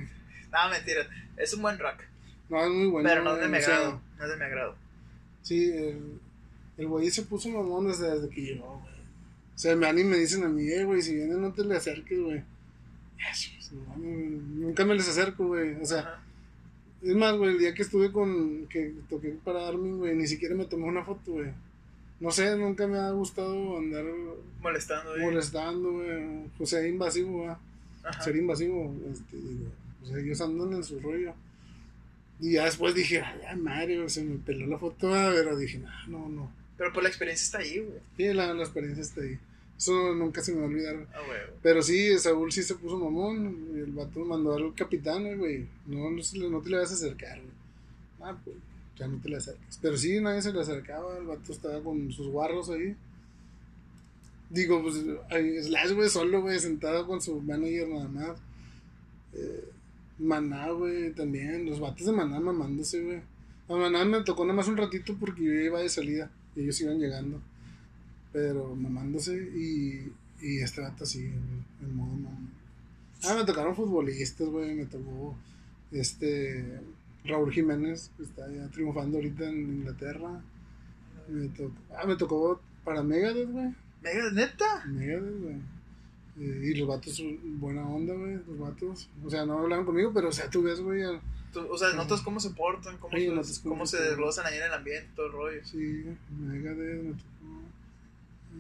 [0.52, 1.08] No, mentira.
[1.38, 2.02] Es un buen rock.
[2.50, 3.10] No, es muy bueno.
[3.10, 4.02] pero no es de güey, mi agrado.
[4.18, 4.76] No es de mi agrado.
[5.42, 6.20] Sí, el,
[6.78, 8.96] el güey se puso mamón desde, desde que llegó, güey.
[9.56, 11.64] O sea, me dan y me dicen a mí, eh, güey, si vienen no te
[11.64, 12.44] le acerques, güey.
[13.16, 15.76] Pues, no, no, Nunca me les acerco, güey.
[15.76, 16.22] O sea, Ajá.
[17.06, 18.68] Es más, güey, el día que estuve con.
[18.68, 21.52] que toqué para Armin, güey, ni siquiera me tomé una foto, güey.
[22.20, 24.06] No sé, nunca me ha gustado andar
[24.62, 25.22] Molestando, güey.
[25.24, 26.50] molestando, güey.
[26.58, 27.56] O sea, invasivo, güey.
[28.04, 28.22] Ajá.
[28.22, 29.66] ser invasivo, este, digo,
[30.00, 31.34] pues ellos andan en su rollo.
[32.40, 36.30] Y ya después dije, ay, güey, se me peló la foto, pero dije, no, no,
[36.30, 36.52] no.
[36.78, 38.00] Pero pues la experiencia está ahí, güey.
[38.18, 39.40] Sí, la, la experiencia está ahí.
[39.78, 41.08] Eso nunca se me va a olvidar.
[41.14, 41.40] Ah, güey.
[41.62, 43.72] Pero sí, Saúl sí se puso mamón.
[43.76, 45.68] El vato mandó al capitán, güey.
[45.86, 47.54] No, no, no te le vas a acercar, güey.
[48.22, 48.56] Ah, pues.
[48.98, 49.78] ya no te le acerques.
[49.82, 52.96] Pero sí, nadie se le acercaba, el vato estaba con sus guarros ahí.
[54.50, 58.38] Digo, pues, ahí, Slash, güey, solo, güey, sentado con su manager nada más.
[59.34, 59.70] Eh,
[60.20, 63.22] Maná, güey, también, los vatos de Maná mamándose, güey.
[63.68, 66.80] A Maná me tocó nada más un ratito porque yo iba de salida y ellos
[66.80, 67.42] iban llegando.
[68.36, 70.12] Pero mamándose y,
[70.42, 72.38] y este vato así, en, modo mamá.
[73.24, 75.38] Ah, me tocaron futbolistas, güey, me tocó
[75.94, 76.82] este
[77.24, 80.42] Raúl Jiménez, que está ya triunfando ahorita en Inglaterra.
[81.30, 83.74] Me tocó, ah, me tocó para Megadeth, güey.
[84.02, 84.86] Mega, neta.
[84.86, 85.56] Megadeth, güey.
[86.38, 87.24] Eh, y los vatos,
[87.58, 89.10] buena onda, güey, los vatos.
[89.24, 91.04] O sea, no hablaban conmigo, pero o sea, tú ves, güey.
[91.04, 91.22] al-
[91.70, 94.64] o sea, notas cómo se portan, cómo, Sí, se, cómo cómo se desglossan ahí en
[94.66, 95.62] el ambiente, todo el rollo.
[95.64, 96.04] Sí,
[96.38, 97.35] Megadeth, me tocó.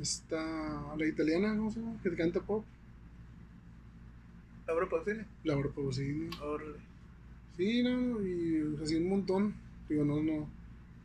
[0.01, 1.99] Está la italiana, ¿cómo se llama?
[2.03, 2.63] Que canta pop.
[4.67, 5.23] ¿Laura Pausini?
[5.43, 6.29] Laura Pausini.
[6.41, 6.77] Órale.
[7.57, 9.55] Sí, no, y así un montón.
[9.87, 10.49] Digo, no, no,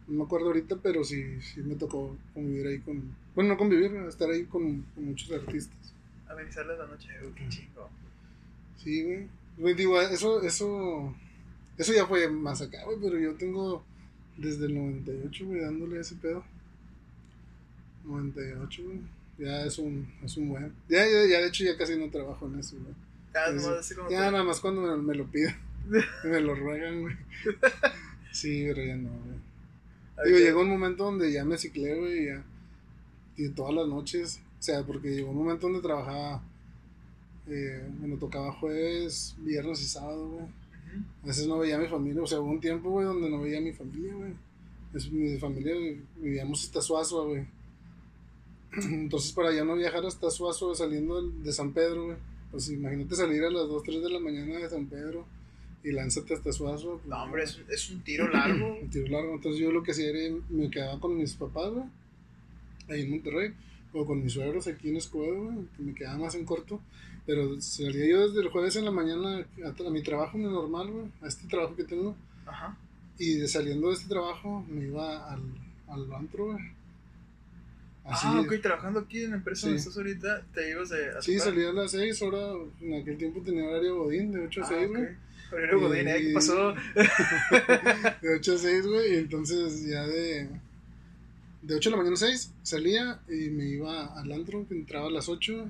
[0.08, 3.14] no me acuerdo ahorita, pero sí, sí me tocó convivir ahí con.
[3.34, 5.76] Bueno, no convivir, estar ahí con, con muchos artistas.
[6.28, 7.88] Amenizarles la noche, güey, qué chingo.
[8.78, 9.28] Sí, güey.
[9.58, 11.14] Güey, digo, eso, eso,
[11.76, 13.84] eso ya fue más acá, güey, pero yo tengo
[14.36, 16.42] desde el 98, güey, dándole ese pedo.
[18.04, 19.00] 98, güey.
[19.38, 20.72] Ya es un, es un buen.
[20.88, 22.94] Ya, ya, ya, de hecho, ya casi no trabajo en eso, güey.
[23.32, 25.54] Ya, así como nada más cuando me, me lo piden.
[26.24, 27.16] me lo ruegan, güey.
[28.32, 29.50] Sí, pero ya no, güey.
[30.26, 32.44] Digo, llegó un momento donde ya me ciclé, güey, y ya.
[33.36, 34.40] Y todas las noches.
[34.58, 36.42] O sea, porque llegó un momento donde trabajaba.
[37.46, 40.44] Eh, bueno, tocaba jueves, viernes y sábado, güey.
[41.22, 42.22] A veces no veía a mi familia.
[42.22, 44.32] O sea, hubo un tiempo, güey, donde no veía a mi familia, güey.
[44.92, 45.74] Es, mi familia
[46.16, 47.46] vivíamos hasta Suazua, güey.
[48.90, 52.16] Entonces, para ya no viajar hasta Suazua saliendo de San Pedro, güey.
[52.50, 55.24] Pues imagínate salir a las 2, 3 de la mañana de San Pedro
[55.84, 56.94] y lánzate hasta Suazua.
[56.96, 58.78] pues, No, hombre, es, un- es un tiro largo.
[58.80, 59.34] un tiro largo.
[59.34, 61.84] Entonces yo lo que hacía era me quedaba con mis papás, güey,
[62.88, 63.52] ahí en Monterrey,
[63.92, 66.80] o con mis suegros aquí en Escobedo, güey, que me quedaba más en corto.
[67.26, 70.90] Pero salía yo desde el jueves en la mañana a, a mi trabajo mi normal,
[70.90, 72.16] güey, a este trabajo que tengo.
[72.46, 72.76] Ajá.
[73.18, 75.42] Y de- saliendo de este trabajo me iba al,
[75.88, 76.58] al antro, güey.
[78.04, 79.88] Así, ah, ok, trabajando aquí en la empresa donde Sí.
[79.88, 81.10] estás ahorita, te ibas de.
[81.10, 84.62] a Sí, salía a las 6, ahora en aquel tiempo tenía horario Godín de 8
[84.62, 84.96] a Ah, 6, ok.
[84.96, 85.08] güey.
[85.52, 86.16] Horario Godín, ¿eh?
[86.18, 86.74] ¿Qué Y- pasó?
[88.22, 90.48] De 8 a 6, güey, y entonces ya de,
[91.62, 95.08] de 8 de la mañana a 6 salía y me iba al antro, que entraba
[95.08, 95.68] a las 8,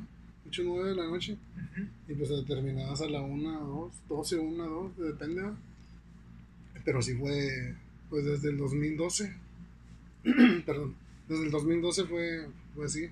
[0.48, 1.86] 8 9 de la noche, Ujú.
[2.08, 4.66] y pues terminabas a la 1, 2, 12, 1,
[4.96, 5.54] 2, depende, ¿va?
[6.84, 7.74] Pero sí fue,
[8.08, 9.34] pues desde el 2012,
[10.66, 10.94] perdón,
[11.30, 13.08] desde el 2012 fue, fue así.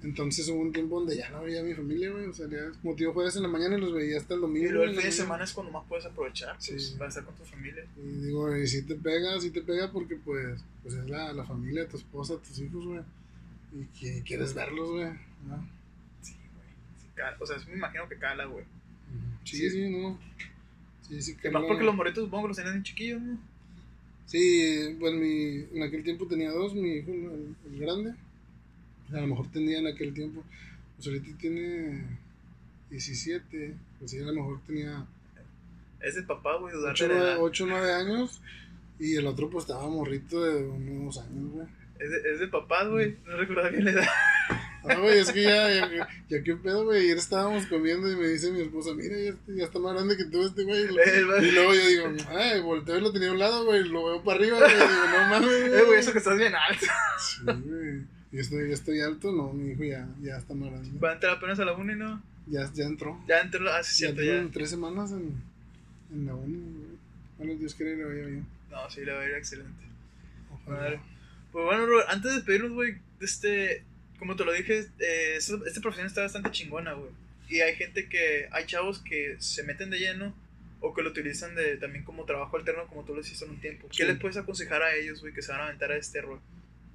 [0.00, 2.26] Entonces hubo un tiempo donde ya no veía a mi familia, güey.
[2.26, 4.66] O sea, ya, como digo, jueves en la mañana y los veía hasta el domingo.
[4.66, 6.94] Y luego el fin de semana es cuando más puedes aprovechar, pues, Sí.
[6.96, 7.84] para estar con tu familia.
[7.96, 11.44] Y digo, y si te pega, si te pega porque pues, pues es la, la
[11.44, 13.00] familia, tu esposa, tus hijos, güey.
[13.72, 15.06] Y que quieres verlos, güey.
[15.48, 15.68] ¿no?
[16.22, 16.68] Sí, güey.
[17.00, 17.36] Sí, cala.
[17.40, 18.64] o sea, me imagino que cala, güey.
[19.42, 19.70] Sí, Sí.
[19.70, 20.16] sí, no.
[21.08, 23.38] Sí, sí, Que más porque los morritos supongo que los tenían chiquillos, ¿no?
[24.28, 28.14] Sí, bueno, mi, en aquel tiempo tenía dos, mi hijo, el, el grande.
[29.10, 30.44] A lo mejor tenía en aquel tiempo.
[30.96, 32.04] Pues ahorita tiene
[32.90, 33.74] 17.
[33.98, 35.06] Pues sí, a lo mejor tenía
[36.00, 37.38] Es de papá, güey, dudarle 8 de edad.
[37.42, 38.40] o 9 años.
[38.98, 41.66] Y el otro, pues estaba morrito de unos años, güey.
[41.98, 43.16] Es de, es de papá, güey.
[43.24, 44.08] No recordaba bien la edad.
[44.84, 47.00] Ah, güey, es que ya, ya, ya qué pedo, güey.
[47.04, 50.16] Ayer estábamos comiendo y me dice mi esposa, mira, ya, está- ya está más grande
[50.16, 50.84] que tú este, güey.
[51.06, 53.84] Eh, va- Y luego yo digo, ay, volteo y lo tenía a un lado, güey,
[53.84, 54.70] lo veo para arriba, güey.
[54.72, 56.86] Digo, no mames, Eh, güey, eso que estás bien alto.
[57.20, 58.02] Sí, güey.
[58.30, 60.98] Y estoy, estoy alto, no, mi hijo ya, ya está más grande.
[60.98, 62.22] Va a entrar apenas a la uni, ¿no?
[62.46, 63.18] Ya, ya entró.
[63.26, 64.36] Ya entró, ah, sí, Ya cierto, ya.
[64.38, 65.32] en tres semanas en,
[66.12, 66.98] en la uni, güey.
[67.38, 68.46] Bueno, Dios quiere que le vaya bien.
[68.70, 69.82] No, sí, la va a ir excelente.
[70.52, 71.00] Ojalá.
[71.52, 73.82] Pues bueno, Robert, antes de despedirnos, güey, este,
[74.18, 77.10] como te lo dije, eh, esta, esta profesión está bastante chingona, güey.
[77.48, 80.34] Y hay gente que, hay chavos que se meten de lleno
[80.80, 83.60] o que lo utilizan de, también como trabajo alterno, como tú lo hiciste en un
[83.60, 83.88] tiempo.
[83.96, 86.40] ¿Qué les puedes aconsejar a ellos, güey, que se van a aventar a este rol?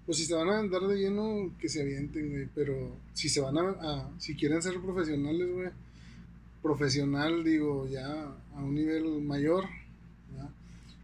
[0.05, 2.47] Pues si se van a aventar de lleno, que se avienten, güey.
[2.53, 5.69] Pero si se van a, a- si quieren ser profesionales, güey.
[6.61, 8.05] Profesional, digo, ya
[8.55, 9.65] a un nivel mayor,
[10.33, 10.47] ¿ya?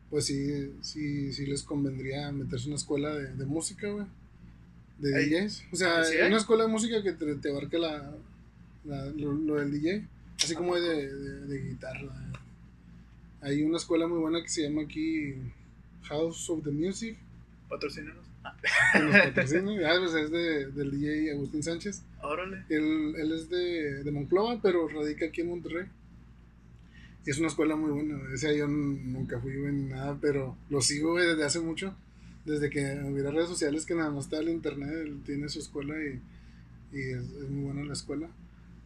[0.09, 4.05] pues sí, sí, sí les convendría meterse en una escuela de, de música, güey.
[4.99, 5.63] De Ahí- DJs.
[5.71, 8.11] O sea, ¿sí hay una escuela de música que te, te abarque la,
[8.85, 10.05] la- lo, lo del DJ.
[10.43, 12.13] Así como de, de, de guitarra.
[13.41, 15.33] Hay una escuela muy buena que se llama aquí
[16.03, 17.17] House of the Music
[17.69, 18.25] Patrocínenos.
[18.43, 18.55] Ah.
[18.93, 19.51] Ah, pues
[20.15, 22.01] es de, del DJ Agustín Sánchez.
[22.21, 22.63] órale.
[22.69, 25.85] Él, él es de, de Monclova, pero radica aquí en Monterrey.
[27.25, 28.17] Y es una escuela muy buena.
[28.33, 31.93] O sea, yo nunca fui, güey, ni nada, pero lo sigo, güey, desde hace mucho.
[32.45, 35.95] Desde que hubiera redes sociales que nada más está el internet, él tiene su escuela
[35.97, 36.19] y,
[36.97, 38.29] y es, es muy buena la escuela.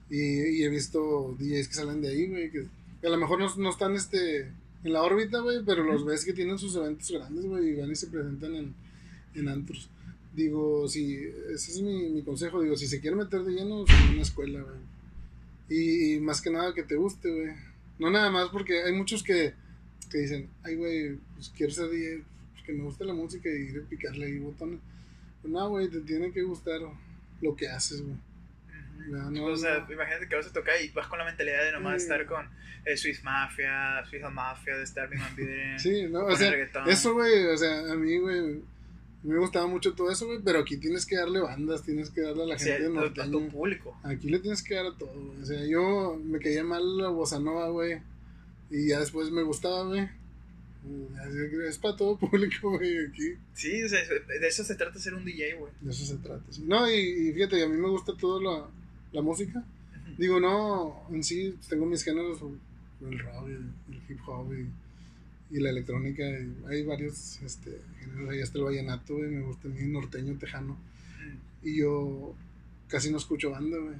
[0.09, 2.67] Y, y he visto DJs que salen de ahí, güey, que,
[3.01, 4.51] que a lo mejor no, no están este,
[4.83, 7.91] en la órbita, güey, pero los ves que tienen sus eventos grandes, güey, y van
[7.91, 8.73] y se presentan en,
[9.35, 9.89] en antros.
[10.35, 11.15] Digo, si,
[11.53, 14.61] ese es mi, mi consejo, digo, si se quiere meter de lleno, en una escuela,
[14.61, 14.79] güey.
[15.69, 17.53] Y, y más que nada que te guste, güey.
[17.99, 19.53] No nada más porque hay muchos que,
[20.11, 22.27] que dicen, ay, güey, pues quiero ser DJ, pues,
[22.63, 24.79] que me gusta la música y ir a picarle ahí botones.
[25.43, 26.79] No, güey, te tiene que gustar
[27.41, 28.15] lo que haces, güey.
[29.11, 29.93] Ya, no, o sea, no.
[29.93, 32.03] imagínate que vas a tocar y vas con la mentalidad de nomás Sí.
[32.03, 32.47] estar con
[32.85, 36.89] eh, Swiss Mafia, Swiss Mafia, de estar bien Van Sí, no, o sea, reggaetón.
[36.89, 38.61] eso, güey, o sea, a mí, güey,
[39.23, 42.43] me gustaba mucho todo eso, güey, pero aquí tienes que darle bandas, tienes que darle
[42.43, 43.31] a la Sí, gente a, a norteña.
[43.31, 43.97] tu público.
[44.03, 45.41] Aquí le tienes que dar a todo, güey.
[45.41, 48.01] O sea, yo me caía mal la bossa nova, güey.
[48.69, 50.09] Y ya después me gustaba, güey.
[51.67, 53.33] Es para todo público, güey, aquí.
[53.53, 55.71] Sí, o sea, de eso se trata ser un DJ, güey.
[55.81, 56.43] De eso se trata.
[56.51, 56.63] sí.
[56.65, 58.69] No, y, y fíjate, a mí me gusta toda la,
[59.11, 59.63] la música.
[60.17, 62.39] Digo, no, en sí tengo mis géneros,
[63.01, 66.23] el rock, el, el hip hop y, y la electrónica.
[66.23, 68.29] y hay varios este, géneros.
[68.29, 69.29] Ahí está el vallenato, güey.
[69.29, 70.77] Me gusta a mí, norteño, tejano.
[71.61, 72.35] Y yo
[72.89, 73.95] casi no escucho banda, güey.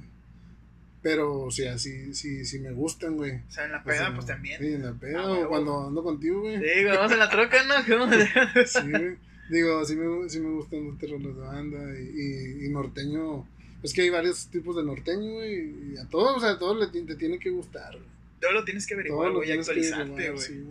[1.04, 3.32] Pero, o sea, sí, sí, sí me gustan, güey.
[3.32, 4.58] O sea, en la O peda, sea, pues también.
[4.58, 6.56] Sí, en la peda, Ah, o cuando ando contigo, güey.
[6.58, 7.74] Sí, vamos en la troca, ¿no?
[8.66, 9.16] Sí, güey.
[9.50, 13.46] Digo, sí me, sí me gustan los terrenos de banda y, y, y norteño.
[13.82, 15.92] Es que hay varios tipos de norteño, güey.
[15.92, 18.08] Y a todos, o sea, a todos le, te tiene que gustar, güey.
[18.40, 20.42] Todo lo tienes que averiguar, güey, actualizarte, güey.
[20.42, 20.64] sí.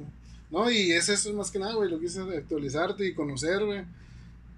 [0.50, 3.82] No, y es eso más que nada, güey, lo que es actualizarte y conocer, güey.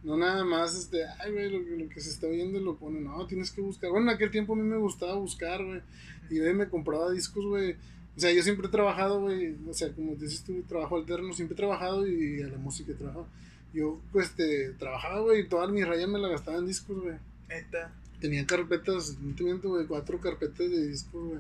[0.06, 3.02] No nada más, este, ay, güey, lo, que- lo que se está viendo lo pone,
[3.02, 3.90] no, tienes que buscar.
[3.90, 5.82] Bueno, en aquel tiempo a mí me gustaba buscar, güey.
[6.30, 7.74] Y güey, me compraba discos, güey.
[8.16, 9.56] O sea, yo siempre he trabajado, güey.
[9.68, 12.92] O sea, como te dices tú, trabajo alterno, siempre he trabajado y a la música
[12.92, 13.28] he trabajado.
[13.74, 17.16] Yo, pues, este, trabajaba, güey, y toda mi raya me la gastaba en discos, güey.
[17.50, 17.92] Neta.
[18.22, 21.40] Tenía carpetas, no te miento, güey, cuatro carpetas de discos, güey,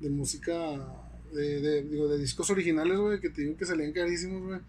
[0.00, 0.52] de música,
[1.32, 4.60] de, de, digo, de discos originales, güey, que te digo que salían carísimos, güey.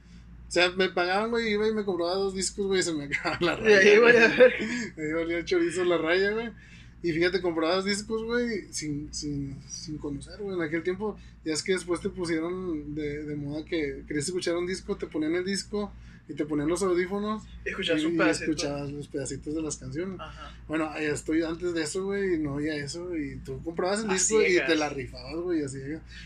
[0.51, 3.05] O sea, me pagaban, güey, iba y me compraba dos discos, güey, y se me
[3.15, 3.77] acababa la Y raya.
[3.79, 4.53] ahí, güey, a ver.
[4.97, 6.49] Ahí valía chorizo la raya, güey.
[7.03, 10.57] Y fíjate, comprabas discos, güey, sin, sin, sin conocer, güey.
[10.57, 14.57] En aquel tiempo, ya es que después te pusieron de, de moda que querías escuchar
[14.57, 15.89] un disco, te ponían el disco
[16.27, 18.51] y te ponían los audífonos y, un y pedacito.
[18.51, 20.19] escuchabas los pedacitos de las canciones.
[20.19, 20.53] Ajá.
[20.67, 24.09] Bueno, ahí estoy antes de eso, güey, y no oía eso, y tú comprabas el
[24.09, 25.79] A disco y te la rifabas, güey, así.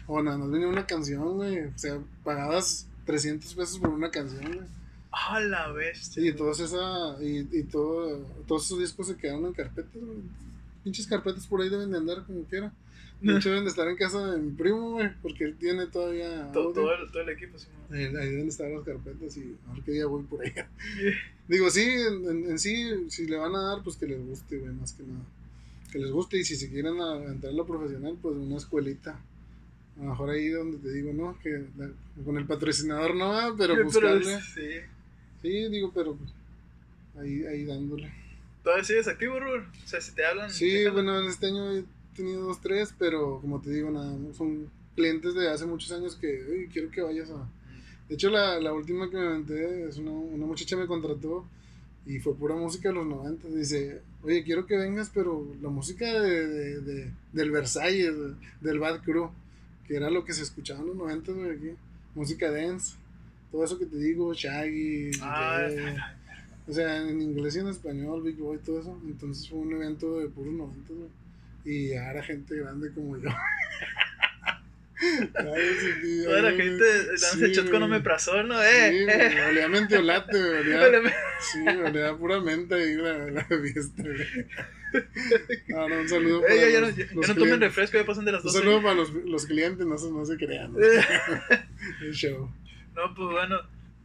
[0.07, 4.45] O nada más venía una canción, güey, o sea, pagabas 300 pesos por una canción,
[4.45, 4.67] güey.
[5.11, 6.25] Ah, la bestia.
[6.25, 10.17] Y todos esa, y, y todo, todos esos discos se quedaron en carpetas, güey.
[10.83, 12.71] Pinches carpetas por ahí deben de andar como quiera.
[13.21, 16.51] De hecho, deben de estar en casa de mi primo, güey, porque él tiene todavía.
[16.51, 17.67] todo, todo, el, todo el equipo, sí.
[17.91, 20.67] Ahí, ahí deben estar las carpetas y a ver qué día voy por allá.
[21.47, 24.57] Digo, sí, en, en- en sí, si le van a dar, pues que les guste,
[24.57, 25.23] güey, más que nada.
[25.91, 29.17] Que les guste y si se quieren a- entrar a lo profesional, pues una escuelita.
[29.97, 31.37] A lo mejor ahí donde te digo, ¿no?
[31.39, 31.89] Que la-
[32.23, 34.39] con el patrocinador no, ah, pero Sí, buscarle.
[34.41, 34.69] sí.
[35.41, 36.31] Sí, digo, pero pues,
[37.19, 38.11] ahí, ahí dándole.
[38.63, 39.63] ¿Todavía sigues activo, Rur?
[39.83, 40.49] O sea, si te hablan.
[40.49, 41.83] Sí, bueno, en este año he
[42.15, 46.43] tenido dos, tres, pero como te digo, nada, son clientes de hace muchos años que,
[46.45, 47.47] "Oye, quiero que vayas a...
[48.09, 51.45] De hecho, la, la última que me aventé es una, una muchacha me contrató
[52.05, 53.47] y fue pura música de los 90.
[53.49, 58.79] Dice, oye, quiero que vengas, pero la música de, de- de- del Versalles, de- del
[58.79, 59.29] Bad Crew,
[59.87, 61.71] que era lo que se escuchaba en los 90, güey, aquí.
[62.13, 62.95] Música dance,
[63.51, 65.67] todo eso que te digo, Shaggy, Ah,
[66.67, 68.99] o sea, en inglés y en español, Big Boy, todo eso.
[69.05, 71.09] Entonces fue un evento de puros 90, güey.
[71.65, 73.29] Y ya era gente grande como yo.
[74.97, 78.55] Ay, sí, sí, Toda la ay, gente dándose sí, shot con omeprazol, ¿no?
[78.59, 79.45] Sí, Eh, güey, eh.
[79.49, 84.47] olía mentiolate, olía, sí, olía puramente ahí la, la fiesta, güey.
[85.75, 87.59] Ah, no, un saludo Eh, para ya los, ya, los ya no tomen clientes.
[87.59, 88.59] refresco, ya pasan de las Un 12.
[88.59, 90.73] saludo para los, los clientes, no se, no se crean.
[90.73, 90.79] ¿no?
[90.79, 91.01] Eh.
[92.01, 92.49] El show.
[92.95, 93.57] No, pues bueno.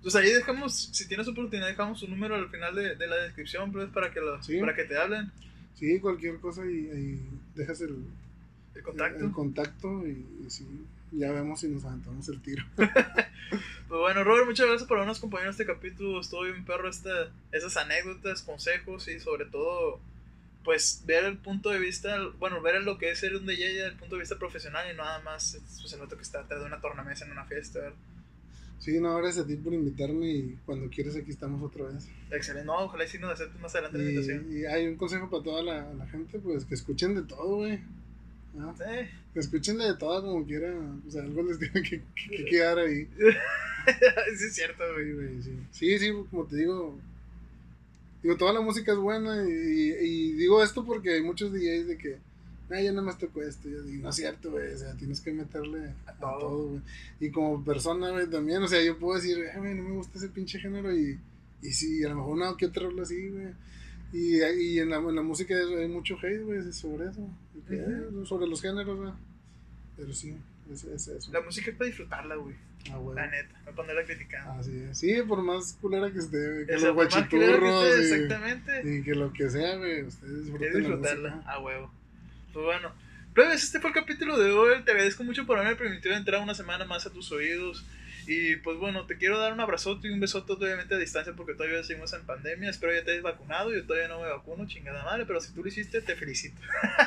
[0.02, 3.70] Pues ahí dejamos, si tienes oportunidad, dejamos un número al final de, de la descripción,
[3.70, 4.58] pues, para que, lo, Sí.
[4.58, 5.30] para que te hablen.
[5.74, 7.20] Sí, cualquier cosa y, y
[7.54, 7.96] dejas el,
[8.74, 9.24] El contacto.
[9.26, 10.66] el contacto y, y sí,
[11.12, 12.64] ya vemos si nos aventamos el tiro.
[13.88, 16.20] Pues bueno, Robert, muchas gracias por habernos acompañado en este capítulo.
[16.20, 19.98] Estuvo bien perro esta, esas anécdotas, consejos y sobre todo,
[20.64, 23.86] pues ver el punto de vista, bueno, ver lo que es ser un DJ desde
[23.86, 26.60] el punto de vista profesional y no nada más pues, el otro que está atrás
[26.60, 27.78] de una tornamesa en una fiesta.
[27.80, 27.96] ¿verdad?
[28.78, 32.08] Sí, no, gracias a ti por invitarme y cuando quieres aquí estamos otra vez.
[32.30, 34.46] Excelente, no, ojalá y sí nos aceptes más adelante la invitación.
[34.50, 37.56] Y, y hay un consejo para toda la, la gente, pues que escuchen de todo,
[37.56, 37.78] güey.
[38.54, 38.74] ¿no?
[38.86, 40.72] Eh, Escúchenle de todo como quiera.
[41.06, 43.06] O sea, algo les tiene que, que- que quedar ahí.
[44.36, 45.06] sí, es cierto, güey.
[45.06, 45.58] Sí, güey, sí.
[45.72, 46.98] Sí, sí, como te digo.
[48.22, 49.48] Digo, toda la música es buena.
[49.48, 52.18] Y, y- y digo esto porque hay muchos DJs de que.
[52.72, 53.68] Ah, yo nada más toco esto.
[53.68, 54.72] Yo digo, no es cierto, güey.
[54.72, 56.38] O sea, tienes que meterle a todo.
[56.38, 56.80] todo, güey.
[57.18, 58.62] Y como persona, güey, también.
[58.62, 60.94] O sea, yo puedo decir, "Eh, güey, no me gusta ese pinche género.
[60.96, 61.18] Y,
[61.62, 63.48] y sí, a lo mejor una que otra rola así, güey.
[64.12, 67.28] Y, y en, la, en la música hay mucho hate, güey, sobre eso.
[68.26, 69.12] Sobre los géneros, güey.
[69.96, 70.34] Pero sí,
[70.72, 71.32] es, es eso.
[71.32, 72.54] La música es para disfrutarla, güey.
[72.92, 73.16] Ah, güey.
[73.16, 74.52] La neta, no ponerla criticando.
[74.52, 74.98] Así es.
[74.98, 78.82] Sí, por más culera que esté, que los que guachiturros esté, y, Exactamente.
[78.84, 81.92] y que lo que sea, güey, ustedes Es disfruten la disfrutarla, a huevo.
[82.52, 82.92] Pues bueno.
[83.34, 84.82] Plebes, este fue el capítulo de hoy.
[84.82, 87.84] Te agradezco mucho por haberme permitido entrar una semana más a tus oídos.
[88.32, 91.54] Y pues bueno, te quiero dar un abrazote y un besote obviamente a distancia porque
[91.54, 92.70] todavía seguimos en pandemia.
[92.70, 93.74] Espero ya te hayas vacunado.
[93.74, 95.26] Yo todavía no me vacuno, chingada madre.
[95.26, 96.60] Pero si tú lo hiciste, te felicito.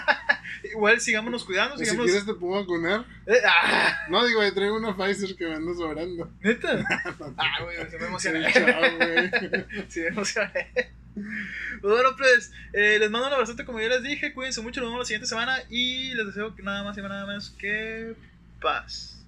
[0.69, 2.07] Igual sigámonos cuidando, O si sigamos.
[2.07, 3.05] quieres te puedo vacunar.
[3.25, 6.29] Eh, ah, No, digo, traigo una Pfizer que me ando sobrando.
[6.41, 6.83] ¿Neta?
[7.37, 8.51] Ah, güey, se me emocioné.
[8.51, 9.31] Chao, güey.
[9.87, 10.91] Sí, me emocioné.
[11.15, 14.33] Pues bueno, pues eh, les mando un abrazote como ya les dije.
[14.33, 17.25] Cuídense mucho, nos vemos la siguiente semana y les deseo que nada más y nada
[17.25, 18.13] menos que
[18.61, 19.22] paz.